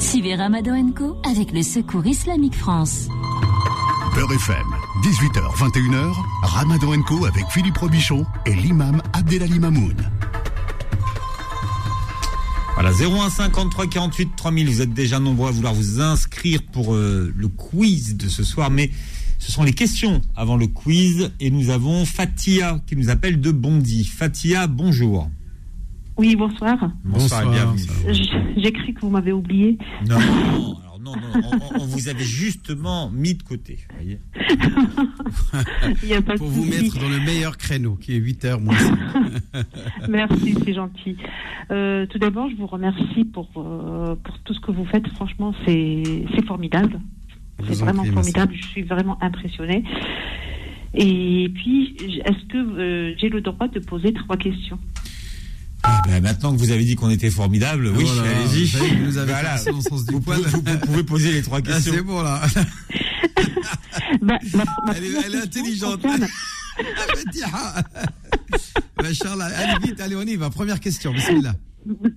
[0.00, 3.08] Suivez Ramadan Co avec le Secours Islamique France.
[4.14, 4.66] Beurre FM,
[5.02, 9.94] 18h, 21h, Ramadan Co avec Philippe Robichon et l'imam Abdelali Mamoun.
[12.74, 14.68] Voilà, 01 53 48 3000.
[14.68, 18.70] Vous êtes déjà nombreux à vouloir vous inscrire pour euh, le quiz de ce soir,
[18.70, 18.90] mais
[19.38, 21.30] ce sont les questions avant le quiz.
[21.40, 24.04] Et nous avons Fatia qui nous appelle de Bondy.
[24.04, 25.28] Fatia, bonjour.
[26.18, 26.76] Oui, bonsoir.
[27.04, 27.82] Bonsoir, et bienvenue.
[28.10, 29.76] J- J'ai cru que vous m'avez oublié.
[30.08, 30.16] Non,
[31.14, 33.78] non, non, on, vous avait justement mis de côté.
[33.90, 34.18] vous voyez.
[36.02, 38.60] Il y a pas de Pour vous mettre dans le meilleur créneau, qui est 8h
[38.60, 38.98] moins 5.
[40.08, 41.16] Merci, c'est gentil.
[41.70, 45.06] Euh, tout d'abord, je vous remercie pour, euh, pour tout ce que vous faites.
[45.08, 46.02] Franchement, c'est
[46.46, 47.00] formidable.
[47.64, 48.32] C'est vraiment prie, merci.
[48.32, 48.54] formidable.
[48.54, 49.82] Je suis vraiment impressionnée.
[50.94, 54.78] Et puis, est-ce que euh, j'ai le droit de poser trois questions?
[55.88, 58.66] Ah, ben, maintenant que vous avez dit qu'on était formidable, oui, Voilà, allez-y.
[59.04, 59.50] vous avez Voilà.
[59.50, 60.38] cassé dans le sens du vous, poil.
[60.42, 61.92] pouvez, vous- vous pouvez poser les trois Ah, questions.
[61.94, 62.42] c'est bon là.
[64.22, 66.00] Bah, ma- ma Elle est, elle est question intelligente.
[69.02, 69.46] Machallah.
[69.46, 70.50] Allez vite, allez, on y va.
[70.50, 71.54] Première question, bismillah.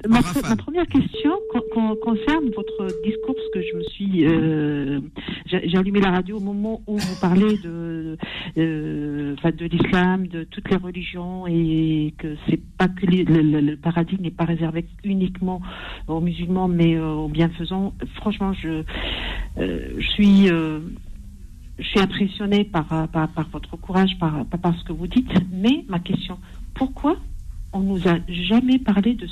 [0.08, 0.20] Ma,
[0.50, 4.26] ma première question con- con- concerne votre discours, parce que je me suis.
[4.26, 5.00] euh,
[5.46, 8.18] J'ai allumé la radio au moment où vous parlez de,
[8.58, 13.62] euh, de l'islam, de toutes les religions, et que c'est pas que les- le, le-
[13.62, 15.62] le paradis n'est pas réservé uniquement
[16.08, 17.94] aux musulmans, mais euh, aux bienfaisants.
[18.16, 18.84] Franchement, je,
[19.58, 20.48] je suis.
[20.48, 25.86] je suis impressionnée par, par, par votre courage, par, par ce que vous dites, mais
[25.88, 26.38] ma question,
[26.74, 27.16] pourquoi
[27.74, 29.28] on nous a jamais parlé de,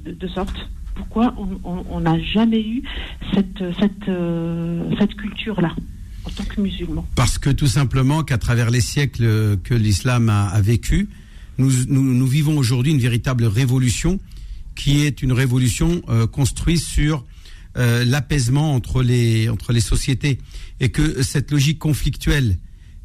[0.00, 0.54] de, de, sorte.
[0.94, 1.34] Pourquoi
[1.64, 2.82] on- n'a jamais eu
[3.34, 5.74] cette, cette, euh, cette culture-là
[6.24, 7.06] en tant que musulman?
[7.16, 11.08] Parce que tout simplement qu'à travers les siècles que l'islam a, a vécu,
[11.58, 14.18] nous, nous, nous vivons aujourd'hui une véritable révolution
[14.74, 17.24] qui est une révolution euh, construite sur
[17.76, 20.38] euh, l'apaisement entre les, entre les sociétés.
[20.80, 22.56] Et que cette logique conflictuelle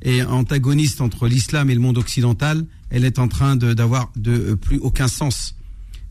[0.02, 4.56] et antagoniste entre l'islam et le monde occidental, elle est en train d'avoir de, euh,
[4.56, 5.56] plus aucun sens.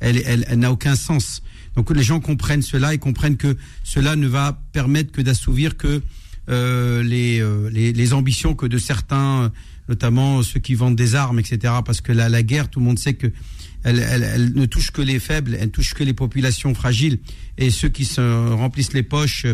[0.01, 1.43] Elle, elle, n'a aucun sens.
[1.77, 6.02] Donc les gens comprennent cela et comprennent que cela ne va permettre que d'assouvir que
[6.51, 9.51] euh, les, euh, les, les ambitions que de certains,
[9.89, 11.74] notamment ceux qui vendent des armes, etc.
[11.85, 13.28] Parce que la guerre, tout le monde sait que
[13.85, 17.19] elle, elle, elle ne touche que les faibles, elle touche que les populations fragiles.
[17.59, 18.20] Et ceux qui se
[18.52, 19.47] remplissent les poches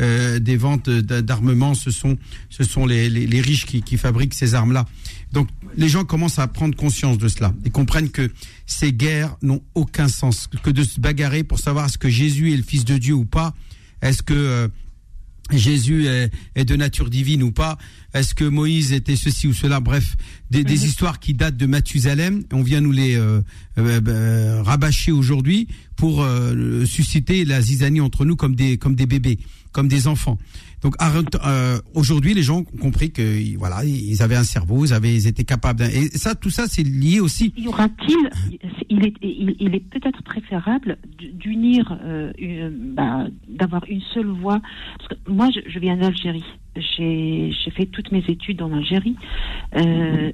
[0.00, 2.16] euh, des ventes d'a- d'armements, ce sont,
[2.48, 4.86] ce sont les, les, les riches qui, qui fabriquent ces armes-là.
[5.32, 8.30] Donc les gens commencent à prendre conscience de cela et comprennent que
[8.66, 12.56] ces guerres n'ont aucun sens, que de se bagarrer pour savoir est-ce que Jésus est
[12.56, 13.54] le Fils de Dieu ou pas,
[14.02, 14.68] est-ce que euh,
[15.52, 17.78] Jésus est, est de nature divine ou pas
[18.14, 20.16] Est-ce que Moïse était ceci ou cela Bref,
[20.50, 22.44] des, des histoires qui datent de Mathusalem.
[22.52, 23.40] On vient nous les euh,
[23.78, 29.06] euh, euh, rabâcher aujourd'hui pour euh, susciter la zizanie entre nous comme des comme des
[29.06, 29.38] bébés,
[29.72, 30.38] comme des enfants.
[30.82, 35.14] Donc euh, aujourd'hui, les gens ont compris que voilà, ils avaient un cerveau, ils avaient,
[35.14, 35.82] ils étaient capables.
[35.82, 37.52] Et ça, tout ça, c'est lié aussi.
[37.56, 38.58] Y aura-t-il,
[38.88, 42.32] il est, il, est peut-être préférable d'unir, euh,
[42.72, 44.60] bah, d'avoir une seule voix?
[45.28, 46.44] Moi, je, viens d'Algérie.
[46.76, 49.16] J'ai fait toutes mes études en Algérie.
[49.76, 50.32] Euh,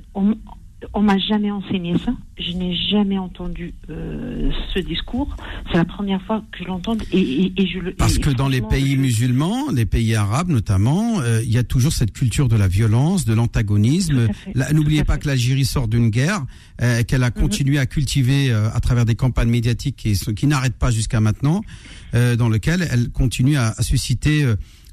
[0.94, 2.12] on m'a jamais enseigné ça.
[2.38, 5.34] Je n'ai jamais entendu euh, ce discours.
[5.70, 7.92] C'est la première fois que je l'entends et, et, et je le.
[7.94, 11.58] Parce et que dans les pays je- musulmans, les pays arabes notamment, euh, il y
[11.58, 14.28] a toujours cette culture de la violence, de l'antagonisme.
[14.72, 16.44] N'oubliez pas que l'Algérie sort d'une guerre,
[16.82, 21.20] euh, qu'elle a continué à cultiver à travers des campagnes médiatiques qui, n'arrêtent pas jusqu'à
[21.20, 21.62] maintenant,
[22.12, 24.44] dans lequel elle continue à, à susciter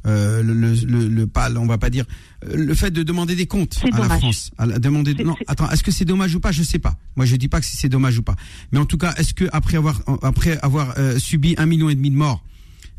[0.05, 2.05] euh, le, le, le, le- pas, on va pas dire
[2.45, 4.17] euh, le fait de demander des comptes à la.
[4.17, 6.51] France, à la- demander non attends est-ce que c'est dommage ou pas?
[6.51, 6.95] Je sais pas.
[7.15, 8.35] Moi je dis pas que si c'est dommage ou pas.
[8.71, 11.95] Mais en tout cas est-ce que après avoir après avoir euh, subi un million et
[11.95, 12.43] demi de morts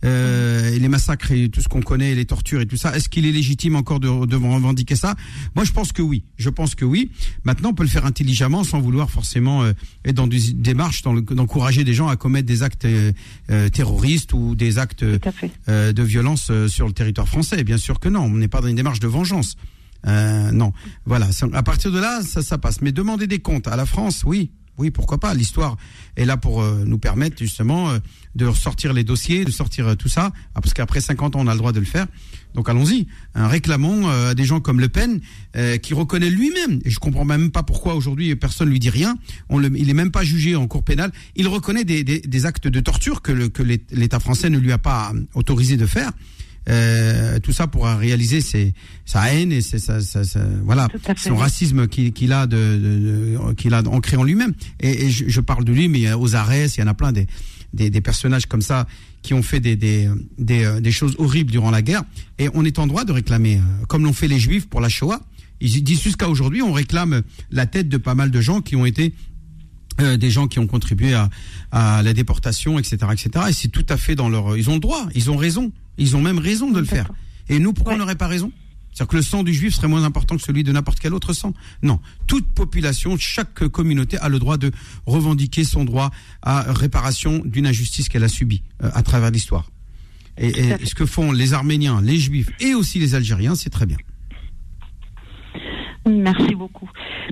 [0.04, 2.96] euh, et les massacres et tout ce qu'on connaît, et les tortures et tout ça,
[2.96, 5.14] est-ce qu'il est légitime encore de, de revendiquer ça?
[5.54, 6.24] Moi, je pense que oui.
[6.36, 7.10] Je pense que oui.
[7.44, 9.72] Maintenant, on peut le faire intelligemment sans vouloir forcément euh,
[10.04, 13.12] être dans des démarches dans d'encourager des gens à commettre des actes euh,
[13.50, 17.62] euh, terroristes ou des actes euh, de violence euh, sur le territoire français.
[17.64, 18.24] Bien sûr que non.
[18.24, 19.56] On n'est pas dans une démarche de vengeance.
[20.06, 20.72] Euh, non.
[21.06, 21.28] Voilà.
[21.52, 22.82] À partir de là, ça, ça passe.
[22.82, 24.50] Mais demander des comptes à la France, oui.
[24.76, 25.34] Oui, pourquoi pas.
[25.34, 25.76] L'histoire
[26.16, 27.98] est là pour euh, nous permettre justement euh,
[28.36, 30.32] de ressortir les dossiers, de sortir euh, tout ça.
[30.54, 32.06] Ah, parce qu'après 50 ans, on a le droit de le faire.
[32.54, 33.06] Donc allons-y.
[33.34, 35.20] Hein, réclamons euh, à des gens comme Le Pen,
[35.56, 39.16] euh, qui reconnaît lui-même, et je comprends même pas pourquoi aujourd'hui personne lui dit rien,
[39.48, 42.46] on le, il est même pas jugé en cour pénale, il reconnaît des, des, des
[42.46, 45.76] actes de torture que, le- que l'É- l'État français ne lui a pas euh, autorisé
[45.76, 46.12] de faire.
[46.66, 48.72] Euh, tout ça pour réaliser ses,
[49.04, 50.88] sa haine et ses, sa, sa- sa- voilà
[51.18, 55.10] son racisme qu'il qu'il a de, de- de- qu'il a ancré en lui-même et, et
[55.10, 57.26] je, je parle de lui mais aux arrêts il y en a plein des,
[57.74, 58.86] des, des personnages comme ça
[59.22, 62.02] qui ont fait des, des, des, euh, des choses horribles durant la guerre
[62.38, 64.88] et on est en droit de réclamer euh, comme l'ont fait les juifs pour la
[64.88, 65.20] Shoah
[65.60, 68.86] ils disent jusqu'à aujourd'hui on réclame la tête de pas mal de gens qui ont
[68.86, 69.14] été
[70.00, 71.30] euh, des gens qui ont contribué à,
[71.70, 73.46] à la déportation, etc., etc.
[73.48, 74.56] Et c'est tout à fait dans leur.
[74.56, 77.12] Ils ont le droit, ils ont raison, ils ont même raison de le faire.
[77.48, 78.50] Et nous, pourquoi on n'aurait pas raison?
[78.94, 81.32] C'est-à-dire que le sang du juif serait moins important que celui de n'importe quel autre
[81.32, 81.52] sang
[81.82, 81.98] Non.
[82.28, 84.70] Toute population, chaque communauté a le droit de
[85.04, 86.12] revendiquer son droit
[86.42, 89.70] à réparation d'une injustice qu'elle a subie euh, à travers l'histoire.
[90.38, 93.86] Et, et ce que font les Arméniens, les Juifs et aussi les Algériens, c'est très
[93.86, 93.96] bien.
[96.06, 96.88] Merci beaucoup.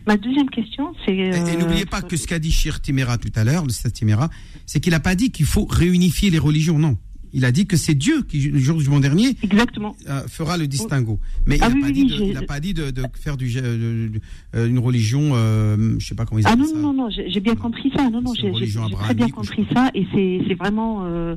[0.06, 1.14] Ma deuxième question, c'est.
[1.14, 3.70] Et, et euh, n'oubliez pas que ce qu'a dit Shir Timera tout à l'heure, le
[3.70, 4.30] Stade Timera,
[4.66, 6.96] c'est qu'il n'a pas dit qu'il faut réunifier les religions, non.
[7.32, 9.96] Il a dit que c'est Dieu qui, le jour du jugement dernier, Exactement.
[10.08, 11.18] euh, fera le distinguo.
[11.46, 12.74] Mais Ah il n'a oui, pas, oui, dit oui, de- j'ai- il a pas dit
[12.74, 14.20] de, de faire du, de- de- de-
[14.54, 16.78] euh, une religion, euh, je sais pas comment ils Ah appellent non, ça.
[16.80, 18.10] non, non, j'ai j'ai bien compris ça.
[18.10, 19.90] Non, non, j'ai très bien compris ça.
[19.94, 21.04] Et c'est vraiment.
[21.04, 21.36] euh,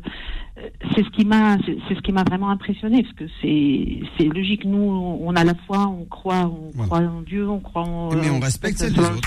[0.95, 4.26] c'est ce qui m'a c'est c'est ce qui m'a vraiment impressionné parce que c'est c'est
[4.34, 8.15] logique nous on a la foi on croit on croit en Dieu on croit en
[8.15, 9.19] Mais on euh, respecte celle des autres.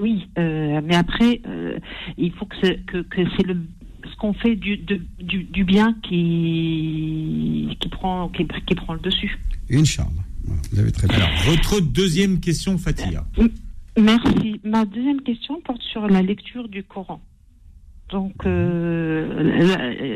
[0.00, 1.78] oui euh, mais après euh,
[2.16, 3.58] il faut que c'est que, que c'est le
[4.23, 5.01] qu'on fait du, de-
[5.31, 9.37] du, du bien qui qui prend qui, qui prend le dessus
[9.71, 10.25] Inch'Allah.
[10.45, 11.17] Voilà, vous avez très bien.
[11.17, 13.23] Alors, votre deuxième question, Fatia.
[13.97, 14.59] Merci.
[14.63, 17.21] Ma deuxième question porte sur la lecture du Coran.
[18.11, 18.37] Donc,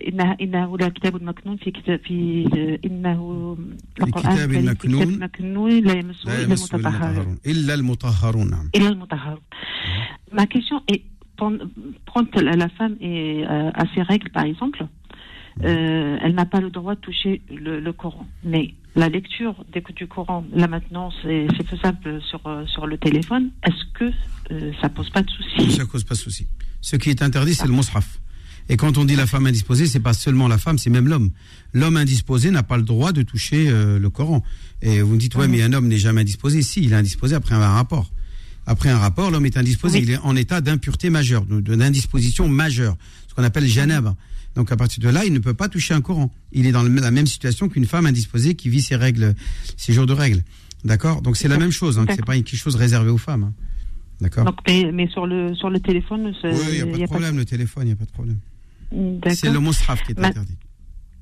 [0.09, 2.45] إنه إنه لا كتاب مكنون في كتاب في
[2.85, 3.57] إنه
[4.01, 7.37] القرآن كتاب الكريم في مكنون كتاب مكنون لا يمسه لا إلا يمسه إلا المطهرون المطهرون.
[7.45, 8.69] إلا المطهرون نعم.
[8.75, 9.41] إلا المطهرون.
[10.31, 11.01] Ma question est
[11.38, 14.86] quand la femme est euh, à ses règles, par exemple,
[15.64, 18.26] euh, elle n'a pas le droit de toucher le, le Coran.
[18.44, 19.54] Mais la lecture
[19.94, 23.50] du Coran, là maintenant, c'est faisable sur, euh, sur le téléphone.
[23.64, 24.12] Est-ce que
[24.52, 26.46] euh, ça pose pas de souci Ça cause pas de souci.
[26.80, 28.20] Ce qui est interdit, c'est le mushaf.
[28.68, 31.30] Et quand on dit la femme indisposée, c'est pas seulement la femme, c'est même l'homme.
[31.72, 34.44] L'homme indisposé n'a pas le droit de toucher euh, le Coran.
[34.82, 36.62] Et vous me dites, ouais, mais un homme n'est jamais indisposé.
[36.62, 38.10] Si, il est indisposé après un rapport.
[38.70, 39.98] Après un rapport, l'homme est indisposé.
[40.00, 42.96] Il est en état d'impureté majeure, d'indisposition majeure,
[43.26, 44.14] ce qu'on appelle janab.
[44.54, 46.30] Donc à partir de là, il ne peut pas toucher un Coran.
[46.52, 49.34] Il est dans la même situation qu'une femme indisposée qui vit ses règles,
[49.78, 50.42] ses jours de règles.
[50.84, 51.22] D'accord?
[51.22, 51.98] Donc c'est la même chose.
[51.98, 53.44] Hein, c'est pas quelque chose réservé aux femmes.
[53.44, 53.52] hein.
[54.20, 54.54] D'accord?
[54.66, 57.06] Mais, mais sur le sur le téléphone, c'est- Oui, il n'y a pas y de
[57.06, 58.38] problème, le téléphone, il n'y a pas de problème.
[59.34, 60.56] C'est le mushaf qui est Ma- interdit.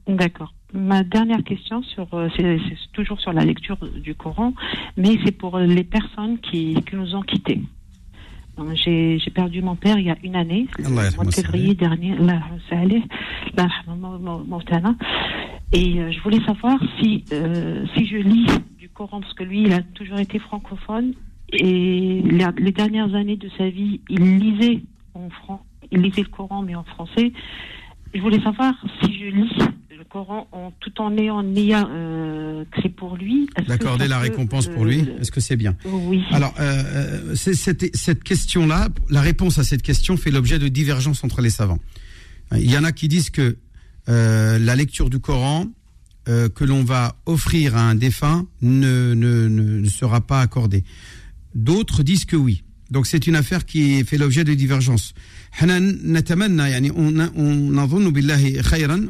[0.09, 0.53] D'accord.
[0.77, 2.59] Ma dernière question sur euh, c'est
[2.93, 4.53] toujours sur la lecture du Coran,
[4.97, 7.63] mais c'est pour les personnes qui, qui nous ont quittés.
[8.75, 12.15] J'ai perdu mon père il y a une année, le mois de février dernier.
[15.73, 18.47] Et euh, je voulais savoir si euh, si je lis
[18.79, 21.13] du Coran parce que lui il a toujours été francophone
[21.53, 24.81] et les, les dernières années de sa vie il lisait
[25.15, 25.29] en
[25.91, 27.33] il lisait le Coran mais en français.
[28.15, 29.59] Je voulais savoir si je lis
[30.17, 33.49] Coran en, tout en ayant euh, c'est pour lui.
[33.69, 36.23] D'accorder la peut, récompense pour euh, lui, est-ce que c'est bien Oui.
[36.31, 41.43] Alors, euh, cette, cette question-là, la réponse à cette question fait l'objet de divergences entre
[41.43, 41.81] les savants.
[42.53, 43.57] Il y en a qui disent que
[44.07, 45.67] la lecture du Coran
[46.29, 50.83] euh, que l'on va offrir à un défunt ne, ne, ne, ne sera pas accordée.
[51.55, 52.65] D'autres disent que oui.
[52.91, 55.13] Donc c'est une affaire qui fait l'objet de divergences.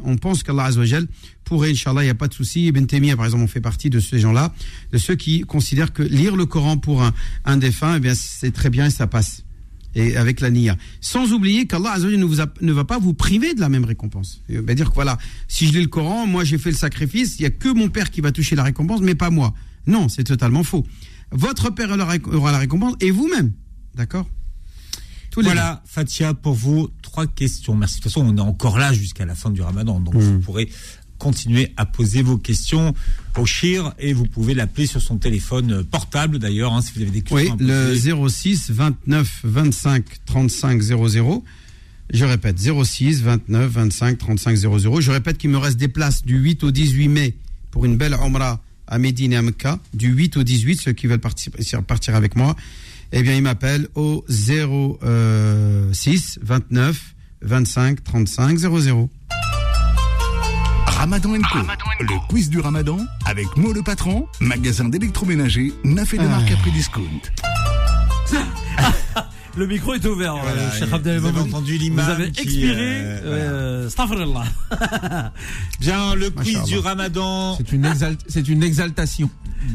[0.03, 1.07] On pense qu'Allah Azzawajal
[1.43, 2.67] pourrait, Inch'Allah, il n'y a pas de souci.
[2.67, 4.53] Ibn Taymiyyah, par exemple, on fait partie de ces gens-là,
[4.91, 7.13] de ceux qui considèrent que lire le Coran pour un,
[7.45, 9.43] un défunt, eh bien, c'est très bien et ça passe.
[9.95, 10.75] Et avec la niya.
[11.01, 14.41] Sans oublier qu'Allah ne, vous ne va pas vous priver de la même récompense.
[14.49, 15.17] Il va euh, bah, dire que voilà,
[15.47, 17.89] si je lis le Coran, moi j'ai fait le sacrifice, il n'y a que mon
[17.89, 19.53] père qui va toucher la récompense, mais pas moi.
[19.87, 20.85] Non, c'est totalement faux.
[21.31, 21.89] Votre père
[22.31, 23.53] aura la récompense et vous-même.
[23.97, 24.27] D'accord
[25.31, 27.75] Tous les Voilà, Fatia, pour vous, trois questions.
[27.75, 27.97] Merci.
[27.97, 29.99] De toute façon, on est encore là jusqu'à la fin du ramadan.
[29.99, 30.19] Donc, Mm.
[30.19, 30.69] vous pourrez
[31.17, 32.93] continuer à poser vos questions
[33.37, 37.01] au Shir et vous pouvez l'appeler sur son téléphone euh, portable d'ailleurs, hein, si vous
[37.01, 37.57] avez des questions.
[37.59, 37.95] Oui, le
[38.29, 41.43] 06 29 25 35 00.
[42.13, 45.01] Je répète, 06 29 25 35 00.
[45.01, 47.35] Je répète qu'il me reste des places du 8 au 18 mai
[47.71, 49.79] pour une belle Omra à Médine et à Mecca.
[49.93, 51.51] Du 8 au 18, ceux qui veulent partir,
[51.83, 52.55] partir avec moi,
[53.11, 59.09] eh bien, ils m'appellent au 06 29 25 35 00.
[60.87, 61.59] Ramadan Co.
[61.99, 66.71] Le quiz du Ramadan avec Mo le patron, magasin d'électroménager, neuf et de marque après
[66.71, 67.03] discount.
[69.57, 72.75] Le micro est ouvert, Voilà, euh, Abdel vous avez entendu l'imam Vous avez expiré.
[72.77, 73.89] euh, euh.
[75.79, 77.55] Bien, le quiz du ramadan.
[77.57, 79.29] C'est une, exalt- c'est une exaltation.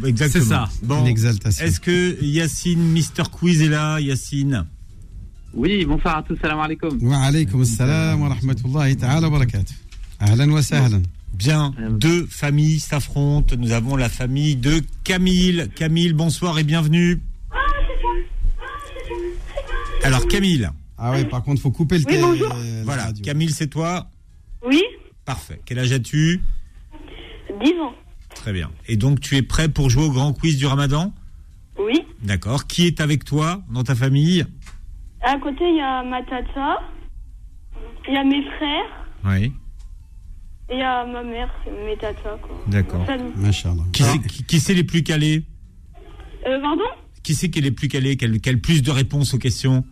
[0.05, 0.45] Exactement.
[0.45, 0.69] C'est ça.
[0.85, 1.65] Bon, Une exaltation.
[1.65, 4.67] est-ce que Yacine, Mister Quiz est là Yacine?
[5.55, 6.99] Oui, bonsoir à tous, salam alaikum.
[7.03, 9.75] Wa alaykum assalam wa rahmatullahi ta'ala wa barakatuh.
[10.21, 11.03] Ahlan wa sahlan.
[11.35, 13.57] Bien, deux familles s'affrontent.
[13.59, 15.69] Nous avons la famille de Camille.
[15.75, 17.21] Camille, bonsoir et bienvenue.
[20.05, 20.69] Alors, Camille.
[20.99, 22.49] Ah ouais, par contre, faut couper le Oui, bonjour.
[22.49, 23.25] la Voilà, radio.
[23.25, 24.07] Camille, c'est toi
[24.67, 24.83] Oui,
[25.25, 25.61] Parfait.
[25.65, 26.41] Quel âge as-tu
[27.63, 27.95] 10 ans.
[28.35, 28.71] Très bien.
[28.89, 31.13] Et donc, tu es prêt pour jouer au grand quiz du ramadan
[31.79, 32.03] Oui.
[32.23, 32.67] D'accord.
[32.67, 34.45] Qui est avec toi dans ta famille
[35.21, 36.81] À côté, il y a ma tata,
[38.09, 39.53] il y a mes frères, Oui.
[40.71, 41.53] et il y a ma mère,
[41.87, 42.61] mes tatas, quoi.
[42.67, 43.07] D'accord.
[43.93, 45.45] Qui c'est qui, qui c'est les plus calés
[46.47, 46.83] Euh, pardon?
[47.23, 48.17] Qui c'est qui est les plus calés?
[48.17, 49.85] Quel, quel plus de réponses aux questions?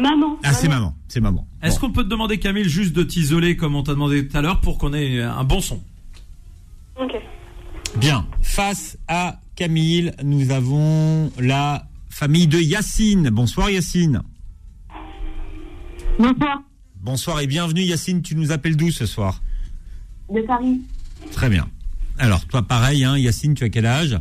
[0.00, 0.38] Maman.
[0.42, 0.94] Ah, c'est maman.
[1.08, 1.46] C'est maman.
[1.62, 4.42] Est-ce qu'on peut te demander, Camille, juste de t'isoler comme on t'a demandé tout à
[4.42, 5.82] l'heure pour qu'on ait un bon son?
[7.00, 7.12] Ok.
[7.96, 8.26] Bien.
[8.42, 13.30] Face à Camille, nous avons la famille de Yacine.
[13.30, 14.22] Bonsoir Yacine.
[16.18, 16.62] Bonsoir.
[17.00, 18.22] Bonsoir et bienvenue Yacine.
[18.22, 19.40] Tu nous appelles d'où ce soir?
[20.32, 20.80] De Paris.
[21.32, 21.68] Très bien.
[22.18, 24.18] Alors, toi pareil, hein, Yacine, tu as quel âge?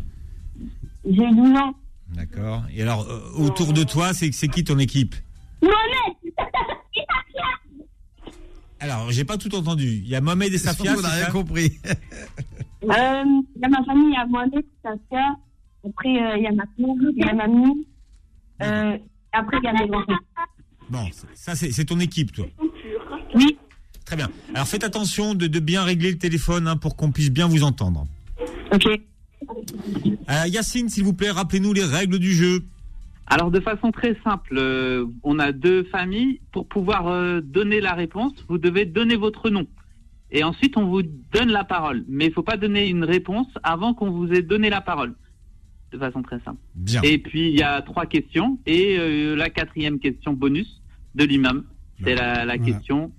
[1.06, 1.73] J'ai 12 ans.
[2.14, 2.64] D'accord.
[2.73, 5.15] Et alors, euh, autour de toi, c'est c'est qui ton équipe
[5.61, 6.15] Mohamed
[8.80, 9.88] Alors, j'ai pas tout entendu.
[10.03, 10.95] Il y a Mohamed et Safia.
[10.97, 11.80] On n'a rien compris.
[11.88, 13.23] Euh,
[13.56, 15.35] Il y a ma famille, il y a Mohamed, Saskia.
[15.88, 17.88] Après, euh, il y a ma soeur, il y a mamie.
[18.61, 18.97] Euh,
[19.31, 20.03] après, il y a mes grands
[20.89, 22.45] Bon, ça c'est c'est ton équipe, toi.
[23.34, 23.57] Oui.
[24.06, 24.30] Très bien.
[24.53, 27.64] Alors faites attention de, de bien régler le téléphone hein, pour qu'on puisse bien vous
[27.64, 28.06] entendre.
[28.72, 28.85] Ok.
[30.30, 32.64] Euh, Yacine, s'il vous plaît, rappelez-nous les règles du jeu.
[33.27, 36.41] Alors de façon très simple, euh, on a deux familles.
[36.52, 39.65] Pour pouvoir euh, donner la réponse, vous devez donner votre nom.
[40.31, 42.03] Et ensuite, on vous donne la parole.
[42.07, 45.15] Mais il faut pas donner une réponse avant qu'on vous ait donné la parole.
[45.91, 46.60] De façon très simple.
[46.76, 47.02] Bien.
[47.03, 48.60] Et puis, il y a trois questions.
[48.65, 50.81] Et euh, la quatrième question bonus
[51.15, 51.64] de l'imam,
[52.03, 52.57] c'est la, la Voilà.
[52.60, 53.11] question.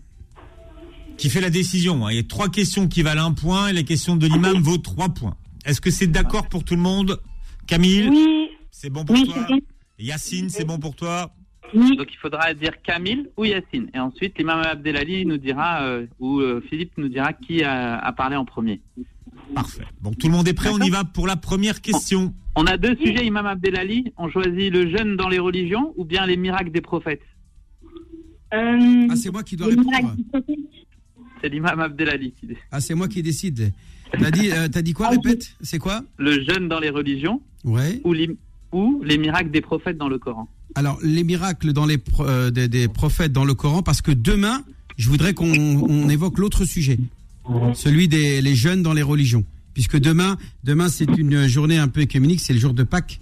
[1.17, 2.07] Qui fait la décision.
[2.07, 2.11] hein.
[2.11, 4.77] Il y a trois questions qui valent un point et la question de l'imam vaut
[4.79, 5.37] trois points.
[5.65, 7.19] Est-ce que c'est d'accord pour tout le monde?
[7.67, 8.09] Camille?
[8.11, 8.49] Oui.
[8.71, 9.35] C'est bon pour Oui, toi?
[9.49, 9.61] c'est bon.
[9.99, 11.33] Yacine, c'est bon pour toi
[11.75, 13.89] Donc il faudra dire Camille ou Yacine.
[13.95, 18.13] Et ensuite, l'imam Abdelali nous dira, euh, ou euh, Philippe nous dira qui a, a
[18.13, 18.81] parlé en premier.
[19.55, 19.83] Parfait.
[20.03, 22.35] Bon, tout le monde est prêt, on y va pour la première question.
[22.57, 24.13] On a deux sujets, imam Abdelali.
[24.17, 27.23] On choisit le jeûne dans les religions ou bien les miracles des prophètes
[28.55, 29.91] Euh, Ah, c'est moi qui dois répondre.
[31.41, 32.57] C'est l'imam Abdelali qui dit.
[32.71, 33.73] Ah, c'est moi qui décide.
[34.13, 35.55] T'as dit, euh, quoi Répète.
[35.61, 36.03] C'est quoi?
[36.17, 38.01] Le jeûne dans les religions Ouais.
[38.05, 38.31] ou les,
[38.77, 40.49] ou les miracles des prophètes dans le Coran.
[40.75, 44.63] Alors, les miracles dans les euh, des, des prophètes dans le Coran, parce que demain,
[44.99, 46.99] je voudrais qu'on on évoque l'autre sujet,
[47.75, 49.45] celui des les jeunes dans les religions.
[49.75, 53.21] Puisque demain, demain c'est une journée un peu écuménique, c'est le jour de Pâques.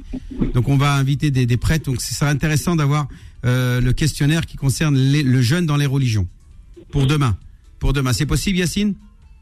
[0.55, 1.86] Donc on va inviter des, des prêtres.
[1.90, 3.09] Donc ce sera intéressant d'avoir
[3.44, 6.28] euh, le questionnaire qui concerne les- le jeûne dans les religions.
[6.93, 7.36] Pour demain.
[7.81, 8.12] Pour demain.
[8.12, 8.94] C'est possible, Yacine?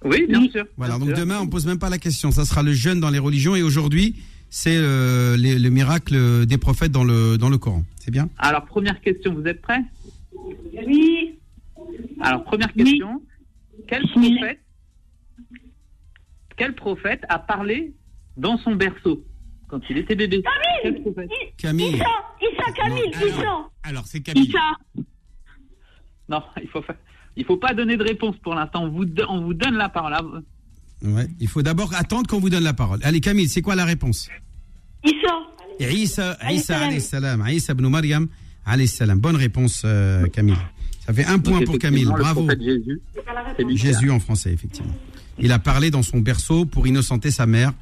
[0.04, 0.64] Oui, bien sûr.
[0.78, 1.24] Voilà, Bien donc sûr.
[1.24, 2.30] demain, on pose même pas la question.
[2.32, 3.54] Ça sera le jeûne dans les religions.
[3.54, 4.16] Et aujourd'hui,
[4.54, 7.84] c'est euh, le miracle des prophètes dans le, dans le Coran.
[7.96, 8.28] C'est bien?
[8.36, 9.82] Alors, première question, vous êtes prêts?
[10.86, 11.38] Oui.
[12.20, 13.22] Alors, première question.
[13.88, 14.60] Quel prophète,
[16.58, 17.94] quel prophète a parlé
[18.36, 19.24] dans son berceau
[19.68, 20.42] quand il était bébé?
[20.82, 21.30] Quel prophète?
[21.56, 21.94] Camille.
[21.94, 22.04] Issa,
[22.42, 23.70] Issa, Camille, Issa.
[23.84, 24.48] Alors, c'est Camille.
[24.48, 24.76] Issa.
[26.28, 26.84] Non, il faut
[27.36, 28.84] il faut pas donner de réponse pour l'instant.
[28.84, 30.42] On vous, on vous donne la parole.
[31.04, 31.26] Ouais.
[31.40, 33.00] Il faut d'abord attendre qu'on vous donne la parole.
[33.02, 34.28] Allez, Camille, c'est quoi la réponse?
[35.04, 35.38] Issa.
[35.80, 36.88] Isa, salam.
[36.88, 37.44] alayhi salam.
[37.48, 38.28] Isa ibn Maryam,
[38.64, 39.18] alayhi salam.
[39.18, 40.56] Bonne réponse, euh, Camille.
[41.04, 42.04] Ça fait un Donc, point pour Camille.
[42.04, 42.46] Bravo.
[42.60, 43.00] Jésus,
[43.76, 44.94] Jésus en français, effectivement.
[45.38, 47.72] Il a parlé dans son berceau pour innocenter sa mère.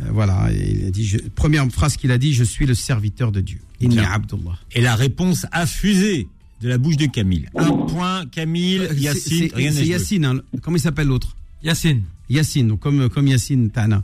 [0.00, 3.32] Euh, voilà, il a dit, je- première phrase qu'il a dit, je suis le serviteur
[3.32, 3.58] de Dieu.
[3.80, 3.98] Inni.
[3.98, 4.58] Abdullah.
[4.72, 6.28] Et la réponse a fusé.
[6.62, 7.46] de la bouche de Camille.
[7.54, 9.84] Un point, Camille, C'est- Yacine, c'est- rien C'est.
[9.86, 10.24] Yacine.
[10.24, 10.40] hein.
[10.62, 11.36] Comment il s'appelle l'autre?
[11.62, 12.02] Yacine.
[12.28, 14.02] Yacine, donc comme, comme Yacine Tana.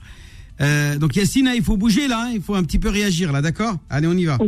[0.61, 3.33] Euh, donc Yacine, hein, il faut bouger là, hein, il faut un petit peu réagir
[3.33, 3.77] là, d'accord?
[3.91, 4.39] Allez, on y va.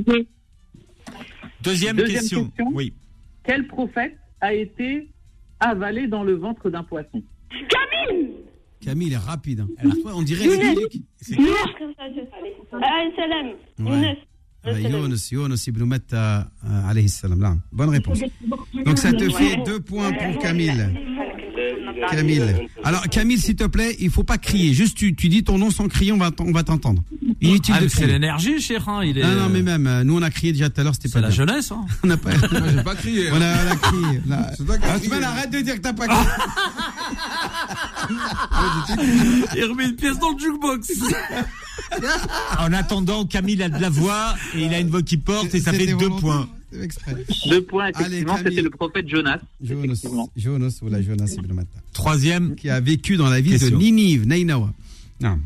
[1.63, 2.45] Deuxième, Deuxième question.
[2.49, 2.71] question.
[2.75, 2.93] Oui.
[3.45, 5.09] Quel prophète a été
[5.61, 7.23] avalé dans le ventre d'un poisson?
[7.51, 8.31] Camille
[8.81, 9.61] Camille est rapide.
[9.61, 9.69] hein.
[9.79, 10.77] Alors, on dirait les Younes.
[11.31, 11.47] Younes.
[12.73, 13.47] Alayhi salam.
[13.79, 14.19] Ouais.
[15.31, 15.57] Younes.
[15.67, 17.61] Ibn Matta, euh, alayhi salam.
[17.73, 18.21] Bonne réponse.
[18.85, 20.85] Donc ça te fait deux points pour Camille.
[22.11, 22.43] Camille.
[22.85, 24.73] Alors Camille, s'il te plaît, il faut pas crier.
[24.75, 27.03] Juste tu, tu dis ton nom sans crier, on va t'en- on va t'entendre.
[27.41, 28.13] Inutile Ah, de mais c'est crier.
[28.13, 28.89] l'énergie, cher.
[28.89, 29.23] Hein, il est...
[29.23, 31.21] Ah non mais même euh, nous on a crié déjà tout à l'heure, c'était pas
[31.21, 31.37] la bien.
[31.37, 31.73] jeunesse.
[31.73, 31.85] Hein.
[32.05, 32.31] On n'a pas.
[32.77, 33.31] J'ai pas crié.
[33.33, 33.41] On hein.
[33.43, 34.21] a, on a crié.
[34.27, 34.51] Là.
[34.57, 35.25] C'est toi qui as Ah, crié.
[35.25, 36.23] Arrête de dire que t'as pas crié.
[39.57, 40.89] Il remet une pièce dans le jukebox.
[42.59, 45.61] En attendant, Camille a de la voix et il a une voix qui porte et
[45.61, 46.21] ça fait deux volontaire.
[46.21, 46.49] points.
[46.83, 47.15] Exprès.
[47.49, 48.51] Deux points, effectivement, Camille.
[48.51, 49.41] c'était le prophète Jonas.
[49.63, 51.79] Jonas, ou la Jonas ibn Matta.
[51.93, 52.55] Troisième.
[52.57, 53.79] Qui a vécu dans la ville Question.
[53.79, 54.73] de Ninive, Nainawa.
[55.21, 55.39] Non.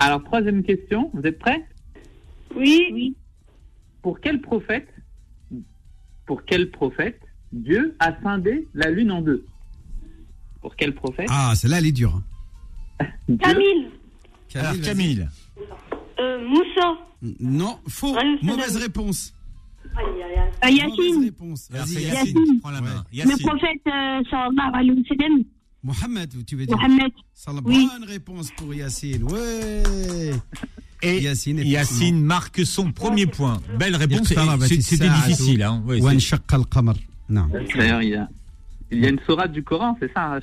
[0.00, 1.64] Alors, troisième question, vous êtes prêts?
[2.56, 3.14] Oui.
[4.02, 4.88] Pour quel prophète,
[6.26, 7.20] pour quel prophète
[7.52, 9.44] Dieu a scindé la lune en deux?
[10.60, 11.26] Pour quel prophète?
[11.30, 12.20] Ah, celle-là, elle est dure.
[13.00, 13.06] hein.
[13.28, 13.86] Dieu- Camille.
[14.54, 14.80] Alors.
[14.82, 15.28] Camille.
[16.20, 16.98] Euh, Moussa.
[17.40, 18.14] Non, faux.
[18.42, 19.32] Mauvaise réponse.
[19.98, 21.30] Euh, Yacine.
[23.24, 25.44] Le prophète euh, sallallahu alayhi wa sallam.
[25.84, 27.12] Mohamed, tu veux dire Mohamed.
[27.64, 27.88] Oui.
[27.92, 29.24] Bonne réponse pour Yacine.
[29.24, 30.32] Ouais.
[31.02, 33.60] Et Yacine, Yacine marque son premier point.
[33.78, 34.28] Belle réponse.
[34.28, 35.14] C'était hein.
[35.26, 35.62] difficile.
[35.62, 35.82] Hein.
[35.86, 36.00] Oui,
[38.92, 40.38] il y a une sourate du Coran, c'est ça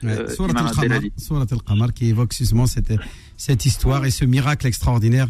[1.17, 2.93] Sourate al-Qamar qui évoque justement cette,
[3.38, 5.30] cette histoire et ce miracle extraordinaire.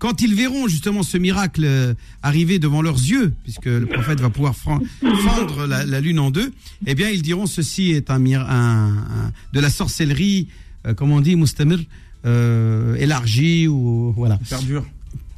[0.00, 1.92] Quand ils verront justement ce miracle euh,
[2.22, 6.54] arriver devant leurs yeux, puisque le prophète va pouvoir fendre la, lune en deux,
[6.86, 10.48] eh bien ils diront ceci est un, un, un de la sorcellerie,
[10.86, 11.80] euh, comment on dit, mustamir,
[12.24, 14.38] euh, élargie ou voilà.
[14.48, 14.86] Perdure.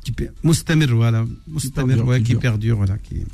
[0.04, 1.24] Qui per- Mustamir, voilà.
[1.48, 2.40] Mustamir, perdure, ouais, qui qui dure.
[2.40, 2.98] perdure, voilà.
[2.98, 3.24] Qui...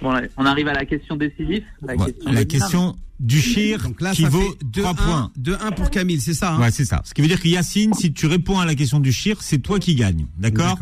[0.00, 1.62] Bon, là, on arrive à la question décisive.
[1.82, 3.42] La Ouais, question, La de- question du
[3.82, 5.32] Donc là, qui vaut fait 2 3 points.
[5.38, 7.02] 2-1 pour Camille, c'est ça hein Ouais, c'est ça.
[7.04, 9.58] Ce qui veut dire que Yacine, si tu réponds à la question du shir, c'est
[9.58, 10.26] toi qui gagne.
[10.38, 10.78] D'accord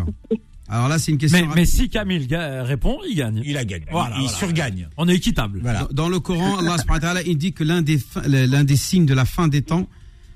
[0.69, 1.47] Alors là, c'est une question.
[1.49, 3.43] Mais, mais si Camille répond, il gagne.
[3.45, 3.87] Il a gagné.
[3.91, 4.37] Voilà, il voilà.
[4.39, 4.89] surgagne.
[4.99, 5.59] On est équitable.
[5.63, 5.81] Voilà.
[5.91, 8.77] Dans, dans le Coran, Allah subhanahu wa ta'ala, il dit que l'un des, l'un des
[8.77, 9.89] signes de la fin des temps,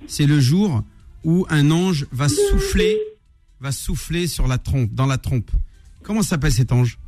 [0.09, 0.83] c'est le jour
[1.23, 2.99] où un ange va souffler,
[3.63, 5.51] va souffler sur la trompe, dans la trompe.
[6.03, 6.99] Comment s'appelle cet ange?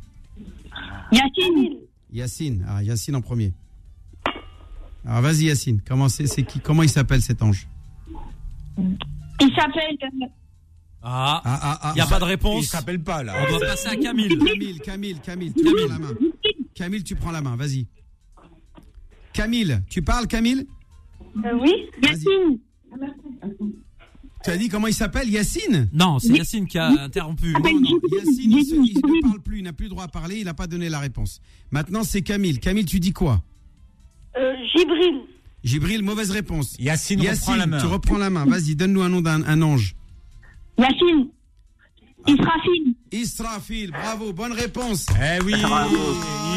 [1.11, 1.77] Yacine.
[2.11, 2.65] Yacine.
[2.67, 3.53] Ah, Yacine en premier.
[5.05, 7.67] Alors vas-y Yacine, comment, c'est, c'est qui, comment il s'appelle cet ange?
[8.77, 9.97] Il s'appelle.
[10.01, 10.25] euh,
[11.03, 11.91] Ah, Ah, ah, ah.
[11.93, 12.63] il n'y a pas de réponse?
[12.63, 13.35] Il s'appelle pas là.
[13.45, 14.29] On doit passer à Camille.
[14.39, 16.13] Camille, Camille, Camille, tu prends la main.
[16.73, 17.85] Camille, tu prends la main, vas-y.
[19.33, 20.65] Camille, tu parles Camille?
[21.45, 21.73] euh, oui.
[22.01, 22.59] Yacine.
[24.45, 25.89] Tu as dit comment il s'appelle Yacine?
[25.91, 27.51] Non, c'est Yacine qui a interrompu.
[27.53, 30.07] Non, non, Yacine, il, se- il ne parle plus, il n'a plus le droit à
[30.07, 31.41] parler, il n'a pas donné la réponse.
[31.71, 32.59] Maintenant, c'est Camille.
[32.59, 33.41] Camille, tu dis quoi?
[34.37, 35.21] Euh, Jibril.
[35.63, 36.75] Gibril, mauvaise réponse.
[36.77, 37.77] Yacine, Yacine, reprend la main.
[37.79, 38.45] tu reprends la main.
[38.45, 39.95] Vas-y, donne-nous un nom d'un un ange.
[40.77, 41.29] Yacine.
[42.27, 42.84] Israfil.
[43.11, 45.05] Israfil, bravo, bonne réponse.
[45.21, 45.95] Eh oui, Bravo.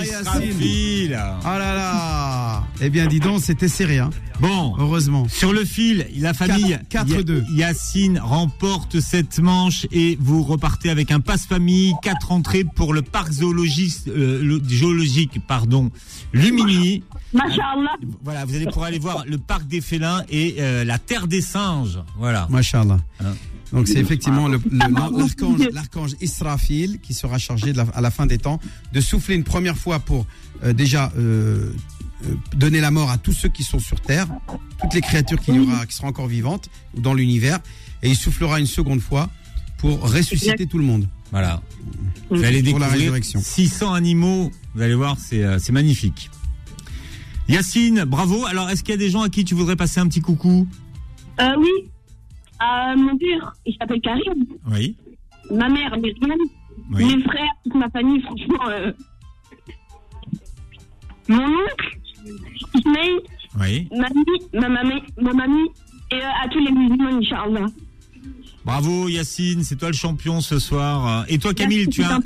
[0.02, 1.18] Israfil.
[1.42, 4.10] Oh là là Eh bien, dis donc, c'était serré, hein.
[4.40, 5.28] Bon, Heureusement.
[5.28, 7.44] sur le fil, la famille Quatre- 4-2.
[7.52, 13.02] Ya- Yacine remporte cette manche et vous repartez avec un passe-famille, quatre entrées pour le
[13.02, 15.90] parc euh, géologique pardon,
[16.32, 17.02] Lumini.
[17.34, 17.96] Masha'Allah.
[18.22, 21.40] Voilà, vous allez pouvoir aller voir le parc des félins et euh, la terre des
[21.42, 21.98] singes.
[22.16, 22.46] Voilà.
[22.48, 22.98] Machallah.
[23.20, 23.34] Hein.
[23.73, 28.11] Donc c'est effectivement le- le- l'archange, l'archange Israfil qui sera chargé de la- à la
[28.11, 28.61] fin des temps
[28.93, 30.27] de souffler une première fois pour
[30.65, 31.70] euh, déjà euh,
[32.24, 34.27] euh, donner la mort à tous ceux qui sont sur Terre,
[34.81, 37.59] toutes les créatures qu'il y aura, qui seront encore vivantes ou dans l'univers,
[38.03, 39.28] et il soufflera une seconde fois
[39.77, 41.07] pour ressusciter tout le monde.
[41.31, 41.62] Voilà.
[42.31, 43.40] Vous allez Pour la découvrir résurrection.
[43.43, 44.51] 600 animaux.
[44.74, 46.31] Vous allez voir, c'est c'est magnifique.
[47.49, 48.45] Yacine, bravo.
[48.47, 50.66] Alors, est-ce qu'il y a des gens à qui tu voudrais passer un petit coucou?
[51.40, 51.69] Euh, oui.
[52.60, 54.47] Euh, mon père, il s'appelle Karim.
[54.70, 54.97] Oui.
[55.51, 56.39] Ma mère, Myriam.
[56.93, 57.16] Oui.
[57.16, 58.68] Mes frères, toute ma famille, franchement.
[58.68, 58.93] euh,
[61.28, 61.98] Mon oncle,
[62.74, 63.18] Ismaël,
[63.60, 63.89] Oui.
[63.93, 65.68] mamie, ma mamie, ma mamie,
[66.10, 67.66] et euh, à tous les musulmans, Inch'Allah.
[68.64, 71.24] Bravo Yacine, c'est toi le champion ce soir.
[71.28, 72.20] Et toi Camille, Merci, tu as un...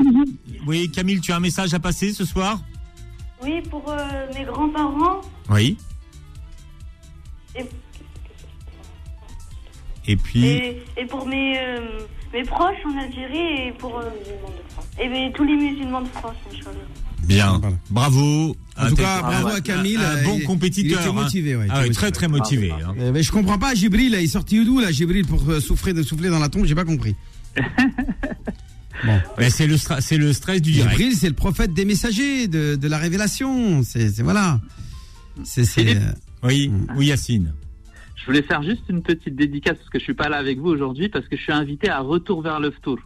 [0.67, 2.61] Oui, Camille, tu as un message à passer ce soir?
[3.43, 3.99] Oui, pour euh,
[4.35, 5.21] mes grands-parents.
[5.51, 5.77] Oui.
[7.57, 7.65] Et...
[10.07, 11.79] Et puis, Et, et pour mes, euh,
[12.33, 14.03] mes proches en Algérie et pour euh,
[15.01, 16.77] et mes- tous les musulmans de France, Inch'Allah.
[17.25, 17.61] bien.
[17.91, 18.57] Bravo.
[18.77, 19.97] En tout cas, bravo à Camille.
[19.97, 20.99] Un bon il- compétiteur.
[21.01, 21.23] Il était hein.
[21.23, 22.69] motivé, ouais, il Ah était oui, très motivé.
[22.69, 22.85] très motivé.
[22.85, 22.95] hein.
[22.99, 25.93] Euh, mais je comprends pas, Gibril, il est sorti d'où, là, Gibril, pour euh, souffler,
[25.93, 27.15] de souffler dans la tombe, j'ai pas compris.
[29.39, 30.97] Mais c'est le, c'est le stress du direct.
[30.97, 33.83] Gibril, c'est le prophète des messagers, de, de la révélation.
[33.83, 34.61] C'est, voilà.
[35.45, 35.65] C'est,
[35.97, 36.01] euh,
[36.45, 37.53] Oui, oui, Yacine.
[38.23, 40.69] Je voulais faire juste une petite dédicace parce que je suis pas là avec vous
[40.69, 42.99] aujourd'hui parce que je suis invité à Retour vers le Tour.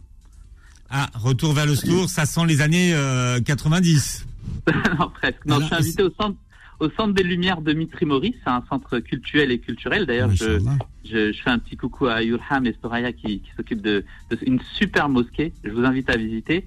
[0.89, 4.25] Ah, retour vers le tour, ça sent les années euh, 90.
[4.99, 5.45] non, presque.
[5.45, 6.37] Non, je suis invité au centre,
[6.79, 8.35] au centre des Lumières de Mitrimori.
[8.43, 10.05] C'est un centre culturel et culturel.
[10.05, 10.59] D'ailleurs, je,
[11.03, 14.37] je, je fais un petit coucou à Yurham et Soraya qui, qui s'occupent de, de
[14.45, 15.51] une super mosquée.
[15.63, 16.65] Je vous invite à visiter.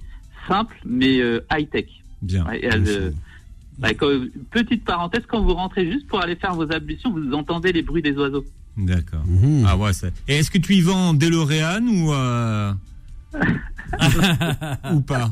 [0.48, 1.86] Simple, mais euh, high-tech.
[2.20, 2.44] Bien.
[2.46, 3.10] Ouais, et elle, euh,
[3.80, 4.10] bah, quand-
[4.50, 8.02] petite parenthèse, quand vous rentrez juste pour aller faire vos ablutions, vous entendez les bruits
[8.02, 8.44] des oiseaux.
[8.76, 9.24] D'accord.
[9.26, 9.64] Mhm.
[9.66, 9.90] Ah ouais,
[10.28, 12.72] Et est-ce que tu y vas en DeLorean ou euh,
[14.92, 15.30] ou pas?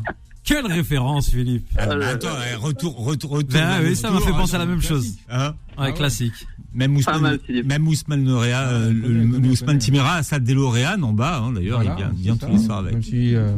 [0.48, 3.52] Quelle référence, Philippe Ah, bah, Attends, eh, retour, retour, retour.
[3.52, 5.02] Ben oui, ça m'a fait hein, penser à la même chose.
[5.02, 6.46] classique, hein Ouais, classique.
[6.74, 11.38] Même Ousmane, même Ousmane Norea, euh, le- le Ousmane Timera a sa DeLorean en bas,
[11.42, 13.02] hein, d'ailleurs, Voilà, il vient, tous les soirs avec.
[13.04, 13.52] Si, euh,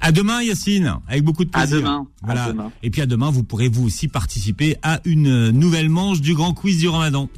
[0.00, 1.78] À demain, Yacine, avec beaucoup de À plaisir.
[2.26, 2.70] à demain.
[2.82, 6.52] Et puis à demain, vous pourrez vous aussi participer à une nouvelle manche du grand
[6.54, 7.28] quiz du Ramadan.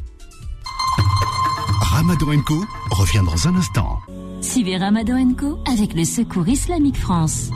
[1.81, 3.99] Ramadan Co revient dans un instant.
[4.41, 7.51] Suivez Ramadan Co avec le Secours Islamique France.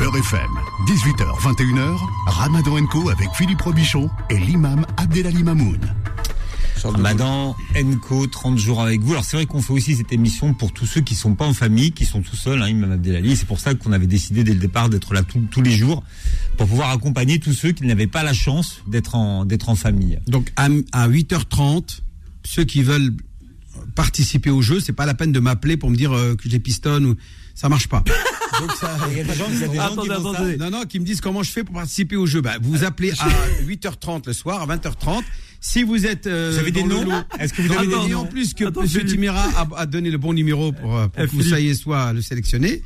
[0.00, 0.50] Beurre FM,
[0.86, 5.78] 18h, 21h, Ramadan Co avec Philippe Robichon et l'imam Abdelali Mamoun.
[6.82, 9.12] Ramadan, Enco, 30 jours avec vous.
[9.12, 11.52] Alors c'est vrai qu'on fait aussi cette émission pour tous ceux qui sont pas en
[11.52, 13.36] famille, qui sont tout seuls, hein, Imam Abdelali.
[13.36, 16.02] C'est pour ça qu'on avait décidé dès le départ d'être là tous- tous les jours
[16.56, 20.18] pour pouvoir accompagner tous ceux qui n'avaient pas la chance d'être en, d'être en famille.
[20.26, 22.00] Donc, à, à 8h30,
[22.44, 23.14] ceux qui veulent
[23.94, 26.58] participer au jeu, c'est pas la peine de m'appeler pour me dire euh, que j'ai
[26.58, 27.14] pistonne ou
[27.54, 28.02] ça marche pas.
[28.60, 30.32] Donc ça, Il y a des gens- il y a des gens qui Attendez, font
[30.32, 30.38] ça.
[30.38, 30.56] attendez.
[30.56, 32.40] Non, non, qui me disent comment je fais pour participer au jeu.
[32.40, 33.28] Bah, vous appelez à
[33.66, 35.22] 8h30 le soir, à 20h30.
[35.60, 36.26] Si vous êtes.
[36.26, 37.04] euh, Vous avez des noms
[37.38, 39.04] Est-ce que vous avez des noms en plus que Attends, M.
[39.04, 42.12] Timira a, a donné le bon numéro pour, euh, pour Eh, que vous soyez soit
[42.14, 42.82] le sélectionné,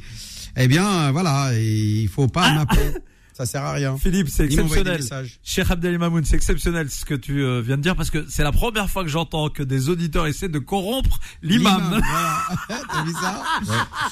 [0.57, 2.82] eh bien, voilà, il faut pas m'appeler.
[3.36, 3.98] Ça sert à rien.
[3.98, 5.01] Philippe, c'est exceptionnel.
[5.43, 8.44] Cheikh Abdel Mamoun, c'est exceptionnel ce que tu euh, viens de dire parce que c'est
[8.44, 12.01] la première fois que j'entends que des auditeurs essaient de corrompre l'imam.
[12.05, 12.39] Voilà.
[12.93, 13.43] T'as vu ça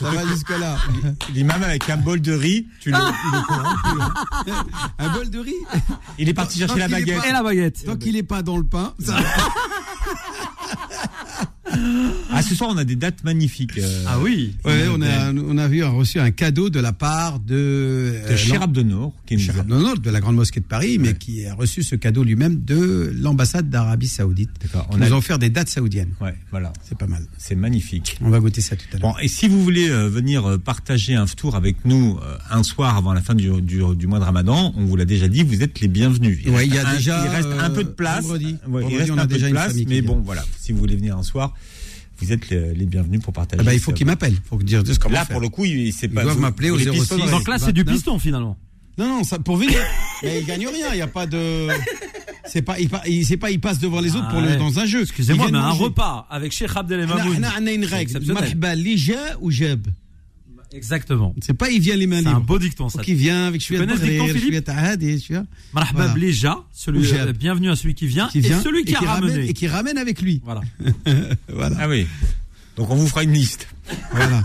[0.00, 0.76] Ça va jusque-là.
[1.32, 4.12] L'imam avec un bol de riz, tu le, il corromps.
[4.98, 5.54] Un bol de riz
[6.18, 7.20] Il est parti chercher la baguette.
[7.20, 7.84] pas- Et la baguette.
[7.84, 9.18] Tant qu'il est pas dans le pain, ça
[12.30, 13.78] Ah, ce soir, on a des dates magnifiques.
[13.78, 14.54] euh, Ah oui.
[14.64, 18.72] Ouais, on a, on a vu, reçu un cadeau de la part de, De Chérab
[18.72, 21.44] de Nord, qui nous a- de Nord, de la Grande Mosquée de Paris, mais qui
[21.46, 24.50] a reçu ce cadeau lui-même de l'ambassade d'Arabie Saoudite.
[24.62, 24.86] D'accord.
[24.90, 26.12] On On nous a- a offert des dates saoudiennes.
[26.20, 26.72] Ouais, voilà.
[26.84, 27.22] C'est pas mal.
[27.38, 28.16] C'est magnifique.
[28.22, 29.12] On va goûter ça tout à l'heure.
[29.12, 32.62] Bon, et si vous voulez euh, venir euh, partager un tour avec nous euh, un
[32.62, 35.42] soir avant la fin du, du, du mois de Ramadan, on vous l'a déjà dit,
[35.42, 36.40] vous êtes les bienvenus.
[36.46, 38.22] Ouais, reste il y a un- déjà, il reste un peu de euh, place.
[38.22, 38.56] vendredi.
[38.90, 40.44] Il reste on a un peu déjà de place, mais bon, voilà.
[40.60, 41.54] Si vous voulez venir un soir,
[42.24, 43.60] vous êtes les, les bienvenus pour partager.
[43.60, 43.96] Ah bah, il faut ça.
[43.96, 44.34] qu'il m'appelle.
[44.48, 45.34] faut dire comment Là, faire.
[45.34, 46.22] pour le coup, il- c'est Ils pas.
[46.22, 46.94] doivent vous- m'appeler vous au les 03.
[47.16, 47.16] pistons.
[47.30, 47.94] Donc là, c'est du 29.
[47.94, 48.56] piston finalement.
[48.98, 49.78] Non, non, ça, pour venir.
[50.22, 50.88] mais il gagne rien.
[50.92, 51.68] Il y a pas de.
[52.44, 52.76] C'est pas,
[53.06, 55.02] il, c'est pas, il passe devant les autres pour Ah le, dans un jeu.
[55.02, 55.84] Excusez-moi, Ils mais un manger.
[55.84, 57.36] repas avec Cheikh Abdel On a- Mamoun.
[57.38, 58.12] on a- une c'est règle.
[58.32, 58.74] Marhaba,
[59.40, 59.86] ou jab.
[60.74, 61.34] Exactement.
[61.40, 62.46] C'est pas il vient les mains C'est un libres.
[62.46, 63.02] beau dicton ça.
[63.02, 64.70] Qu'il vient avec Tu je connais ce dicton, Philippe
[65.72, 69.06] Marhaba Bléja, celui euh, bienvenue à celui qui vient, qui et celui qui a qui
[69.06, 69.48] ramène ramené.
[69.48, 70.40] et qui ramène avec lui.
[70.44, 70.60] Voilà.
[71.48, 71.76] voilà.
[71.78, 72.06] Ah oui.
[72.76, 73.68] Donc on vous fera une liste.
[74.12, 74.42] Voilà.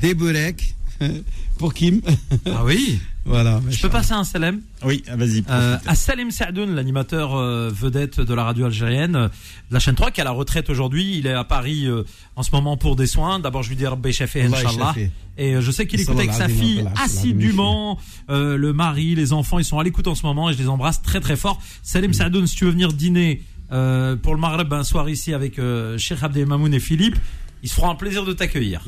[0.00, 0.74] Des bureks
[1.58, 2.00] pour Kim.
[2.46, 2.98] Ah oui.
[3.26, 3.60] Voilà.
[3.70, 5.42] Je peux passer un salam Oui, ah, vas-y.
[5.48, 9.94] Euh, à Salim Saadoun, l'animateur euh, vedette de la radio algérienne, euh, de la chaîne
[9.94, 11.16] 3, qui est à la retraite aujourd'hui.
[11.18, 12.02] Il est à Paris euh,
[12.36, 13.38] en ce moment pour des soins.
[13.38, 14.94] D'abord, je lui dis Rabbi Shafé, Allah Inch'Allah.
[15.36, 17.98] Et euh, je sais qu'il écoute avec sa fille assidûment.
[18.30, 20.68] Euh, le mari, les enfants, ils sont à l'écoute en ce moment et je les
[20.68, 21.60] embrasse très très fort.
[21.82, 23.42] Salim Saadoun, si tu veux venir dîner
[23.72, 27.16] euh, pour le Maghreb un soir ici avec euh, Cheikh Abdel Mamoun et Philippe,
[27.62, 28.82] ils se feront un plaisir de t'accueillir.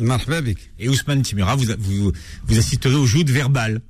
[0.79, 2.13] Et Ousmane Timura, vous, vous,
[2.47, 3.81] vous assisterez au joutes verbal.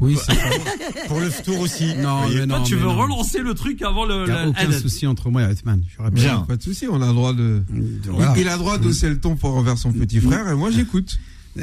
[0.00, 0.42] Oui, c'est ça.
[1.08, 1.94] Pour le tour aussi.
[1.96, 2.56] Non, mais non.
[2.58, 2.96] Toi, tu mais veux non.
[2.98, 4.24] relancer le truc avant le.
[4.26, 5.82] Il n'y a le- aucun souci entre moi et Othman.
[5.96, 6.40] J'aurais Bien.
[6.40, 7.62] pas- Pas de souci, on a le droit de.
[8.06, 8.34] Voilà.
[8.38, 11.18] Il a le droit d'hausser le ton pour envers son petit frère et moi j'écoute.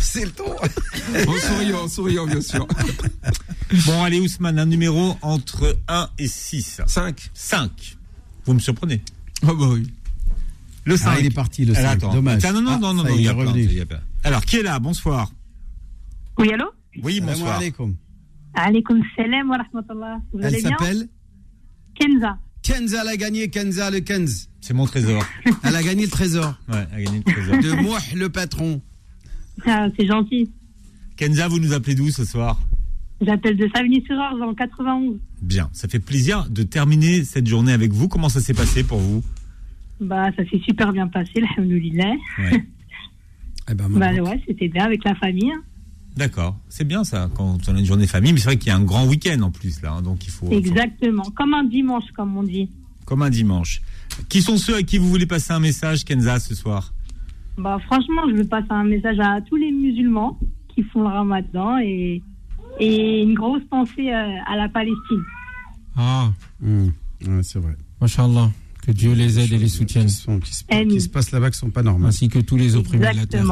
[0.00, 0.54] C'est le ton.
[0.54, 2.66] En souriant, en souriant bien sûr.
[3.86, 6.80] Bon, allez, Ousmane, un numéro entre 1 et 6.
[6.86, 7.30] 5.
[7.34, 7.96] 5.
[8.44, 9.00] Vous me surprenez.
[9.46, 9.88] Oh bah oui.
[10.84, 11.08] Le 5.
[11.08, 11.96] Ah, il est parti, le Alors, 5.
[11.98, 12.14] attends.
[12.14, 12.40] Dommage.
[12.40, 14.00] Tiens, non, non, Ah, non, non, non, il y a plein, il y a plein.
[14.24, 14.80] Alors, qui est là?
[14.80, 15.30] Bonsoir.
[16.38, 16.64] Oui, allô?
[17.02, 17.56] Oui, bonsoir.
[17.58, 17.96] alaikum.
[18.54, 20.20] Alaykoum salam wa rahmatullah.
[20.32, 21.08] Vous Elle s'appelle
[21.94, 22.38] Kenza.
[22.62, 24.48] Kenza l'a gagné, Kenza le Kenz.
[24.60, 25.22] C'est mon trésor.
[25.64, 26.54] Elle a gagné le trésor.
[26.68, 27.58] Ouais, elle a gagné le trésor.
[27.58, 28.82] De moi, le patron.
[29.66, 30.50] Ah, c'est gentil.
[31.16, 32.60] Kenza, vous nous appelez d'où ce soir?
[33.22, 35.18] J'appelle de Savigny-sur-Orge dans le 91.
[35.42, 38.08] Bien, ça fait plaisir de terminer cette journée avec vous.
[38.08, 39.22] Comment ça s'est passé pour vous?
[40.00, 42.14] Bah, ça s'est super bien passé, alhamdoulilah.
[42.38, 42.64] Ouais.
[43.70, 45.52] Eh ben, Bah, ouais, c'était bien avec la famille.
[46.20, 48.72] D'accord, c'est bien ça quand on a une journée famille, mais c'est vrai qu'il y
[48.72, 51.24] a un grand week-end en plus là, hein, donc il faut Exactement.
[51.34, 52.68] Comme un dimanche, comme on dit.
[53.06, 53.80] comme un dimanche.
[54.28, 56.92] Qui sont ceux à qui vous voulez passer un message, Kenza, ce soir?
[57.58, 60.38] Bah, franchement, je veux passer un message à tous les musulmans
[60.68, 62.22] qui font le ramadan et,
[62.78, 65.22] et une grosse pensée euh, à la Palestine.
[65.96, 66.30] Ah.
[66.62, 67.76] Ouais, c'est vrai.
[68.00, 68.50] Machallah.
[68.86, 70.06] Que Dieu les aide et les soutienne.
[70.06, 70.88] Qui, sont- qui se, Amen.
[70.88, 72.08] qui se passent là-bas qui sont pas normales.
[72.08, 73.44] Ainsi que tous les opprimés de la terre.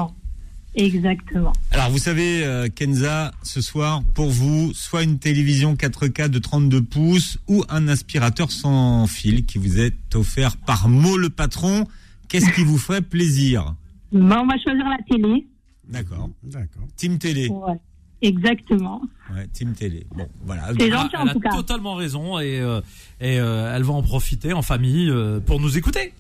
[0.78, 1.52] Exactement.
[1.72, 6.82] Alors vous savez, euh, Kenza, ce soir, pour vous, soit une télévision 4K de 32
[6.82, 11.84] pouces ou un aspirateur sans fil qui vous est offert par Mo le patron.
[12.28, 13.74] Qu'est-ce qui vous ferait plaisir?
[14.12, 15.46] Bah, on va choisir la télé.
[15.88, 16.30] D'accord.
[16.44, 16.82] D'accord.
[16.96, 17.48] Team Télé.
[17.48, 17.74] Ouais.
[18.22, 19.00] Exactement.
[19.34, 20.06] Ouais, Team Télé.
[20.14, 20.68] Bon, voilà.
[20.78, 21.50] C'est gentil, en elle a tout cas.
[21.50, 22.80] totalement raison et, euh,
[23.20, 26.12] et euh, elle va en profiter en famille euh, pour nous écouter.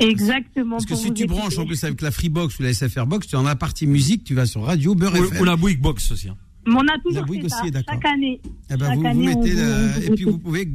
[0.00, 0.76] Exactement.
[0.76, 3.36] Parce que si tu branches en plus avec la Freebox ou la SFR Box, tu
[3.36, 5.40] en as partie musique, tu vas sur Radio Beurre Ou, FM.
[5.40, 6.28] ou la Bouygues Box aussi.
[6.28, 6.36] hein.
[6.66, 7.58] Mais on a toujours La Bouygues fait ça.
[7.60, 7.94] aussi est d'accord.
[7.94, 8.40] Chaque année.
[8.70, 10.68] Eh ben, Chaque vous, année, mettez la- et puis vous pouvez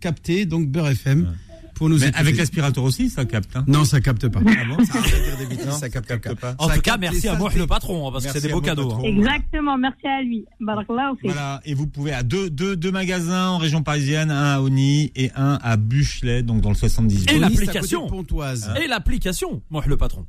[0.00, 1.34] capter donc Beurre FM
[1.76, 3.54] pour nous Mais avec l'aspirateur aussi, ça capte.
[3.56, 4.40] hein Non, ça capte pas.
[4.44, 6.54] Ah bon Ça arrête de dire des bêtises, Non, ça capte capte pas.
[6.58, 7.60] En Ça tout cas, merci à moi saletés.
[7.60, 8.88] le patron hein, parce que Merci c'est des à beaux cadeaux.
[8.88, 9.02] patron.
[9.04, 9.08] hein.
[9.08, 9.78] Exactement.
[9.78, 10.44] Merci à lui.
[10.58, 11.28] Fait.
[11.28, 15.12] Voilà, et vous pouvez à deux, deux, deux magasins en région parisienne, un à Oni
[15.14, 17.30] et un à Buchelet, donc dans le 78.
[17.30, 18.04] Et c'est l'application.
[18.06, 18.72] de Pontoise.
[18.82, 20.26] Et l'application, moi le patron.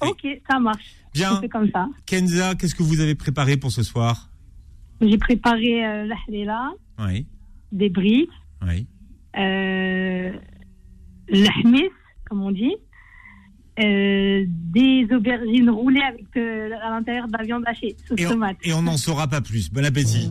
[0.00, 0.84] Ok, ça marche.
[1.14, 1.40] Bien.
[1.40, 1.88] Fait comme ça.
[2.06, 4.28] Kenza, qu'est-ce que vous avez préparé pour ce soir?
[5.00, 7.26] J'ai préparé euh, la hléla, Oui,
[7.72, 8.28] des briques,
[8.66, 8.86] oui.
[9.38, 10.32] euh,
[11.28, 11.88] l'ahmis,
[12.28, 12.74] comme on dit,
[13.80, 18.30] euh, des aubergines roulées avec euh, à l'intérieur de la viande hachée, sauce Et on,
[18.30, 18.56] tomate.
[18.62, 19.68] et on n'en saura pas plus.
[19.70, 20.22] Bon appétit.